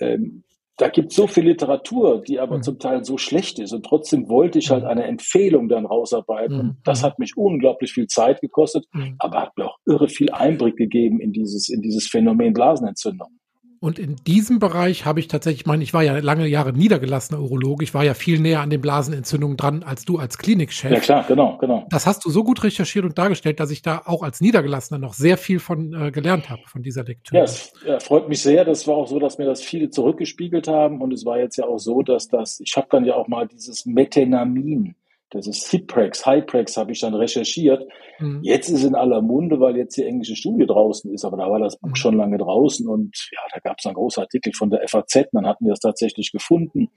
ähm, 0.00 0.44
da 0.76 0.88
gibt 0.88 1.12
so 1.12 1.26
viel 1.26 1.44
Literatur, 1.44 2.22
die 2.22 2.38
aber 2.38 2.58
mhm. 2.58 2.62
zum 2.62 2.78
Teil 2.78 3.04
so 3.04 3.16
schlecht 3.16 3.58
ist. 3.58 3.72
Und 3.72 3.84
trotzdem 3.86 4.28
wollte 4.28 4.58
ich 4.58 4.70
halt 4.70 4.82
mhm. 4.82 4.90
eine 4.90 5.04
Empfehlung 5.04 5.68
dann 5.68 5.86
rausarbeiten. 5.86 6.56
Mhm. 6.56 6.76
Das 6.84 7.02
hat 7.02 7.18
mich 7.18 7.36
unglaublich 7.36 7.92
viel 7.92 8.06
Zeit 8.06 8.40
gekostet, 8.40 8.84
mhm. 8.92 9.16
aber 9.18 9.40
hat 9.40 9.56
mir 9.56 9.66
auch 9.66 9.78
irre 9.86 10.08
viel 10.08 10.30
Einblick 10.30 10.76
gegeben 10.76 11.20
in 11.20 11.32
dieses, 11.32 11.68
in 11.68 11.80
dieses 11.80 12.06
Phänomen 12.08 12.52
Blasenentzündung. 12.52 13.38
Und 13.80 13.98
in 13.98 14.16
diesem 14.26 14.58
Bereich 14.58 15.04
habe 15.04 15.20
ich 15.20 15.28
tatsächlich, 15.28 15.62
ich 15.62 15.66
meine, 15.66 15.82
ich 15.82 15.92
war 15.92 16.02
ja 16.02 16.18
lange 16.18 16.46
Jahre 16.46 16.72
niedergelassener 16.72 17.40
Urologe, 17.40 17.84
ich 17.84 17.94
war 17.94 18.04
ja 18.04 18.14
viel 18.14 18.40
näher 18.40 18.60
an 18.60 18.70
den 18.70 18.80
Blasenentzündungen 18.80 19.56
dran 19.56 19.82
als 19.82 20.04
du 20.04 20.18
als 20.18 20.38
Klinikchef. 20.38 20.90
Ja 20.90 21.00
klar, 21.00 21.24
genau, 21.28 21.56
genau. 21.58 21.86
Das 21.90 22.06
hast 22.06 22.24
du 22.24 22.30
so 22.30 22.44
gut 22.44 22.62
recherchiert 22.64 23.04
und 23.04 23.18
dargestellt, 23.18 23.60
dass 23.60 23.70
ich 23.70 23.82
da 23.82 24.02
auch 24.04 24.22
als 24.22 24.40
Niedergelassener 24.40 24.98
noch 24.98 25.14
sehr 25.14 25.36
viel 25.36 25.58
von 25.58 25.92
äh, 25.92 26.10
gelernt 26.10 26.48
habe, 26.50 26.62
von 26.66 26.82
dieser 26.82 27.04
Lektüre. 27.04 27.38
Ja, 27.38 27.44
es 27.44 27.72
ja, 27.86 28.00
freut 28.00 28.28
mich 28.28 28.40
sehr. 28.40 28.64
Das 28.64 28.86
war 28.86 28.96
auch 28.96 29.08
so, 29.08 29.18
dass 29.18 29.38
mir 29.38 29.46
das 29.46 29.62
viele 29.62 29.90
zurückgespiegelt 29.90 30.68
haben 30.68 31.00
und 31.00 31.12
es 31.12 31.24
war 31.24 31.38
jetzt 31.38 31.56
ja 31.56 31.64
auch 31.66 31.78
so, 31.78 32.02
dass 32.02 32.28
das, 32.28 32.60
ich 32.60 32.76
habe 32.76 32.86
dann 32.90 33.04
ja 33.04 33.14
auch 33.14 33.28
mal 33.28 33.46
dieses 33.46 33.86
Metenamin 33.86 34.94
das 35.30 35.46
ist 35.48 35.72
Hyprex, 35.72 36.24
Hyprex 36.24 36.76
habe 36.76 36.92
ich 36.92 37.00
dann 37.00 37.14
recherchiert. 37.14 37.84
Mhm. 38.20 38.40
Jetzt 38.42 38.68
ist 38.68 38.84
in 38.84 38.94
aller 38.94 39.22
Munde, 39.22 39.58
weil 39.58 39.76
jetzt 39.76 39.96
die 39.96 40.04
englische 40.04 40.36
Studie 40.36 40.66
draußen 40.66 41.12
ist, 41.12 41.24
aber 41.24 41.36
da 41.36 41.50
war 41.50 41.58
das 41.58 41.78
Buch 41.78 41.90
mhm. 41.90 41.96
schon 41.96 42.16
lange 42.16 42.38
draußen 42.38 42.86
und 42.86 43.28
ja, 43.32 43.40
da 43.52 43.60
gab 43.60 43.78
es 43.78 43.86
einen 43.86 43.96
großen 43.96 44.22
Artikel 44.22 44.52
von 44.52 44.70
der 44.70 44.86
FAZ, 44.86 45.16
und 45.16 45.28
dann 45.32 45.46
hatten 45.46 45.64
wir 45.64 45.72
das 45.72 45.80
tatsächlich 45.80 46.30
gefunden 46.30 46.90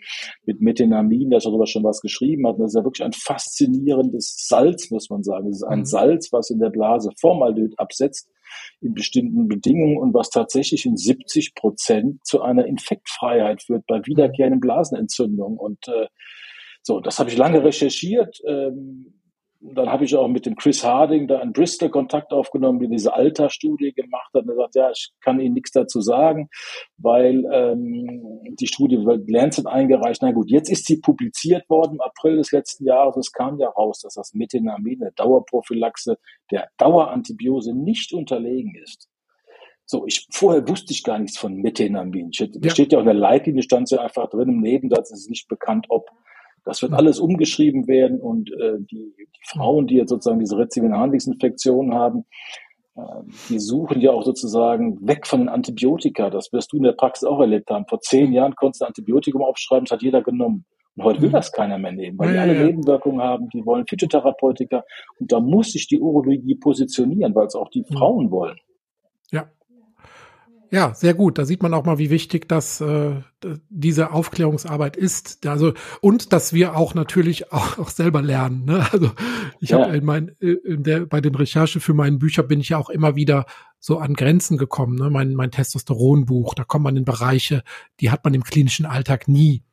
mit 0.46 0.62
Methenamin, 0.62 1.32
da 1.32 1.40
darüber 1.40 1.66
schon 1.66 1.84
was 1.84 2.02
geschrieben 2.02 2.48
hat. 2.48 2.60
Das 2.60 2.68
ist 2.68 2.76
ja 2.76 2.84
wirklich 2.84 3.04
ein 3.04 3.14
faszinierendes 3.14 4.48
Salz, 4.48 4.92
muss 4.92 5.10
man 5.10 5.24
sagen. 5.24 5.50
Es 5.50 5.58
ist 5.58 5.64
ein 5.64 5.80
mhm. 5.80 5.86
Salz, 5.86 6.32
was 6.32 6.50
in 6.50 6.60
der 6.60 6.70
Blase 6.70 7.10
Formaldehyd 7.20 7.80
absetzt 7.80 8.30
in 8.82 8.94
bestimmten 8.94 9.48
Bedingungen 9.48 9.98
und 9.98 10.14
was 10.14 10.30
tatsächlich 10.30 10.86
in 10.86 10.98
70 10.98 11.56
Prozent 11.56 12.26
zu 12.26 12.42
einer 12.42 12.66
Infektfreiheit 12.66 13.64
führt 13.64 13.86
bei 13.88 14.02
wiederkehrenden 14.06 14.60
Blasenentzündungen. 14.60 15.58
Und 15.58 15.88
äh, 15.88 16.08
so, 16.90 17.00
das 17.00 17.20
habe 17.20 17.30
ich 17.30 17.38
lange 17.38 17.64
recherchiert. 17.64 18.42
Ähm, 18.48 19.14
dann 19.62 19.92
habe 19.92 20.06
ich 20.06 20.16
auch 20.16 20.28
mit 20.28 20.48
dem 20.48 20.56
Chris 20.56 20.84
Harding 20.84 21.28
da 21.28 21.40
in 21.40 21.54
Bristol 21.54 21.90
Kontakt 21.90 22.34
aufgenommen, 22.34 22.80
der 22.80 22.90
diese 22.90 23.14
Alter-Studie 23.14 23.94
gemacht 23.94 24.32
hat. 24.34 24.46
Und 24.46 24.50
er 24.50 24.56
sagt, 24.56 24.76
ja, 24.76 24.90
ich 24.90 25.12
kann 25.22 25.40
Ihnen 25.40 25.54
nichts 25.54 25.70
dazu 25.72 26.02
sagen, 26.02 26.50
weil 26.98 27.46
ähm, 27.52 28.56
die 28.60 28.66
Studie 28.66 29.06
wird 29.06 29.30
Lancet 29.30 29.68
eingereicht. 29.68 30.24
Na 30.24 30.32
gut, 30.32 30.50
jetzt 30.50 30.72
ist 30.72 30.88
sie 30.88 30.98
publiziert 31.00 31.70
worden 31.70 31.96
im 31.96 32.02
April 32.02 32.38
des 32.38 32.52
letzten 32.52 32.86
Jahres. 32.86 33.18
Es 33.18 33.32
kam 33.32 33.60
ja 33.60 33.70
raus, 33.70 34.00
dass 34.00 34.16
das 34.16 34.34
Methenamine, 34.34 35.06
eine 35.06 35.12
Dauerprophylaxe 35.12 36.18
der 36.50 36.70
Dauerantibiose 36.78 37.76
nicht 37.76 38.14
unterlegen 38.14 38.74
ist. 38.84 39.10
So, 39.86 40.08
ich, 40.08 40.26
vorher 40.32 40.68
wusste 40.68 40.92
ich 40.92 41.04
gar 41.04 41.20
nichts 41.20 41.38
von 41.38 41.54
Methenamin. 41.54 42.32
Da 42.32 42.46
ja. 42.64 42.72
steht 42.72 42.94
ja 42.94 42.98
auch 42.98 43.04
in 43.04 43.08
der 43.08 43.14
Leitlinie, 43.14 43.62
stand 43.62 43.92
ja 43.92 44.02
einfach 44.02 44.28
drin 44.32 44.50
im 44.50 44.62
Nebensatz, 44.62 45.12
es 45.12 45.22
ist 45.22 45.30
nicht 45.30 45.48
bekannt, 45.48 45.86
ob 45.90 46.10
das 46.66 46.82
wird 46.82 46.94
alles 46.94 47.20
umgeschrieben 47.20 47.88
werden 47.88 48.20
und 48.20 48.52
äh, 48.52 48.78
die, 48.80 49.14
die 49.18 49.28
Frauen, 49.48 49.88
die 49.88 49.96
jetzt 49.96 50.10
sozusagen 50.10 50.40
diese 50.40 50.58
rezipienten 50.58 51.00
Harnwegsinfektionen 51.00 51.94
haben, 51.94 52.26
äh, 52.96 53.02
die 53.50 53.60
suchen 53.60 54.02
ja 54.02 54.12
auch 54.12 54.24
sozusagen 54.24 55.06
weg 55.08 55.28
von 55.28 55.42
den 55.42 55.50
Antibiotika. 55.50 56.30
Das 56.30 56.52
wirst 56.52 56.72
du 56.72 56.78
in 56.78 56.84
der 56.84 56.94
Praxis 56.94 57.28
auch 57.28 57.40
erlebt 57.40 57.70
haben. 57.70 57.86
Vor 57.88 58.02
zehn 58.02 58.32
Jahren 58.34 58.56
konntest 58.56 58.82
du 58.82 58.86
ein 58.86 58.90
Antibiotikum 58.90 59.42
aufschreiben, 59.42 59.86
das 59.86 59.96
hat 59.96 60.04
jeder 60.04 60.22
genommen. 60.22 60.66
Und 60.96 61.04
heute 61.04 61.22
will 61.22 61.30
mhm. 61.30 61.34
das 61.34 61.52
keiner 61.52 61.78
mehr 61.78 61.94
nehmen, 61.94 62.20
weil 62.20 62.34
die 62.34 62.40
alle 62.40 62.66
Nebenwirkungen 62.66 63.22
haben, 63.22 63.48
die 63.50 63.66
wollen 63.66 63.88
Phytotherapeutika. 63.88 64.84
Und 65.20 65.32
da 65.32 65.40
muss 65.40 65.72
sich 65.72 65.88
die 65.88 66.00
Urologie 66.00 66.56
positionieren, 66.56 67.34
weil 67.36 67.48
es 67.48 67.56
auch 67.56 67.70
die 67.70 67.86
mhm. 67.88 67.96
Frauen 67.96 68.32
wollen. 68.32 68.58
Ja, 69.32 69.50
ja, 70.72 70.94
sehr 70.94 71.14
gut. 71.14 71.38
Da 71.38 71.46
sieht 71.46 71.64
man 71.64 71.74
auch 71.74 71.86
mal, 71.86 71.98
wie 71.98 72.10
wichtig 72.10 72.48
das 72.48 72.80
äh, 72.82 73.22
diese 73.70 74.12
Aufklärungsarbeit 74.12 74.98
ist. 74.98 75.48
Also 75.48 75.74
und 76.02 76.32
dass 76.34 76.54
wir 76.54 76.76
auch 76.76 76.94
natürlich 76.94 77.52
auch, 77.54 77.78
auch 77.78 77.90
selber 77.90 78.22
lernen. 78.22 78.66
Ne? 78.66 78.88
Also 78.92 79.12
ich 79.60 79.72
ja. 79.72 79.80
habe 79.80 79.98
in 79.98 80.06
mein, 80.06 80.30
in 80.40 80.84
der, 80.84 81.06
bei 81.06 81.22
den 81.22 81.36
Recherche 81.36 81.80
für 81.80 81.94
meinen 81.94 82.20
Bücher 82.20 82.44
bin 82.44 82.60
ich 82.60 82.70
ja 82.70 82.78
auch 82.78 82.90
immer 82.90 83.16
wieder 83.16 83.46
so 83.80 83.98
an 83.98 84.14
Grenzen 84.14 84.58
gekommen. 84.58 84.96
Ne? 84.96 85.10
Mein, 85.10 85.34
mein 85.34 85.52
Testosteronbuch, 85.52 86.54
da 86.54 86.64
kommt 86.64 86.84
man 86.84 86.98
in 86.98 87.06
Bereiche, 87.06 87.64
die 88.00 88.12
hat 88.12 88.24
man 88.24 88.34
im 88.34 88.44
klinischen 88.44 88.86
Alltag 88.86 89.28
nie 89.28 89.64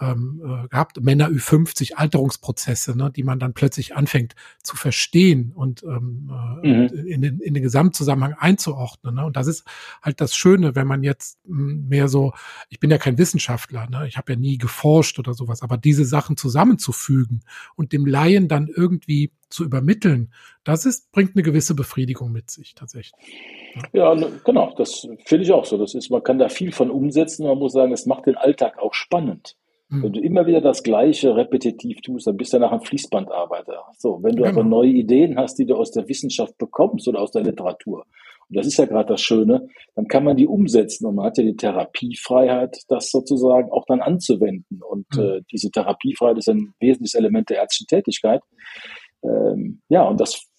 ähm, 0.00 0.40
äh, 0.44 0.68
gehabt, 0.68 1.00
Männer 1.00 1.28
Ü50, 1.28 1.94
Alterungsprozesse, 1.94 2.96
ne, 2.96 3.10
die 3.14 3.22
man 3.22 3.38
dann 3.38 3.52
plötzlich 3.52 3.94
anfängt 3.94 4.34
zu 4.62 4.76
verstehen 4.76 5.52
und 5.54 5.82
ähm, 5.82 6.30
äh, 6.62 6.66
mhm. 6.66 7.06
in, 7.06 7.22
den, 7.22 7.40
in 7.40 7.54
den 7.54 7.62
Gesamtzusammenhang 7.62 8.34
einzuordnen. 8.38 9.16
Ne? 9.16 9.26
Und 9.26 9.36
das 9.36 9.46
ist 9.46 9.64
halt 10.02 10.20
das 10.20 10.34
Schöne, 10.34 10.74
wenn 10.74 10.86
man 10.86 11.02
jetzt 11.02 11.38
hm, 11.46 11.88
mehr 11.88 12.08
so, 12.08 12.32
ich 12.68 12.80
bin 12.80 12.90
ja 12.90 12.98
kein 12.98 13.18
Wissenschaftler, 13.18 13.88
ne? 13.88 14.06
ich 14.08 14.16
habe 14.16 14.32
ja 14.32 14.38
nie 14.38 14.58
geforscht 14.58 15.18
oder 15.18 15.34
sowas, 15.34 15.62
aber 15.62 15.76
diese 15.76 16.04
Sachen 16.04 16.36
zusammenzufügen 16.36 17.42
und 17.76 17.92
dem 17.92 18.06
Laien 18.06 18.48
dann 18.48 18.68
irgendwie 18.68 19.32
zu 19.50 19.64
übermitteln, 19.64 20.32
das 20.64 20.86
ist, 20.86 21.10
bringt 21.12 21.34
eine 21.34 21.42
gewisse 21.42 21.74
Befriedigung 21.74 22.32
mit 22.32 22.50
sich 22.50 22.74
tatsächlich. 22.74 23.12
Ja, 23.92 24.14
ne, 24.14 24.40
genau, 24.44 24.72
das 24.76 25.06
finde 25.24 25.44
ich 25.44 25.52
auch 25.52 25.64
so. 25.64 25.76
Das 25.76 25.94
ist, 25.94 26.10
man 26.10 26.22
kann 26.22 26.38
da 26.38 26.48
viel 26.48 26.72
von 26.72 26.90
umsetzen. 26.90 27.46
Man 27.46 27.58
muss 27.58 27.72
sagen, 27.72 27.92
es 27.92 28.06
macht 28.06 28.26
den 28.26 28.36
Alltag 28.36 28.78
auch 28.78 28.94
spannend. 28.94 29.56
Hm. 29.90 30.02
Wenn 30.02 30.12
du 30.12 30.20
immer 30.20 30.46
wieder 30.46 30.60
das 30.60 30.82
Gleiche 30.82 31.36
repetitiv 31.36 32.00
tust, 32.00 32.26
dann 32.26 32.36
bist 32.36 32.52
du 32.52 32.58
nachher 32.58 32.80
ein 32.80 32.86
Fließbandarbeiter. 32.86 33.84
So, 33.98 34.20
wenn 34.22 34.36
du 34.36 34.44
genau. 34.44 34.60
aber 34.60 34.64
neue 34.64 34.90
Ideen 34.90 35.36
hast, 35.36 35.56
die 35.58 35.66
du 35.66 35.76
aus 35.76 35.90
der 35.90 36.08
Wissenschaft 36.08 36.56
bekommst 36.58 37.08
oder 37.08 37.20
aus 37.20 37.32
der 37.32 37.42
Literatur, 37.42 38.06
und 38.48 38.56
das 38.56 38.66
ist 38.66 38.78
ja 38.78 38.86
gerade 38.86 39.08
das 39.08 39.20
Schöne, 39.20 39.68
dann 39.94 40.08
kann 40.08 40.24
man 40.24 40.36
die 40.36 40.46
umsetzen 40.46 41.06
und 41.06 41.14
man 41.14 41.26
hat 41.26 41.38
ja 41.38 41.44
die 41.44 41.56
Therapiefreiheit, 41.56 42.78
das 42.88 43.10
sozusagen 43.10 43.70
auch 43.70 43.84
dann 43.86 44.00
anzuwenden. 44.00 44.82
Und 44.82 45.06
mhm. 45.14 45.22
äh, 45.22 45.40
diese 45.52 45.70
Therapiefreiheit 45.70 46.38
ist 46.38 46.48
ein 46.48 46.74
wesentliches 46.80 47.14
Element 47.14 47.48
der 47.48 47.58
ärztlichen 47.58 47.86
Tätigkeit. 47.86 48.42
Ähm, 49.22 49.82
ja, 49.88 50.02
und 50.02 50.20
das 50.20 50.50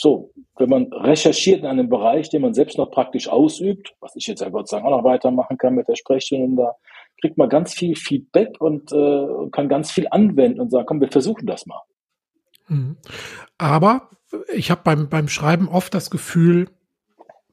so, 0.00 0.30
wenn 0.56 0.68
man 0.68 0.92
recherchiert 0.92 1.60
in 1.60 1.66
einem 1.66 1.88
Bereich, 1.88 2.30
den 2.30 2.42
man 2.42 2.54
selbst 2.54 2.78
noch 2.78 2.90
praktisch 2.90 3.28
ausübt, 3.28 3.94
was 4.00 4.14
ich 4.14 4.26
jetzt 4.26 4.40
ja 4.40 4.48
Gott 4.48 4.68
sei 4.68 4.76
Dank 4.76 4.86
auch 4.86 4.98
noch 4.98 5.04
weitermachen 5.04 5.58
kann 5.58 5.74
mit 5.74 5.88
der 5.88 5.96
Sprechstunde 5.96 6.62
da, 6.62 6.76
kriegt 7.20 7.38
man 7.38 7.48
ganz 7.48 7.74
viel 7.74 7.96
Feedback 7.96 8.60
und 8.60 8.92
äh, 8.92 9.50
kann 9.52 9.68
ganz 9.68 9.90
viel 9.90 10.06
anwenden 10.10 10.60
und 10.60 10.70
sagen, 10.70 10.86
komm, 10.86 11.00
wir 11.00 11.10
versuchen 11.10 11.46
das 11.46 11.66
mal. 11.66 11.80
Mhm. 12.68 12.96
Aber 13.56 14.10
ich 14.54 14.70
habe 14.70 14.82
beim, 14.84 15.08
beim 15.08 15.28
Schreiben 15.28 15.68
oft 15.68 15.94
das 15.94 16.10
Gefühl, 16.10 16.68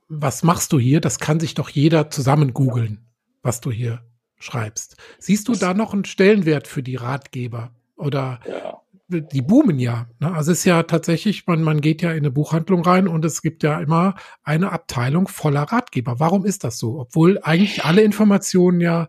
was 0.08 0.44
machst 0.44 0.72
du 0.72 0.80
hier? 0.80 1.02
Das 1.02 1.20
kann 1.20 1.40
sich 1.40 1.56
doch 1.56 1.70
jeder 1.70 2.10
zusammen 2.10 2.54
googeln, 2.54 3.08
was 3.42 3.62
du 3.62 3.72
hier 3.72 4.02
schreibst. 4.38 4.98
Siehst 5.18 5.48
du 5.48 5.54
da 5.54 5.74
noch 5.74 5.94
einen 5.94 6.06
Stellenwert 6.06 6.68
für 6.68 6.84
die 6.84 6.96
Ratgeber? 6.96 7.72
Oder 7.96 8.40
ja 8.48 8.82
die 9.08 9.42
boomen 9.42 9.80
ja. 9.80 10.08
Ne? 10.20 10.34
Also 10.34 10.52
es 10.52 10.60
ist 10.60 10.66
ja 10.66 10.84
tatsächlich, 10.84 11.46
man, 11.48 11.62
man 11.62 11.82
geht 11.82 12.02
ja 12.02 12.12
in 12.12 12.20
eine 12.20 12.32
Buchhandlung 12.32 12.84
rein 12.84 13.08
und 13.08 13.24
es 13.24 13.42
gibt 13.42 13.64
ja 13.64 13.80
immer 13.80 14.16
eine 14.44 14.72
Abteilung 14.72 15.28
voller 15.28 15.64
Ratgeber. 15.64 16.20
Warum 16.20 16.46
ist 16.46 16.64
das 16.64 16.78
so? 16.78 17.00
Obwohl 17.00 17.40
eigentlich 17.42 17.86
alle 17.86 18.02
Informationen 18.02 18.82
ja 18.82 19.08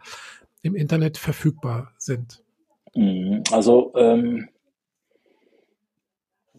im 0.62 0.75
Internet 0.75 1.19
verfügbar 1.19 1.92
sind. 1.99 2.42
Mhm. 2.95 3.42
Also 3.53 3.92
ähm, 3.97 4.49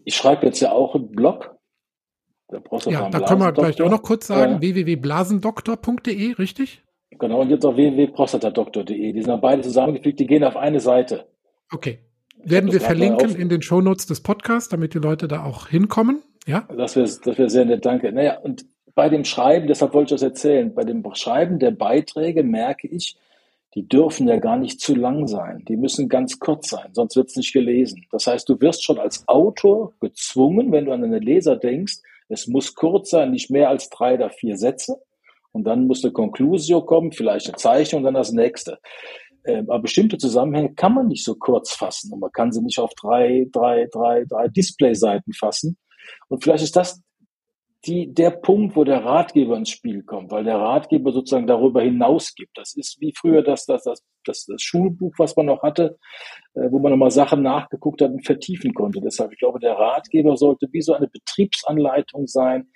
ich 0.04 0.16
schreibe 0.16 0.46
jetzt 0.46 0.60
ja 0.60 0.72
auch 0.72 0.94
einen 0.94 1.10
Blog. 1.10 1.54
ja, 2.86 3.10
da 3.10 3.20
können 3.20 3.40
wir 3.40 3.52
gleich 3.52 3.82
auch 3.82 3.90
noch 3.90 4.02
kurz 4.02 4.26
sagen, 4.26 4.56
äh, 4.56 4.60
www.blasendoktor.de, 4.60 6.32
richtig? 6.32 6.82
Genau, 7.10 7.40
und 7.40 7.50
jetzt 7.50 7.64
auch 7.64 7.76
www.prostatadoktor.de. 7.76 9.12
Die 9.12 9.22
sind 9.22 9.40
beide 9.40 9.62
zusammengefügt, 9.62 10.20
die 10.20 10.26
gehen 10.26 10.44
auf 10.44 10.56
eine 10.56 10.80
Seite. 10.80 11.26
Okay. 11.70 11.98
werden 12.42 12.72
wir 12.72 12.80
verlinken 12.80 13.34
in 13.34 13.48
den 13.48 13.60
Shownotes 13.60 14.06
des 14.06 14.22
Podcasts, 14.22 14.68
damit 14.68 14.94
die 14.94 14.98
Leute 14.98 15.28
da 15.28 15.44
auch 15.44 15.68
hinkommen. 15.68 16.22
Ja. 16.46 16.66
Das 16.74 16.96
wäre 16.96 17.06
das 17.06 17.38
wär 17.38 17.50
sehr 17.50 17.66
nett, 17.66 17.84
danke. 17.84 18.10
Naja, 18.12 18.38
und 18.38 18.64
bei 18.94 19.08
dem 19.08 19.24
Schreiben, 19.24 19.66
deshalb 19.66 19.92
wollte 19.92 20.14
ich 20.14 20.20
das 20.20 20.28
erzählen, 20.28 20.74
bei 20.74 20.84
dem 20.84 21.04
Schreiben 21.14 21.58
der 21.58 21.72
Beiträge 21.72 22.42
merke 22.42 22.88
ich, 22.88 23.18
die 23.74 23.86
dürfen 23.86 24.28
ja 24.28 24.38
gar 24.38 24.56
nicht 24.56 24.80
zu 24.80 24.94
lang 24.94 25.26
sein. 25.26 25.64
Die 25.68 25.76
müssen 25.76 26.08
ganz 26.08 26.38
kurz 26.38 26.70
sein, 26.70 26.90
sonst 26.92 27.16
wird 27.16 27.28
es 27.28 27.36
nicht 27.36 27.52
gelesen. 27.52 28.06
Das 28.10 28.26
heißt, 28.26 28.48
du 28.48 28.60
wirst 28.60 28.84
schon 28.84 28.98
als 28.98 29.26
Autor 29.28 29.94
gezwungen, 30.00 30.72
wenn 30.72 30.86
du 30.86 30.92
an 30.92 31.04
einen 31.04 31.22
Leser 31.22 31.56
denkst, 31.56 31.98
es 32.28 32.46
muss 32.46 32.74
kurz 32.74 33.10
sein, 33.10 33.30
nicht 33.30 33.50
mehr 33.50 33.68
als 33.68 33.88
drei 33.88 34.14
oder 34.14 34.30
vier 34.30 34.56
Sätze. 34.56 34.96
Und 35.52 35.64
dann 35.64 35.86
muss 35.86 36.04
eine 36.04 36.12
Conclusio 36.12 36.82
kommen, 36.82 37.12
vielleicht 37.12 37.46
eine 37.46 37.56
Zeichnung, 37.56 38.02
dann 38.02 38.14
das 38.14 38.32
nächste. 38.32 38.78
Ähm, 39.46 39.70
aber 39.70 39.82
bestimmte 39.82 40.18
Zusammenhänge 40.18 40.74
kann 40.74 40.94
man 40.94 41.08
nicht 41.08 41.24
so 41.24 41.34
kurz 41.34 41.72
fassen 41.72 42.12
und 42.12 42.20
man 42.20 42.32
kann 42.32 42.52
sie 42.52 42.60
nicht 42.60 42.78
auf 42.78 42.92
drei, 42.94 43.46
drei, 43.50 43.86
drei, 43.90 44.24
drei 44.28 44.48
Displayseiten 44.48 45.32
fassen. 45.32 45.78
Und 46.28 46.42
vielleicht 46.42 46.64
ist 46.64 46.76
das 46.76 47.00
die, 47.86 48.12
der 48.12 48.30
Punkt, 48.30 48.74
wo 48.74 48.82
der 48.82 49.04
Ratgeber 49.04 49.56
ins 49.56 49.70
Spiel 49.70 50.02
kommt, 50.02 50.30
weil 50.32 50.44
der 50.44 50.56
Ratgeber 50.58 51.12
sozusagen 51.12 51.46
darüber 51.46 51.82
hinaus 51.82 52.34
gibt. 52.34 52.58
Das 52.58 52.74
ist 52.74 53.00
wie 53.00 53.14
früher 53.16 53.42
das, 53.42 53.66
das, 53.66 53.84
das, 53.84 54.02
das, 54.24 54.46
das 54.46 54.62
Schulbuch, 54.62 55.12
was 55.16 55.36
man 55.36 55.46
noch 55.46 55.62
hatte, 55.62 55.96
äh, 56.54 56.70
wo 56.70 56.80
man 56.80 56.90
nochmal 56.90 57.12
Sachen 57.12 57.42
nachgeguckt 57.42 58.02
hat 58.02 58.10
und 58.10 58.26
vertiefen 58.26 58.74
konnte. 58.74 59.00
Deshalb, 59.00 59.32
ich 59.32 59.38
glaube, 59.38 59.60
der 59.60 59.74
Ratgeber 59.74 60.36
sollte 60.36 60.66
wie 60.72 60.82
so 60.82 60.92
eine 60.92 61.06
Betriebsanleitung 61.06 62.26
sein. 62.26 62.68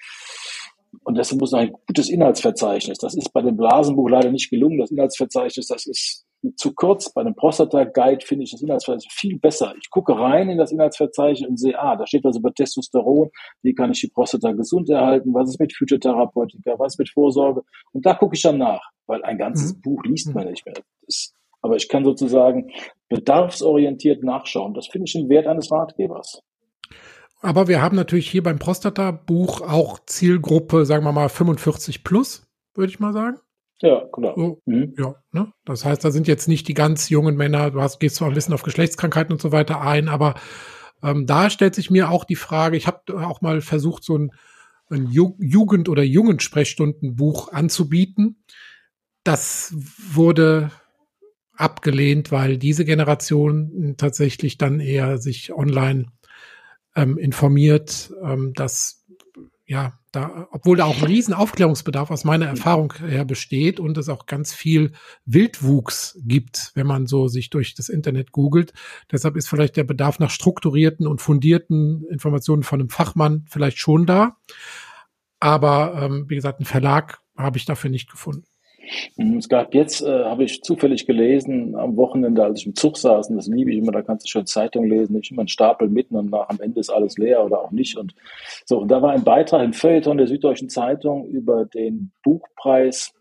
Und 1.05 1.19
deshalb 1.19 1.41
muss 1.41 1.55
ein 1.55 1.73
gutes 1.73 2.09
Inhaltsverzeichnis. 2.09 2.99
Das 2.99 3.17
ist 3.17 3.33
bei 3.33 3.43
dem 3.43 3.57
Blasenbuch 3.57 4.09
leider 4.09 4.31
nicht 4.31 4.51
gelungen. 4.51 4.79
Das 4.79 4.91
Inhaltsverzeichnis, 4.91 5.67
das 5.67 5.87
ist 5.87 6.27
zu 6.57 6.75
kurz. 6.75 7.13
Bei 7.13 7.21
einem 7.21 7.35
Prostata-Guide 7.35 8.25
finde 8.25 8.45
ich 8.45 8.53
das 8.53 8.63
Inhaltsverzeichnis 8.63 9.13
viel 9.13 9.39
besser. 9.39 9.75
Ich 9.81 9.91
gucke 9.91 10.19
rein 10.19 10.49
in 10.49 10.59
das 10.59 10.73
Inhaltsverzeichnis 10.73 11.49
und 11.49 11.59
sehe, 11.59 11.79
ah, 11.79 11.97
da 11.97 12.07
steht 12.07 12.25
was 12.25 12.37
über 12.37 12.53
Testosteron, 12.53 13.31
wie 13.63 13.75
kann 13.75 13.91
ich 13.93 14.01
die 14.01 14.09
Prostata 14.09 14.53
gesund 14.53 14.91
erhalten, 14.91 15.35
was 15.35 15.51
ist 15.51 15.61
mit 15.61 15.75
Phytotherapeutika, 15.75 16.79
was 16.79 16.95
ist 16.95 16.99
mit 16.99 17.11
Vorsorge. 17.11 17.63
Und 17.93 18.07
da 18.07 18.15
gucke 18.15 18.37
ich 18.37 18.43
dann 18.43 18.59
nach, 18.59 18.83
weil 19.07 19.23
ein 19.25 19.39
ganzes 19.39 19.75
mhm. 19.77 19.81
Buch 19.83 20.05
liest 20.05 20.35
man 20.35 20.49
nicht 20.49 20.67
mehr. 20.67 20.75
Das, 21.07 21.35
aber 21.61 21.77
ich 21.77 21.89
kann 21.89 22.05
sozusagen 22.05 22.71
bedarfsorientiert 23.09 24.25
nachschauen. 24.25 24.75
Das 24.75 24.89
finde 24.89 25.07
ich 25.07 25.17
einen 25.17 25.29
Wert 25.29 25.47
eines 25.47 25.71
Ratgebers. 25.71 26.43
Aber 27.41 27.67
wir 27.67 27.83
haben 27.83 27.97
natürlich 27.97 28.31
hier 28.31 28.43
beim 28.43 28.59
Prostata-Buch 28.59 29.63
auch 29.63 29.99
Zielgruppe, 30.07 30.87
sagen 30.87 31.05
wir 31.05 31.13
mal 31.13 31.29
45 31.29 32.05
plus, 32.05 32.47
würde 32.75 32.91
ich 32.91 33.01
mal 33.01 33.13
sagen. 33.13 33.39
Ja, 33.83 34.05
genau. 34.13 34.61
Mhm. 34.65 34.95
Ja, 34.97 35.17
ne? 35.33 35.53
Das 35.65 35.85
heißt, 35.85 36.05
da 36.05 36.11
sind 36.13 36.29
jetzt 36.29 36.47
nicht 36.47 36.69
die 36.69 36.75
ganz 36.75 37.09
jungen 37.09 37.37
Männer, 37.37 37.73
du 37.73 37.83
hast, 37.83 37.99
gehst 37.99 38.17
zwar 38.17 38.29
ein 38.29 38.35
bisschen 38.35 38.55
auf 38.55 38.63
Geschlechtskrankheiten 38.63 39.33
und 39.33 39.41
so 39.43 39.51
weiter 39.51 39.81
ein, 39.81 40.09
aber 40.09 40.35
ähm, 41.03 41.27
da 41.27 41.51
stellt 41.51 41.75
sich 41.75 41.91
mir 41.91 42.11
auch 42.11 42.25
die 42.25 42.37
Frage, 42.37 42.77
ich 42.77 42.87
habe 42.87 43.27
auch 43.27 43.41
mal 43.41 43.61
versucht, 43.61 44.05
so 44.05 44.17
ein, 44.17 44.31
ein 44.89 45.09
Jugend- 45.09 45.89
oder 45.89 46.05
Jungensprechstundenbuch 46.05 47.53
anzubieten. 47.53 48.45
Das 49.25 49.75
wurde 50.13 50.71
abgelehnt, 51.55 52.31
weil 52.31 52.59
diese 52.59 52.85
Generation 52.85 53.95
tatsächlich 53.97 54.59
dann 54.59 54.79
eher 54.81 55.19
sich 55.19 55.53
online 55.53 56.07
ähm, 56.95 57.19
informiert, 57.19 58.13
ähm, 58.23 58.53
dass 58.55 59.05
ja, 59.67 59.99
da, 60.13 60.47
obwohl 60.51 60.77
da 60.77 60.85
auch 60.85 60.99
ein 60.99 61.05
riesen 61.09 61.35
Aufklärungsbedarf 61.35 62.11
aus 62.11 62.25
meiner 62.25 62.47
Erfahrung 62.47 62.93
her 63.05 63.25
besteht 63.25 63.81
und 63.81 63.99
es 63.99 64.09
auch 64.09 64.27
ganz 64.27 64.53
viel 64.53 64.93
Wildwuchs 65.25 66.19
gibt, 66.23 66.71
wenn 66.75 66.87
man 66.87 67.07
so 67.07 67.29
sich 67.29 67.51
durch 67.51 67.75
das 67.75 67.89
Internet 67.89 68.33
googelt. 68.33 68.73
Deshalb 69.11 69.37
ist 69.37 69.49
vielleicht 69.49 69.77
der 69.77 69.85
Bedarf 69.85 70.19
nach 70.19 70.31
strukturierten 70.31 71.07
und 71.07 71.21
fundierten 71.21 72.05
Informationen 72.11 72.63
von 72.63 72.81
einem 72.81 72.91
Fachmann 72.91 73.45
vielleicht 73.49 73.79
schon 73.79 74.07
da. 74.07 74.37
Aber 75.41 75.95
ähm, 76.01 76.27
wie 76.29 76.37
gesagt, 76.37 76.61
einen 76.61 76.67
Verlag 76.67 77.21
habe 77.37 77.59
ich 77.59 77.65
dafür 77.65 77.91
nicht 77.91 78.11
gefunden. 78.11 78.45
Mhm, 79.17 79.39
es 79.39 79.49
gab 79.49 79.75
jetzt, 79.75 80.03
äh, 80.03 80.25
habe 80.25 80.45
ich 80.45 80.63
zufällig 80.63 81.07
gelesen, 81.07 81.77
am 81.77 81.97
Wochenende, 81.97 82.45
als 82.45 82.61
ich 82.61 82.67
im 82.67 82.75
Zug 82.75 82.99
saß, 82.99 83.31
und 83.31 83.37
das 83.37 83.47
liebe 83.47 83.71
ich 83.73 83.79
immer, 83.79 83.93
da 83.93 84.03
kannst 84.03 84.27
du 84.27 84.31
schon 84.31 84.47
Zeitung 84.47 84.85
lesen, 84.87 85.15
nicht 85.15 85.31
immer 85.31 85.43
einen 85.43 85.49
Stapel 85.49 85.89
mitten 85.89 86.17
und 86.17 86.31
nach, 86.31 86.49
am 86.49 86.61
Ende 86.61 86.81
ist 86.81 86.91
alles 86.91 87.17
leer 87.19 87.45
oder 87.45 87.63
auch 87.63 87.71
nicht. 87.71 87.97
Und 87.97 88.15
so, 88.65 88.79
und 88.79 88.91
da 88.91 89.03
war 89.03 89.13
ein 89.13 89.25
Beitrag 89.25 89.65
im 89.65 89.73
Feuilleton 89.73 90.19
der 90.19 90.27
Süddeutschen 90.27 90.69
Zeitung 90.69 91.27
über 91.27 91.65
den 91.65 92.13
Buchpreis. 92.23 93.13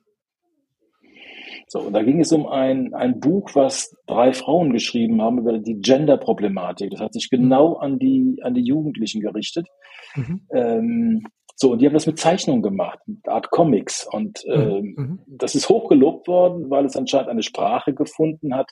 So, 1.67 1.79
und 1.79 1.93
da 1.93 2.03
ging 2.03 2.19
es 2.19 2.31
um 2.31 2.47
ein, 2.47 2.93
ein 2.93 3.19
Buch, 3.19 3.51
was 3.53 3.95
drei 4.07 4.33
Frauen 4.33 4.73
geschrieben 4.73 5.21
haben 5.21 5.39
über 5.39 5.57
die 5.57 5.79
Gender-Problematik. 5.79 6.91
Das 6.91 6.99
hat 6.99 7.13
sich 7.13 7.29
genau 7.29 7.75
an 7.75 7.97
die, 7.97 8.39
an 8.41 8.53
die 8.53 8.63
Jugendlichen 8.63 9.21
gerichtet. 9.21 9.67
Mhm. 10.15 10.41
Ähm, 10.53 11.23
so, 11.55 11.71
und 11.71 11.79
die 11.79 11.85
haben 11.85 11.93
das 11.93 12.07
mit 12.07 12.19
Zeichnungen 12.19 12.61
gemacht, 12.61 12.99
mit 13.05 13.27
Art 13.27 13.51
Comics. 13.51 14.07
Und 14.11 14.43
äh, 14.45 14.81
mhm. 14.81 15.19
das 15.27 15.55
ist 15.55 15.69
hochgelobt 15.69 16.27
worden, 16.27 16.69
weil 16.69 16.85
es 16.85 16.95
anscheinend 16.95 17.29
eine 17.29 17.43
Sprache 17.43 17.93
gefunden 17.93 18.55
hat 18.55 18.71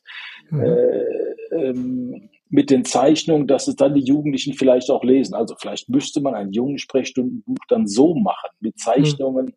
mhm. 0.49 0.61
äh, 0.61 1.03
ähm, 1.51 2.29
mit 2.49 2.71
den 2.71 2.83
Zeichnungen, 2.83 3.47
dass 3.47 3.67
es 3.67 3.75
dann 3.75 3.93
die 3.93 4.03
Jugendlichen 4.03 4.53
vielleicht 4.53 4.89
auch 4.89 5.03
lesen. 5.03 5.35
Also 5.35 5.55
vielleicht 5.57 5.89
müsste 5.89 6.19
man 6.21 6.33
ein 6.33 6.51
Jungensprechstundenbuch 6.51 7.63
dann 7.67 7.87
so 7.87 8.15
machen, 8.15 8.49
mit 8.59 8.79
Zeichnungen, 8.79 9.53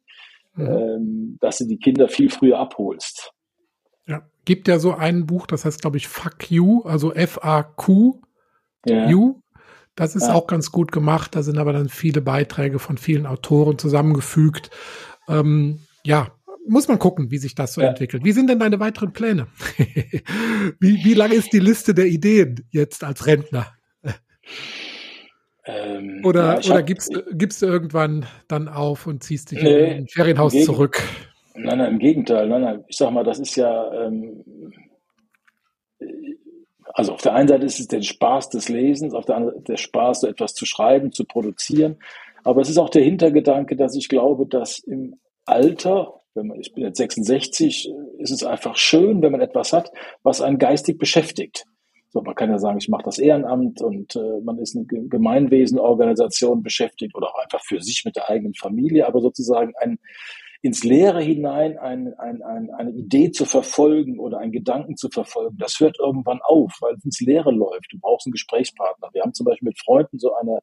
mhm. 0.55 0.67
ähm, 0.67 1.39
dass 1.41 1.59
du 1.59 1.67
die 1.67 1.79
Kinder 1.79 2.09
viel 2.09 2.29
früher 2.29 2.59
abholst. 2.59 3.33
Ja, 4.07 4.23
gibt 4.45 4.69
ja 4.69 4.79
so 4.79 4.93
ein 4.93 5.27
Buch, 5.27 5.47
das 5.47 5.65
heißt, 5.65 5.81
glaube 5.81 5.97
ich, 5.97 6.09
Fuck 6.09 6.51
You, 6.51 6.83
also 6.83 7.13
F-A-Q, 7.13 8.21
ja. 8.85 9.09
You, 9.09 9.41
das 9.95 10.17
ist 10.17 10.29
ja. 10.29 10.35
auch 10.35 10.47
ganz 10.47 10.73
gut 10.73 10.93
gemacht. 10.93 11.35
Da 11.35 11.43
sind 11.43 11.59
aber 11.59 11.73
dann 11.73 11.89
viele 11.89 12.21
Beiträge 12.21 12.79
von 12.79 12.99
vielen 12.99 13.27
Autoren 13.27 13.79
zusammengefügt. 13.79 14.71
Ähm, 15.29 15.81
ja, 16.05 16.33
muss 16.67 16.89
man 16.89 16.99
gucken, 16.99 17.31
wie 17.31 17.39
sich 17.39 17.55
das 17.55 17.75
so 17.75 17.81
ja. 17.81 17.89
entwickelt. 17.89 18.25
Wie 18.25 18.33
sind 18.33 18.49
denn 18.49 18.59
deine 18.59 18.81
weiteren 18.81 19.13
Pläne? 19.13 19.49
wie, 20.81 21.05
wie 21.05 21.15
lang 21.15 21.33
ist 21.33 21.53
die 21.53 21.59
Liste 21.59 21.95
der 21.95 22.07
Ideen 22.07 22.67
jetzt 22.71 23.05
als 23.05 23.27
Rentner? 23.27 23.67
Ähm, 25.65 26.23
oder 26.25 26.61
ja, 26.61 26.73
oder 26.73 26.83
gibst, 26.83 27.13
gibst 27.33 27.63
du 27.63 27.67
irgendwann 27.67 28.27
dann 28.49 28.69
auf 28.69 29.07
und 29.07 29.23
ziehst 29.23 29.53
dich 29.53 29.63
nee, 29.63 29.93
in 29.93 29.97
ein 29.99 30.09
Ferienhaus 30.09 30.53
zurück? 30.65 31.01
Nein, 31.55 31.79
nein, 31.79 31.93
im 31.93 31.99
Gegenteil. 31.99 32.49
Nein, 32.49 32.63
nein. 32.63 32.85
Ich 32.89 32.97
sag 32.97 33.13
mal, 33.13 33.23
das 33.25 33.39
ist 33.39 33.55
ja, 33.57 33.93
ähm, 34.07 34.43
also 36.95 37.13
auf 37.13 37.23
der 37.23 37.35
einen 37.35 37.49
Seite 37.49 37.67
ist 37.67 37.81
es 37.81 37.89
der 37.89 38.03
Spaß 38.03 38.51
des 38.51 38.69
Lesens, 38.69 39.15
auf 39.15 39.25
der 39.25 39.37
anderen 39.37 39.55
Seite 39.55 39.73
der 39.73 39.77
Spaß, 39.77 40.21
so 40.21 40.27
etwas 40.27 40.55
zu 40.55 40.67
schreiben, 40.67 41.13
zu 41.13 41.25
produzieren. 41.25 41.97
Aber 42.45 42.61
es 42.61 42.69
ist 42.69 42.79
auch 42.79 42.91
der 42.91 43.03
Hintergedanke, 43.03 43.77
dass 43.77 43.97
ich 43.97 44.09
glaube, 44.09 44.47
dass 44.47 44.79
im 44.81 45.17
Alter, 45.45 46.21
wenn 46.35 46.49
man, 46.49 46.61
ich 46.61 46.73
bin 46.75 46.85
jetzt 46.85 46.99
66, 46.99 47.93
ist 48.19 48.31
es 48.31 48.45
einfach 48.45 48.77
schön, 48.77 49.23
wenn 49.23 49.33
man 49.33 49.41
etwas 49.41 49.73
hat, 49.73 49.93
was 50.23 50.41
einen 50.41 50.59
geistig 50.59 50.99
beschäftigt. 50.99 51.65
So, 52.11 52.21
man 52.21 52.35
kann 52.35 52.51
ja 52.51 52.59
sagen, 52.59 52.77
ich 52.79 52.91
mache 52.91 53.05
das 53.05 53.19
Ehrenamt 53.19 53.81
und 53.81 54.17
äh, 54.17 54.41
man 54.45 54.59
ist 54.59 54.77
eine 54.77 54.85
Gemeinwesenorganisation 54.85 56.63
beschäftigt 56.63 57.15
oder 57.15 57.29
auch 57.29 57.43
einfach 57.43 57.63
für 57.65 57.81
sich 57.81 58.05
mit 58.05 58.17
der 58.17 58.29
eigenen 58.29 58.55
Familie, 58.55 59.07
aber 59.07 59.23
sozusagen 59.23 59.73
ein, 59.81 59.99
ins 60.63 60.85
Leere 60.85 61.21
hinein 61.21 61.77
ein, 61.77 62.15
ein, 62.19 62.41
ein, 62.43 62.71
eine 62.71 62.93
Idee 62.93 63.33
zu 63.33 63.45
verfolgen 63.45 64.21
oder 64.21 64.39
einen 64.39 64.53
Gedanken 64.53 64.97
zu 64.97 65.11
verfolgen, 65.11 65.59
das 65.59 65.81
hört 65.81 65.99
irgendwann 65.99 66.41
auf, 66.43 66.73
weil 66.81 66.95
es 66.95 67.05
ins 67.05 67.21
Leere 67.21 67.51
läuft. 67.51 67.93
Du 67.93 67.99
brauchst 67.99 68.27
einen 68.27 68.33
Gesprächspartner. 68.33 69.09
Wir 69.13 69.23
haben 69.23 69.35
zum 69.35 69.45
Beispiel 69.45 69.67
mit 69.67 69.81
Freunden 69.81 70.21
so 70.21 70.35
eine, 70.35 70.61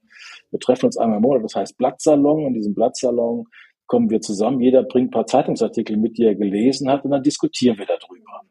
wir 0.51 0.59
treffen 0.59 0.85
uns 0.85 0.97
einmal 0.97 1.17
im 1.17 1.23
Monat, 1.23 1.43
das 1.43 1.55
heißt 1.55 1.77
Blattsalon. 1.77 2.47
In 2.47 2.53
diesem 2.53 2.73
Blattsalon 2.73 3.45
kommen 3.87 4.09
wir 4.09 4.21
zusammen, 4.21 4.61
jeder 4.61 4.83
bringt 4.83 5.09
ein 5.09 5.11
paar 5.11 5.25
Zeitungsartikel 5.25 5.97
mit, 5.97 6.17
die 6.17 6.23
er 6.23 6.35
gelesen 6.35 6.89
hat, 6.89 7.03
und 7.03 7.11
dann 7.11 7.23
diskutieren 7.23 7.77
wir 7.77 7.85
darüber. 7.85 8.41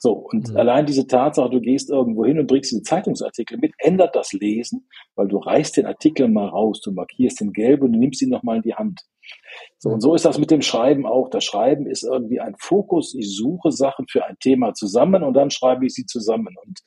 So, 0.00 0.12
und 0.12 0.50
mhm. 0.50 0.56
allein 0.56 0.86
diese 0.86 1.06
Tatsache, 1.06 1.50
du 1.50 1.60
gehst 1.60 1.90
irgendwo 1.90 2.24
hin 2.24 2.38
und 2.38 2.46
bringst 2.46 2.70
diese 2.70 2.82
Zeitungsartikel 2.82 3.58
mit, 3.58 3.72
ändert 3.78 4.14
das 4.14 4.32
Lesen, 4.32 4.88
weil 5.16 5.26
du 5.26 5.38
reißt 5.38 5.76
den 5.76 5.86
Artikel 5.86 6.28
mal 6.28 6.48
raus, 6.48 6.80
du 6.80 6.92
markierst 6.92 7.40
den 7.40 7.52
gelb 7.52 7.82
und 7.82 7.92
du 7.92 7.98
nimmst 7.98 8.22
ihn 8.22 8.30
nochmal 8.30 8.56
in 8.56 8.62
die 8.62 8.74
Hand. 8.74 9.00
So, 9.78 9.90
und 9.90 10.00
so 10.00 10.14
ist 10.14 10.24
das 10.24 10.38
mit 10.38 10.50
dem 10.50 10.62
Schreiben 10.62 11.04
auch. 11.04 11.28
Das 11.28 11.44
Schreiben 11.44 11.86
ist 11.86 12.04
irgendwie 12.04 12.40
ein 12.40 12.54
Fokus. 12.58 13.14
Ich 13.14 13.36
suche 13.36 13.72
Sachen 13.72 14.06
für 14.08 14.24
ein 14.24 14.36
Thema 14.40 14.72
zusammen 14.72 15.22
und 15.22 15.34
dann 15.34 15.50
schreibe 15.50 15.84
ich 15.84 15.94
sie 15.94 16.06
zusammen. 16.06 16.54
Und 16.64 16.80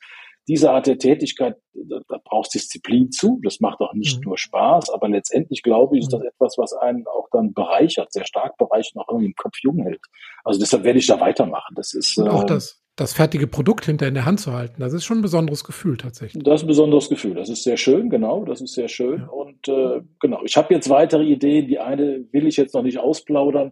diese 0.47 0.72
Art 0.72 0.88
der 0.88 0.97
Tätigkeit, 0.97 1.57
da, 1.74 1.99
da 2.07 2.18
braucht 2.24 2.53
Disziplin 2.53 3.12
zu. 3.12 3.39
Das 3.43 3.59
macht 3.59 3.80
auch 3.82 3.93
nicht 3.93 4.18
mhm. 4.18 4.24
nur 4.24 4.38
Spaß, 4.38 4.89
aber 4.89 5.07
letztendlich 5.07 5.62
glaube 5.62 5.97
ich, 5.97 6.03
ist 6.03 6.14
das 6.14 6.22
mhm. 6.22 6.28
etwas, 6.28 6.57
was 6.57 6.74
einen 6.74 7.05
auch 7.07 7.28
dann 7.32 7.53
bereichert, 7.53 8.12
sehr 8.12 8.26
stark 8.26 8.57
bereichert 8.57 8.95
und 8.95 9.01
auch 9.01 9.09
irgendwie 9.09 9.28
im 9.28 9.36
Kopf 9.36 9.57
jung 9.62 9.84
hält. 9.84 10.01
Also 10.43 10.59
deshalb 10.59 10.84
werde 10.84 10.99
ich 10.99 11.07
da 11.07 11.20
weitermachen. 11.20 11.76
Das 11.76 11.93
ist 11.93 12.18
und 12.18 12.30
auch 12.30 12.43
äh, 12.43 12.47
das 12.47 12.82
das 13.02 13.14
fertige 13.14 13.47
Produkt 13.47 13.86
hinter 13.86 14.08
in 14.08 14.14
der 14.14 14.26
Hand 14.26 14.39
zu 14.39 14.54
halten, 14.54 14.80
das 14.80 14.93
ist 14.93 15.04
schon 15.04 15.20
ein 15.20 15.22
besonderes 15.22 15.64
Gefühl 15.64 15.97
tatsächlich. 15.97 16.43
Das 16.43 16.62
ist 16.62 16.66
ein 16.66 16.68
besonderes 16.68 17.10
Gefühl. 17.10 17.34
Das 17.34 17.49
ist 17.49 17.64
sehr 17.64 17.78
schön, 17.78 18.10
genau. 18.10 18.45
Das 18.45 18.62
ist 18.62 18.74
sehr 18.74 18.88
schön. 18.88 19.22
Ja. 19.22 19.28
Und 19.28 19.68
äh, 19.68 20.02
genau, 20.20 20.41
ich 20.45 20.56
habe 20.56 20.74
jetzt 20.74 20.89
weitere 20.89 21.24
Ideen. 21.24 21.68
Die 21.68 21.80
eine 21.80 22.24
will 22.32 22.47
ich 22.47 22.58
jetzt 22.58 22.74
noch 22.74 22.84
nicht 22.84 22.99
ausplaudern, 22.99 23.72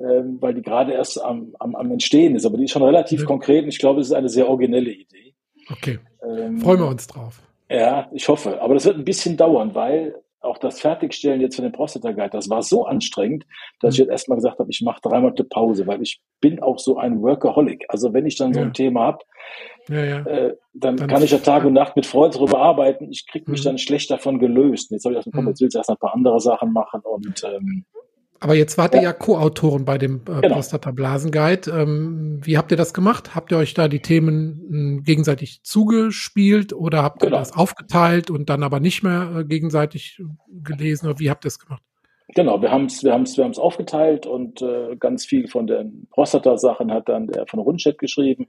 ähm, 0.00 0.38
weil 0.40 0.54
die 0.54 0.62
gerade 0.62 0.92
erst 0.92 1.22
am, 1.22 1.54
am, 1.58 1.74
am 1.74 1.90
Entstehen 1.90 2.34
ist. 2.34 2.46
Aber 2.46 2.56
die 2.56 2.64
ist 2.64 2.70
schon 2.70 2.82
relativ 2.82 3.20
ja. 3.20 3.26
konkret 3.26 3.64
und 3.64 3.68
ich 3.68 3.78
glaube, 3.78 4.00
es 4.00 4.08
ist 4.08 4.14
eine 4.14 4.28
sehr 4.28 4.48
originelle 4.48 4.90
Idee. 4.90 5.34
Okay. 5.70 5.98
Ähm, 6.22 6.60
Freuen 6.60 6.80
wir 6.80 6.88
uns 6.88 7.06
drauf. 7.06 7.40
Ja, 7.70 8.08
ich 8.12 8.28
hoffe. 8.28 8.60
Aber 8.60 8.74
das 8.74 8.86
wird 8.86 8.96
ein 8.96 9.04
bisschen 9.04 9.36
dauern, 9.36 9.74
weil 9.74 10.14
auch 10.40 10.58
das 10.58 10.80
Fertigstellen 10.80 11.40
jetzt 11.40 11.56
von 11.56 11.64
dem 11.64 11.72
Prostata 11.72 12.12
Guide, 12.12 12.30
das 12.30 12.48
war 12.48 12.62
so 12.62 12.84
anstrengend, 12.84 13.44
dass 13.80 13.94
ich 13.94 14.00
mhm. 14.00 14.04
jetzt 14.04 14.12
erstmal 14.12 14.36
gesagt 14.36 14.58
habe, 14.58 14.70
ich 14.70 14.80
mache 14.80 15.00
drei 15.02 15.20
Monate 15.20 15.44
Pause, 15.44 15.86
weil 15.86 16.02
ich 16.02 16.20
bin 16.40 16.62
auch 16.62 16.78
so 16.78 16.96
ein 16.96 17.20
Workaholic. 17.20 17.84
Also 17.88 18.12
wenn 18.12 18.26
ich 18.26 18.36
dann 18.36 18.54
so 18.54 18.60
ein 18.60 18.72
Thema 18.72 19.00
habe, 19.02 19.18
ja, 19.88 20.04
ja. 20.04 20.26
äh, 20.26 20.56
dann, 20.72 20.96
dann, 20.96 21.08
kann 21.08 21.22
ich 21.22 21.30
ja 21.30 21.38
Tag 21.38 21.64
und 21.64 21.72
Nacht 21.72 21.96
mit 21.96 22.06
Freude 22.06 22.34
darüber 22.34 22.58
arbeiten. 22.58 23.10
Ich 23.10 23.26
kriege 23.26 23.50
mich 23.50 23.60
mhm. 23.60 23.64
dann 23.64 23.78
schlecht 23.78 24.10
davon 24.10 24.38
gelöst. 24.38 24.90
Jetzt 24.90 25.04
habe 25.04 25.14
ich 25.14 25.18
aus 25.18 25.24
dem 25.24 25.32
Kopf, 25.32 25.42
mhm. 25.42 25.48
jetzt 25.48 25.60
will 25.60 25.68
ich 25.68 25.74
erst 25.74 25.90
ein 25.90 25.96
paar 25.96 26.14
andere 26.14 26.40
Sachen 26.40 26.72
machen 26.72 27.00
und 27.02 27.42
ähm, 27.44 27.84
aber 28.40 28.54
jetzt 28.54 28.78
wart 28.78 28.94
ihr 28.94 29.02
ja, 29.02 29.12
Co-Autoren 29.12 29.84
bei 29.84 29.98
dem 29.98 30.22
äh, 30.26 30.40
genau. 30.40 30.54
Prostata-Blasen-Guide. 30.54 31.70
Ähm, 31.70 32.40
wie 32.42 32.56
habt 32.56 32.70
ihr 32.70 32.78
das 32.78 32.94
gemacht? 32.94 33.34
Habt 33.34 33.52
ihr 33.52 33.58
euch 33.58 33.74
da 33.74 33.86
die 33.86 34.00
Themen 34.00 35.00
äh, 35.00 35.02
gegenseitig 35.02 35.62
zugespielt 35.62 36.72
oder 36.72 37.02
habt 37.02 37.20
genau. 37.20 37.36
ihr 37.36 37.38
das 37.38 37.54
aufgeteilt 37.54 38.30
und 38.30 38.48
dann 38.48 38.62
aber 38.62 38.80
nicht 38.80 39.02
mehr 39.02 39.30
äh, 39.36 39.44
gegenseitig 39.44 40.22
gelesen? 40.48 41.06
Oder 41.08 41.18
wie 41.18 41.28
habt 41.28 41.44
ihr 41.44 41.48
es 41.48 41.58
gemacht? 41.58 41.82
Genau, 42.34 42.62
wir 42.62 42.70
haben 42.70 42.86
es 42.86 43.02
wir 43.04 43.12
haben's, 43.12 43.36
wir 43.36 43.44
haben's 43.44 43.58
aufgeteilt 43.58 44.24
und 44.24 44.62
äh, 44.62 44.96
ganz 44.96 45.26
viel 45.26 45.48
von 45.48 45.66
den 45.66 46.06
Prostata-Sachen 46.10 46.92
hat 46.92 47.08
dann 47.08 47.26
der 47.26 47.46
von 47.46 47.60
Rundstedt 47.60 47.98
geschrieben. 47.98 48.46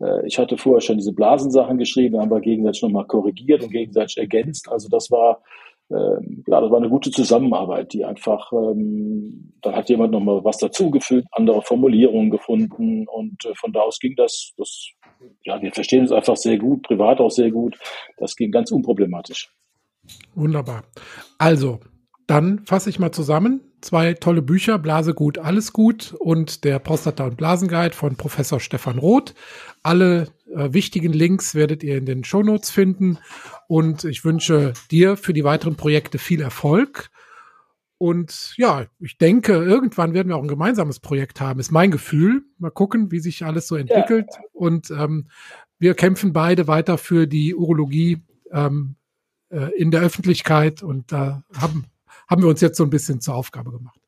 Äh, 0.00 0.26
ich 0.26 0.38
hatte 0.38 0.56
vorher 0.56 0.80
schon 0.80 0.96
diese 0.96 1.12
Blasensachen 1.12 1.76
geschrieben, 1.76 2.18
haben 2.18 2.30
wir 2.30 2.40
gegenseitig 2.40 2.82
nochmal 2.82 3.06
korrigiert 3.06 3.62
und 3.62 3.72
gegenseitig 3.72 4.18
ergänzt. 4.18 4.70
Also 4.70 4.88
das 4.88 5.10
war 5.10 5.42
ähm, 5.90 6.44
ja, 6.46 6.60
das 6.60 6.70
war 6.70 6.78
eine 6.78 6.90
gute 6.90 7.10
Zusammenarbeit, 7.10 7.92
die 7.92 8.04
einfach, 8.04 8.52
ähm, 8.52 9.52
dann 9.62 9.74
hat 9.74 9.88
jemand 9.88 10.12
nochmal 10.12 10.44
was 10.44 10.58
dazugefügt, 10.58 11.26
andere 11.32 11.62
Formulierungen 11.62 12.30
gefunden 12.30 13.06
und 13.08 13.44
äh, 13.44 13.54
von 13.54 13.72
da 13.72 13.80
aus 13.80 13.98
ging 13.98 14.14
das, 14.16 14.52
das, 14.56 14.88
ja, 15.44 15.60
wir 15.60 15.72
verstehen 15.72 16.04
es 16.04 16.12
einfach 16.12 16.36
sehr 16.36 16.58
gut, 16.58 16.82
privat 16.82 17.20
auch 17.20 17.30
sehr 17.30 17.50
gut. 17.50 17.78
Das 18.18 18.36
ging 18.36 18.50
ganz 18.50 18.70
unproblematisch. 18.70 19.50
Wunderbar. 20.34 20.84
Also, 21.38 21.80
dann 22.28 22.60
fasse 22.66 22.90
ich 22.90 22.98
mal 22.98 23.10
zusammen. 23.10 23.62
Zwei 23.80 24.12
tolle 24.12 24.42
Bücher, 24.42 24.78
Blase 24.78 25.14
gut, 25.14 25.38
alles 25.38 25.72
gut 25.72 26.14
und 26.18 26.64
der 26.64 26.78
Prostata- 26.78 27.24
und 27.24 27.36
Blasenguide 27.36 27.94
von 27.94 28.16
Professor 28.16 28.60
Stefan 28.60 28.98
Roth. 28.98 29.34
Alle 29.82 30.28
äh, 30.54 30.72
wichtigen 30.72 31.12
Links 31.12 31.54
werdet 31.54 31.82
ihr 31.82 31.96
in 31.96 32.04
den 32.04 32.24
Shownotes 32.24 32.70
finden 32.70 33.18
und 33.66 34.04
ich 34.04 34.24
wünsche 34.24 34.74
dir 34.90 35.16
für 35.16 35.32
die 35.32 35.44
weiteren 35.44 35.76
Projekte 35.76 36.18
viel 36.18 36.42
Erfolg. 36.42 37.10
Und 37.96 38.52
ja, 38.58 38.86
ich 39.00 39.16
denke, 39.16 39.54
irgendwann 39.54 40.12
werden 40.12 40.28
wir 40.28 40.36
auch 40.36 40.42
ein 40.42 40.48
gemeinsames 40.48 41.00
Projekt 41.00 41.40
haben, 41.40 41.60
ist 41.60 41.72
mein 41.72 41.90
Gefühl. 41.90 42.42
Mal 42.58 42.70
gucken, 42.70 43.10
wie 43.10 43.20
sich 43.20 43.44
alles 43.44 43.68
so 43.68 43.76
entwickelt. 43.76 44.26
Ja. 44.30 44.40
Und 44.52 44.90
ähm, 44.90 45.28
wir 45.78 45.94
kämpfen 45.94 46.34
beide 46.34 46.66
weiter 46.66 46.98
für 46.98 47.26
die 47.26 47.54
Urologie 47.54 48.22
ähm, 48.52 48.96
äh, 49.48 49.70
in 49.78 49.90
der 49.90 50.02
Öffentlichkeit 50.02 50.82
und 50.82 51.10
da 51.10 51.42
haben 51.56 51.86
haben 52.28 52.42
wir 52.42 52.48
uns 52.48 52.60
jetzt 52.60 52.76
so 52.76 52.84
ein 52.84 52.90
bisschen 52.90 53.20
zur 53.20 53.34
Aufgabe 53.34 53.72
gemacht. 53.72 53.98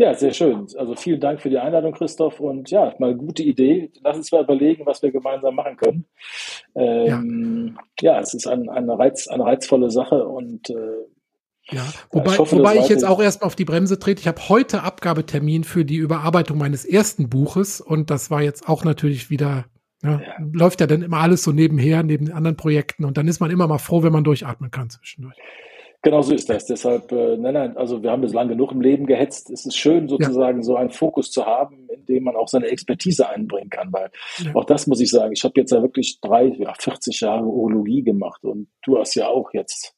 Ja, 0.00 0.14
sehr 0.14 0.32
schön. 0.32 0.68
Also 0.76 0.94
vielen 0.94 1.20
Dank 1.20 1.40
für 1.40 1.50
die 1.50 1.58
Einladung, 1.58 1.92
Christoph. 1.92 2.38
Und 2.38 2.70
ja, 2.70 2.94
mal 3.00 3.16
gute 3.16 3.42
Idee. 3.42 3.90
Lass 4.02 4.16
uns 4.16 4.30
mal 4.30 4.44
überlegen, 4.44 4.86
was 4.86 5.02
wir 5.02 5.10
gemeinsam 5.10 5.56
machen 5.56 5.76
können. 5.76 6.04
Ähm, 6.76 7.76
ja. 8.00 8.12
ja. 8.12 8.20
es 8.20 8.32
ist 8.32 8.46
ein, 8.46 8.68
eine, 8.68 8.96
Reiz, 8.96 9.26
eine 9.26 9.44
reizvolle 9.44 9.90
Sache 9.90 10.24
und 10.24 10.70
äh, 10.70 10.74
ja, 11.70 11.84
wobei, 12.12 12.32
ich, 12.32 12.38
hoffe, 12.38 12.56
wobei 12.58 12.76
ich 12.76 12.88
jetzt 12.88 13.04
auch 13.04 13.20
erstmal 13.20 13.48
auf 13.48 13.56
die 13.56 13.64
Bremse 13.64 13.98
trete. 13.98 14.20
Ich 14.20 14.28
habe 14.28 14.48
heute 14.48 14.84
Abgabetermin 14.84 15.64
für 15.64 15.84
die 15.84 15.96
Überarbeitung 15.96 16.56
meines 16.56 16.84
ersten 16.84 17.28
Buches 17.28 17.80
und 17.80 18.08
das 18.08 18.30
war 18.30 18.40
jetzt 18.40 18.68
auch 18.68 18.84
natürlich 18.84 19.28
wieder, 19.28 19.66
ja, 20.02 20.20
ja. 20.20 20.34
läuft 20.52 20.80
ja 20.80 20.86
dann 20.86 21.02
immer 21.02 21.18
alles 21.18 21.42
so 21.42 21.50
nebenher, 21.50 22.04
neben 22.04 22.26
den 22.26 22.34
anderen 22.34 22.56
Projekten 22.56 23.04
und 23.04 23.18
dann 23.18 23.28
ist 23.28 23.40
man 23.40 23.50
immer 23.50 23.66
mal 23.66 23.78
froh, 23.78 24.02
wenn 24.02 24.12
man 24.12 24.24
durchatmen 24.24 24.70
kann 24.70 24.88
zwischendurch. 24.88 25.36
Genau 26.02 26.22
so 26.22 26.32
ist 26.32 26.48
das. 26.48 26.66
Deshalb, 26.66 27.10
äh, 27.10 27.36
nein, 27.36 27.54
nein, 27.54 27.76
also 27.76 28.02
wir 28.02 28.12
haben 28.12 28.22
es 28.22 28.32
lang 28.32 28.48
genug 28.48 28.70
im 28.70 28.80
Leben 28.80 29.06
gehetzt. 29.06 29.50
Es 29.50 29.66
ist 29.66 29.76
schön, 29.76 30.08
sozusagen 30.08 30.58
ja. 30.58 30.62
so 30.62 30.76
einen 30.76 30.90
Fokus 30.90 31.30
zu 31.32 31.44
haben, 31.44 31.88
in 31.92 32.06
dem 32.06 32.24
man 32.24 32.36
auch 32.36 32.46
seine 32.46 32.66
Expertise 32.66 33.28
einbringen 33.28 33.68
kann. 33.68 33.92
Weil 33.92 34.10
ja. 34.38 34.54
auch 34.54 34.64
das 34.64 34.86
muss 34.86 35.00
ich 35.00 35.10
sagen, 35.10 35.32
ich 35.32 35.42
habe 35.42 35.54
jetzt 35.56 35.72
ja 35.72 35.82
wirklich 35.82 36.20
drei, 36.20 36.46
ja, 36.56 36.72
40 36.78 37.20
Jahre 37.20 37.44
Urologie 37.44 38.04
gemacht 38.04 38.44
und 38.44 38.68
du 38.84 38.98
hast 38.98 39.16
ja 39.16 39.28
auch 39.28 39.52
jetzt 39.52 39.94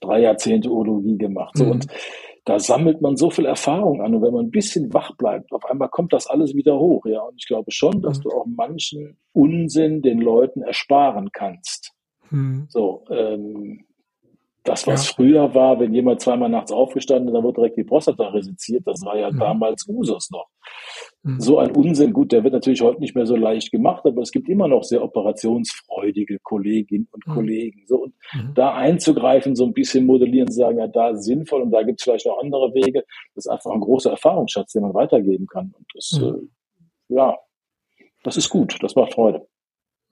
drei 0.00 0.20
Jahrzehnte 0.20 0.68
Urologie 0.68 1.16
gemacht. 1.16 1.56
So, 1.56 1.64
mhm. 1.64 1.70
Und 1.70 1.86
da 2.44 2.58
sammelt 2.58 3.00
man 3.00 3.16
so 3.16 3.30
viel 3.30 3.46
Erfahrung 3.46 4.02
an. 4.02 4.14
Und 4.14 4.22
wenn 4.22 4.32
man 4.32 4.46
ein 4.46 4.50
bisschen 4.50 4.92
wach 4.94 5.16
bleibt, 5.16 5.52
auf 5.52 5.64
einmal 5.64 5.88
kommt 5.88 6.12
das 6.12 6.26
alles 6.26 6.54
wieder 6.54 6.78
hoch. 6.78 7.04
Ja, 7.06 7.20
und 7.22 7.34
ich 7.38 7.46
glaube 7.46 7.70
schon, 7.70 8.02
dass 8.02 8.18
mhm. 8.18 8.22
du 8.22 8.30
auch 8.30 8.46
manchen 8.46 9.18
Unsinn 9.32 10.02
den 10.02 10.20
Leuten 10.20 10.62
ersparen 10.62 11.30
kannst. 11.32 11.92
Mhm. 12.30 12.66
So, 12.68 13.04
ähm, 13.10 13.84
das, 14.68 14.86
was 14.86 15.08
ja. 15.08 15.14
früher 15.14 15.54
war, 15.54 15.78
wenn 15.80 15.94
jemand 15.94 16.20
zweimal 16.20 16.48
nachts 16.48 16.72
aufgestanden 16.72 17.28
ist, 17.28 17.34
dann 17.34 17.44
wurde 17.44 17.56
direkt 17.56 17.76
die 17.76 17.84
Prostata 17.84 18.28
resiziert. 18.28 18.86
Das 18.86 19.02
war 19.04 19.16
ja 19.16 19.30
mhm. 19.30 19.38
damals 19.38 19.86
Usus 19.88 20.30
noch. 20.30 20.48
Mhm. 21.22 21.40
So 21.40 21.58
ein 21.58 21.70
Unsinn, 21.70 22.12
gut, 22.12 22.32
der 22.32 22.44
wird 22.44 22.52
natürlich 22.52 22.82
heute 22.82 23.00
nicht 23.00 23.14
mehr 23.14 23.26
so 23.26 23.36
leicht 23.36 23.70
gemacht, 23.70 24.04
aber 24.04 24.22
es 24.22 24.30
gibt 24.30 24.48
immer 24.48 24.68
noch 24.68 24.84
sehr 24.84 25.02
operationsfreudige 25.02 26.38
Kolleginnen 26.40 27.08
und 27.12 27.26
mhm. 27.26 27.32
Kollegen. 27.32 27.84
So, 27.86 28.04
und 28.04 28.14
mhm. 28.34 28.54
da 28.54 28.74
einzugreifen, 28.74 29.56
so 29.56 29.64
ein 29.64 29.72
bisschen 29.72 30.06
modellieren, 30.06 30.50
sagen, 30.50 30.78
ja, 30.78 30.86
da 30.86 31.10
ist 31.10 31.24
sinnvoll 31.24 31.62
und 31.62 31.70
da 31.70 31.82
gibt 31.82 32.00
es 32.00 32.04
vielleicht 32.04 32.26
noch 32.26 32.40
andere 32.42 32.74
Wege, 32.74 33.04
das 33.34 33.46
ist 33.46 33.50
einfach 33.50 33.72
ein 33.72 33.80
großer 33.80 34.10
Erfahrungsschatz, 34.10 34.72
den 34.72 34.82
man 34.82 34.94
weitergeben 34.94 35.46
kann. 35.46 35.72
Und 35.76 35.86
das, 35.94 36.20
mhm. 36.20 36.50
äh, 37.08 37.14
ja, 37.14 37.36
das 38.22 38.36
ist 38.36 38.48
gut, 38.48 38.76
das 38.82 38.94
macht 38.94 39.14
Freude 39.14 39.46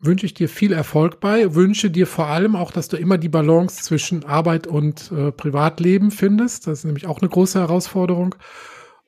wünsche 0.05 0.27
ich 0.27 0.35
dir 0.35 0.49
viel 0.49 0.73
Erfolg 0.73 1.21
bei, 1.21 1.55
wünsche 1.55 1.91
dir 1.91 2.07
vor 2.07 2.27
allem 2.27 2.57
auch, 2.57 2.71
dass 2.71 2.89
du 2.89 2.97
immer 2.97 3.19
die 3.19 3.29
Balance 3.29 3.83
zwischen 3.83 4.25
Arbeit 4.25 4.67
und 4.67 5.11
äh, 5.13 5.33
Privatleben 5.33 6.11
findest. 6.11 6.67
Das 6.67 6.81
ist 6.81 6.85
nämlich 6.85 7.07
auch 7.07 7.21
eine 7.21 7.29
große 7.29 7.59
Herausforderung. 7.59 8.35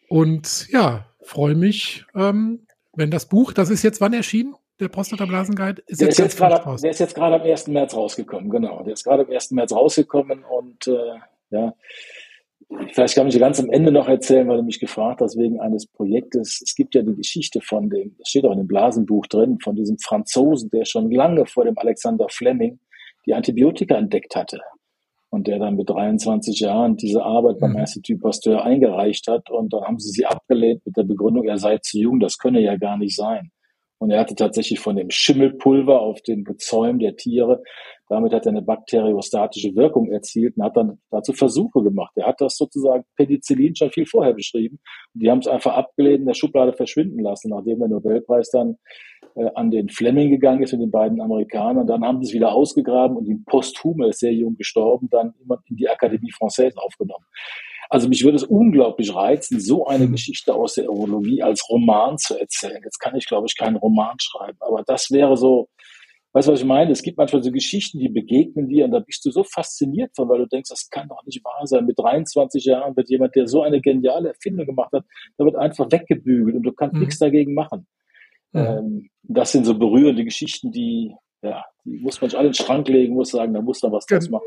Und 0.08 0.68
ja, 0.70 1.06
freue 1.22 1.54
mich, 1.54 2.04
ähm, 2.14 2.66
wenn 2.94 3.10
das 3.10 3.26
Buch, 3.26 3.52
das 3.52 3.70
ist 3.70 3.82
jetzt 3.82 4.00
wann 4.00 4.12
erschienen? 4.12 4.54
Der 4.78 4.88
Prostatablasenguide 4.88 5.82
ist 5.86 6.00
der 6.00 6.08
jetzt, 6.08 6.18
ist 6.18 6.24
jetzt 6.24 6.38
grad, 6.38 6.82
Der 6.82 6.90
ist 6.90 7.00
jetzt 7.00 7.14
gerade 7.14 7.36
am 7.36 7.42
1. 7.42 7.68
März 7.68 7.94
rausgekommen, 7.94 8.50
genau. 8.50 8.82
Der 8.82 8.92
ist 8.92 9.04
gerade 9.04 9.24
am 9.24 9.30
1. 9.30 9.52
März 9.52 9.72
rausgekommen 9.72 10.44
und 10.44 10.86
äh, 10.86 11.18
ja, 11.50 11.74
Vielleicht 12.92 13.14
kann 13.14 13.28
ich 13.28 13.38
ganz 13.38 13.60
am 13.60 13.70
Ende 13.70 13.92
noch 13.92 14.08
erzählen, 14.08 14.48
weil 14.48 14.56
du 14.56 14.62
mich 14.64 14.80
gefragt 14.80 15.20
hast, 15.20 15.38
wegen 15.38 15.60
eines 15.60 15.86
Projektes. 15.86 16.60
Es 16.64 16.74
gibt 16.74 16.94
ja 16.94 17.02
die 17.02 17.14
Geschichte 17.14 17.60
von 17.60 17.88
dem, 17.90 18.16
das 18.18 18.28
steht 18.28 18.44
auch 18.44 18.52
in 18.52 18.58
dem 18.58 18.66
Blasenbuch 18.66 19.26
drin, 19.26 19.58
von 19.62 19.76
diesem 19.76 19.98
Franzosen, 19.98 20.70
der 20.70 20.84
schon 20.84 21.10
lange 21.10 21.46
vor 21.46 21.64
dem 21.64 21.78
Alexander 21.78 22.26
Fleming 22.28 22.80
die 23.24 23.34
Antibiotika 23.34 23.96
entdeckt 23.96 24.34
hatte. 24.34 24.60
Und 25.30 25.46
der 25.46 25.58
dann 25.58 25.76
mit 25.76 25.90
23 25.90 26.60
Jahren 26.60 26.96
diese 26.96 27.22
Arbeit 27.22 27.58
beim 27.58 27.72
mhm. 27.72 27.78
Institut 27.78 28.20
Pasteur 28.20 28.64
eingereicht 28.64 29.28
hat. 29.28 29.50
Und 29.50 29.72
dann 29.72 29.82
haben 29.82 29.98
sie 29.98 30.10
sie 30.10 30.26
abgelehnt 30.26 30.84
mit 30.86 30.96
der 30.96 31.04
Begründung, 31.04 31.44
er 31.44 31.58
sei 31.58 31.78
zu 31.78 31.98
jung, 31.98 32.20
das 32.20 32.38
könne 32.38 32.60
ja 32.60 32.76
gar 32.76 32.96
nicht 32.96 33.14
sein. 33.14 33.50
Und 33.98 34.10
er 34.10 34.20
hatte 34.20 34.34
tatsächlich 34.34 34.80
von 34.80 34.96
dem 34.96 35.10
Schimmelpulver 35.10 36.00
auf 36.00 36.20
den 36.22 36.44
Gezäum 36.44 36.98
der 36.98 37.16
Tiere 37.16 37.62
damit 38.08 38.32
hat 38.32 38.46
er 38.46 38.50
eine 38.50 38.62
bakteriostatische 38.62 39.74
Wirkung 39.74 40.10
erzielt 40.10 40.56
und 40.56 40.64
hat 40.64 40.76
dann 40.76 40.98
dazu 41.10 41.32
Versuche 41.32 41.82
gemacht. 41.82 42.12
Er 42.14 42.26
hat 42.26 42.40
das 42.40 42.56
sozusagen 42.56 43.04
Penicillin 43.16 43.74
schon 43.74 43.90
viel 43.90 44.06
vorher 44.06 44.32
beschrieben. 44.32 44.78
Und 45.14 45.22
die 45.22 45.30
haben 45.30 45.40
es 45.40 45.48
einfach 45.48 45.74
abgelehnt, 45.74 46.20
in 46.20 46.26
der 46.26 46.34
Schublade 46.34 46.72
verschwinden 46.72 47.20
lassen, 47.20 47.50
nachdem 47.50 47.80
der 47.80 47.88
Nobelpreis 47.88 48.50
dann 48.50 48.76
äh, 49.34 49.50
an 49.54 49.72
den 49.72 49.88
Fleming 49.88 50.30
gegangen 50.30 50.62
ist 50.62 50.72
mit 50.72 50.82
den 50.82 50.90
beiden 50.92 51.20
Amerikanern. 51.20 51.86
Dann 51.86 52.04
haben 52.04 52.22
sie 52.22 52.30
es 52.30 52.34
wieder 52.34 52.52
ausgegraben 52.52 53.16
und 53.16 53.26
ihn 53.26 53.44
posthum, 53.44 54.00
er 54.00 54.10
ist 54.10 54.20
sehr 54.20 54.32
jung 54.32 54.56
gestorben, 54.56 55.08
dann 55.10 55.34
immer 55.42 55.58
in 55.68 55.76
die 55.76 55.88
Akademie 55.88 56.30
Française 56.30 56.76
aufgenommen. 56.76 57.24
Also 57.88 58.08
mich 58.08 58.24
würde 58.24 58.36
es 58.36 58.44
unglaublich 58.44 59.14
reizen, 59.14 59.60
so 59.60 59.86
eine 59.86 60.08
Geschichte 60.08 60.54
aus 60.54 60.74
der 60.74 60.90
Urologie 60.90 61.42
als 61.42 61.68
Roman 61.68 62.18
zu 62.18 62.38
erzählen. 62.38 62.80
Jetzt 62.84 62.98
kann 62.98 63.16
ich, 63.16 63.26
glaube 63.26 63.46
ich, 63.48 63.56
keinen 63.56 63.76
Roman 63.76 64.16
schreiben, 64.20 64.58
aber 64.60 64.82
das 64.84 65.10
wäre 65.10 65.36
so, 65.36 65.68
Weißt 66.36 66.48
du, 66.48 66.52
was 66.52 66.60
ich 66.60 66.66
meine? 66.66 66.92
Es 66.92 67.00
gibt 67.00 67.16
manchmal 67.16 67.42
so 67.42 67.50
Geschichten, 67.50 67.98
die 67.98 68.10
begegnen 68.10 68.68
dir 68.68 68.84
und 68.84 68.90
da 68.90 68.98
bist 68.98 69.24
du 69.24 69.30
so 69.30 69.42
fasziniert 69.42 70.10
von, 70.14 70.28
weil 70.28 70.40
du 70.40 70.46
denkst, 70.46 70.68
das 70.68 70.90
kann 70.90 71.08
doch 71.08 71.24
nicht 71.24 71.42
wahr 71.42 71.66
sein. 71.66 71.86
Mit 71.86 71.98
23 71.98 72.62
Jahren 72.62 72.94
wird 72.94 73.08
jemand, 73.08 73.34
der 73.34 73.46
so 73.46 73.62
eine 73.62 73.80
geniale 73.80 74.28
Erfindung 74.28 74.66
gemacht 74.66 74.92
hat, 74.92 75.06
da 75.38 75.46
wird 75.46 75.56
einfach 75.56 75.90
weggebügelt 75.90 76.56
und 76.56 76.62
du 76.62 76.72
kannst 76.72 76.92
mhm. 76.92 77.00
nichts 77.00 77.18
dagegen 77.18 77.54
machen. 77.54 77.86
Mhm. 78.52 78.60
Ähm, 78.60 79.10
das 79.22 79.52
sind 79.52 79.64
so 79.64 79.78
berührende 79.78 80.24
Geschichten, 80.24 80.70
die, 80.72 81.14
ja, 81.40 81.64
die 81.86 82.00
muss 82.00 82.20
man 82.20 82.28
sich 82.28 82.38
alle 82.38 82.48
in 82.48 82.52
den 82.52 82.62
Schrank 82.62 82.86
legen, 82.88 83.14
muss 83.14 83.30
sagen, 83.30 83.54
da 83.54 83.62
muss 83.62 83.82
man 83.82 83.92
was 83.92 84.04
draus 84.04 84.28
machen. 84.28 84.44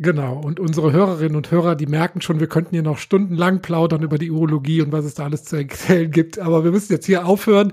Genau. 0.00 0.38
Und 0.38 0.60
unsere 0.60 0.92
Hörerinnen 0.92 1.34
und 1.34 1.50
Hörer, 1.50 1.74
die 1.74 1.86
merken 1.86 2.20
schon, 2.20 2.38
wir 2.38 2.46
könnten 2.46 2.70
hier 2.70 2.84
noch 2.84 2.98
stundenlang 2.98 3.62
plaudern 3.62 4.02
über 4.02 4.16
die 4.16 4.30
Urologie 4.30 4.80
und 4.80 4.92
was 4.92 5.04
es 5.04 5.14
da 5.14 5.24
alles 5.24 5.42
zu 5.42 5.56
erzählen 5.56 6.10
gibt. 6.10 6.38
Aber 6.38 6.62
wir 6.62 6.70
müssen 6.70 6.92
jetzt 6.92 7.06
hier 7.06 7.26
aufhören. 7.26 7.72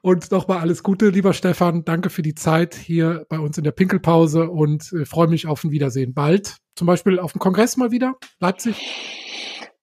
Und 0.00 0.30
nochmal 0.30 0.58
alles 0.58 0.84
Gute, 0.84 1.08
lieber 1.08 1.32
Stefan. 1.32 1.84
Danke 1.84 2.10
für 2.10 2.22
die 2.22 2.34
Zeit 2.34 2.76
hier 2.76 3.26
bei 3.28 3.40
uns 3.40 3.58
in 3.58 3.64
der 3.64 3.72
Pinkelpause 3.72 4.48
und 4.50 4.92
äh, 4.92 5.04
freue 5.04 5.28
mich 5.28 5.48
auf 5.48 5.64
ein 5.64 5.72
Wiedersehen 5.72 6.14
bald. 6.14 6.58
Zum 6.76 6.86
Beispiel 6.86 7.18
auf 7.18 7.32
dem 7.32 7.40
Kongress 7.40 7.76
mal 7.76 7.90
wieder, 7.90 8.14
Leipzig. 8.38 9.23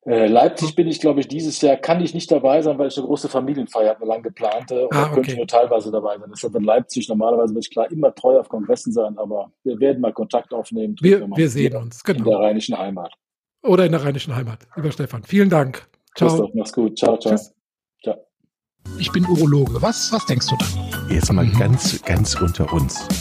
Äh, 0.04 0.26
Leipzig 0.28 0.76
bin 0.76 0.88
ich, 0.88 1.00
glaube 1.00 1.20
ich, 1.20 1.28
dieses 1.28 1.62
Jahr 1.62 1.76
kann 1.78 2.02
ich 2.02 2.14
nicht 2.16 2.32
dabei 2.32 2.62
sein, 2.64 2.78
weil 2.80 2.88
ich 2.88 2.98
eine 2.98 3.06
große 3.06 3.30
Familienfeier 3.30 3.90
habe, 3.90 4.02
eine 4.02 4.08
lang 4.10 4.24
geplante. 4.24 4.88
Und 4.88 4.96
Ah, 4.96 5.02
da 5.02 5.06
könnte 5.10 5.20
okay. 5.20 5.32
ich 5.34 5.38
nur 5.38 5.48
teilweise 5.48 5.92
dabei 5.92 6.18
sein. 6.18 6.30
Deshalb 6.34 6.56
in 6.56 6.64
Leipzig 6.64 7.08
normalerweise 7.08 7.54
bin 7.54 7.62
ich 7.62 7.70
klar 7.70 7.90
immer 7.92 8.14
treu 8.16 8.40
auf 8.40 8.50
Kongressen 8.50 8.92
sein, 8.92 9.16
aber 9.20 9.52
wir 9.64 9.80
werden 9.80 10.02
mal 10.02 10.12
Kontakt 10.12 10.54
aufnehmen. 10.54 10.96
Wir, 11.02 11.28
wir 11.36 11.50
sehen 11.50 11.76
uns, 11.76 12.02
In 12.02 12.16
der 12.16 12.24
genau. 12.24 12.42
rheinischen 12.42 12.78
Heimat. 12.78 13.14
Oder 13.64 13.86
in 13.86 13.92
der 13.92 14.04
rheinischen 14.04 14.36
Heimat. 14.36 14.66
Lieber 14.76 14.92
Stefan, 14.92 15.22
vielen 15.24 15.52
Dank. 15.52 15.88
Ciao. 16.18 16.30
Christoph, 16.30 16.50
mach's 16.56 16.74
gut. 16.74 16.98
Ciao, 16.98 17.18
ciao. 17.20 17.36
Tschüss. 17.36 17.54
Ciao. 18.04 18.16
Ich 18.98 19.12
bin 19.12 19.24
Urologe. 19.28 19.80
Was, 19.84 20.12
was 20.12 20.26
denkst 20.26 20.48
du 20.48 20.56
da? 20.58 21.14
Jetzt 21.14 21.32
mal 21.32 21.46
Mhm. 21.46 21.60
ganz, 21.60 22.02
ganz 22.02 22.34
unter 22.42 22.74
uns. 22.74 23.21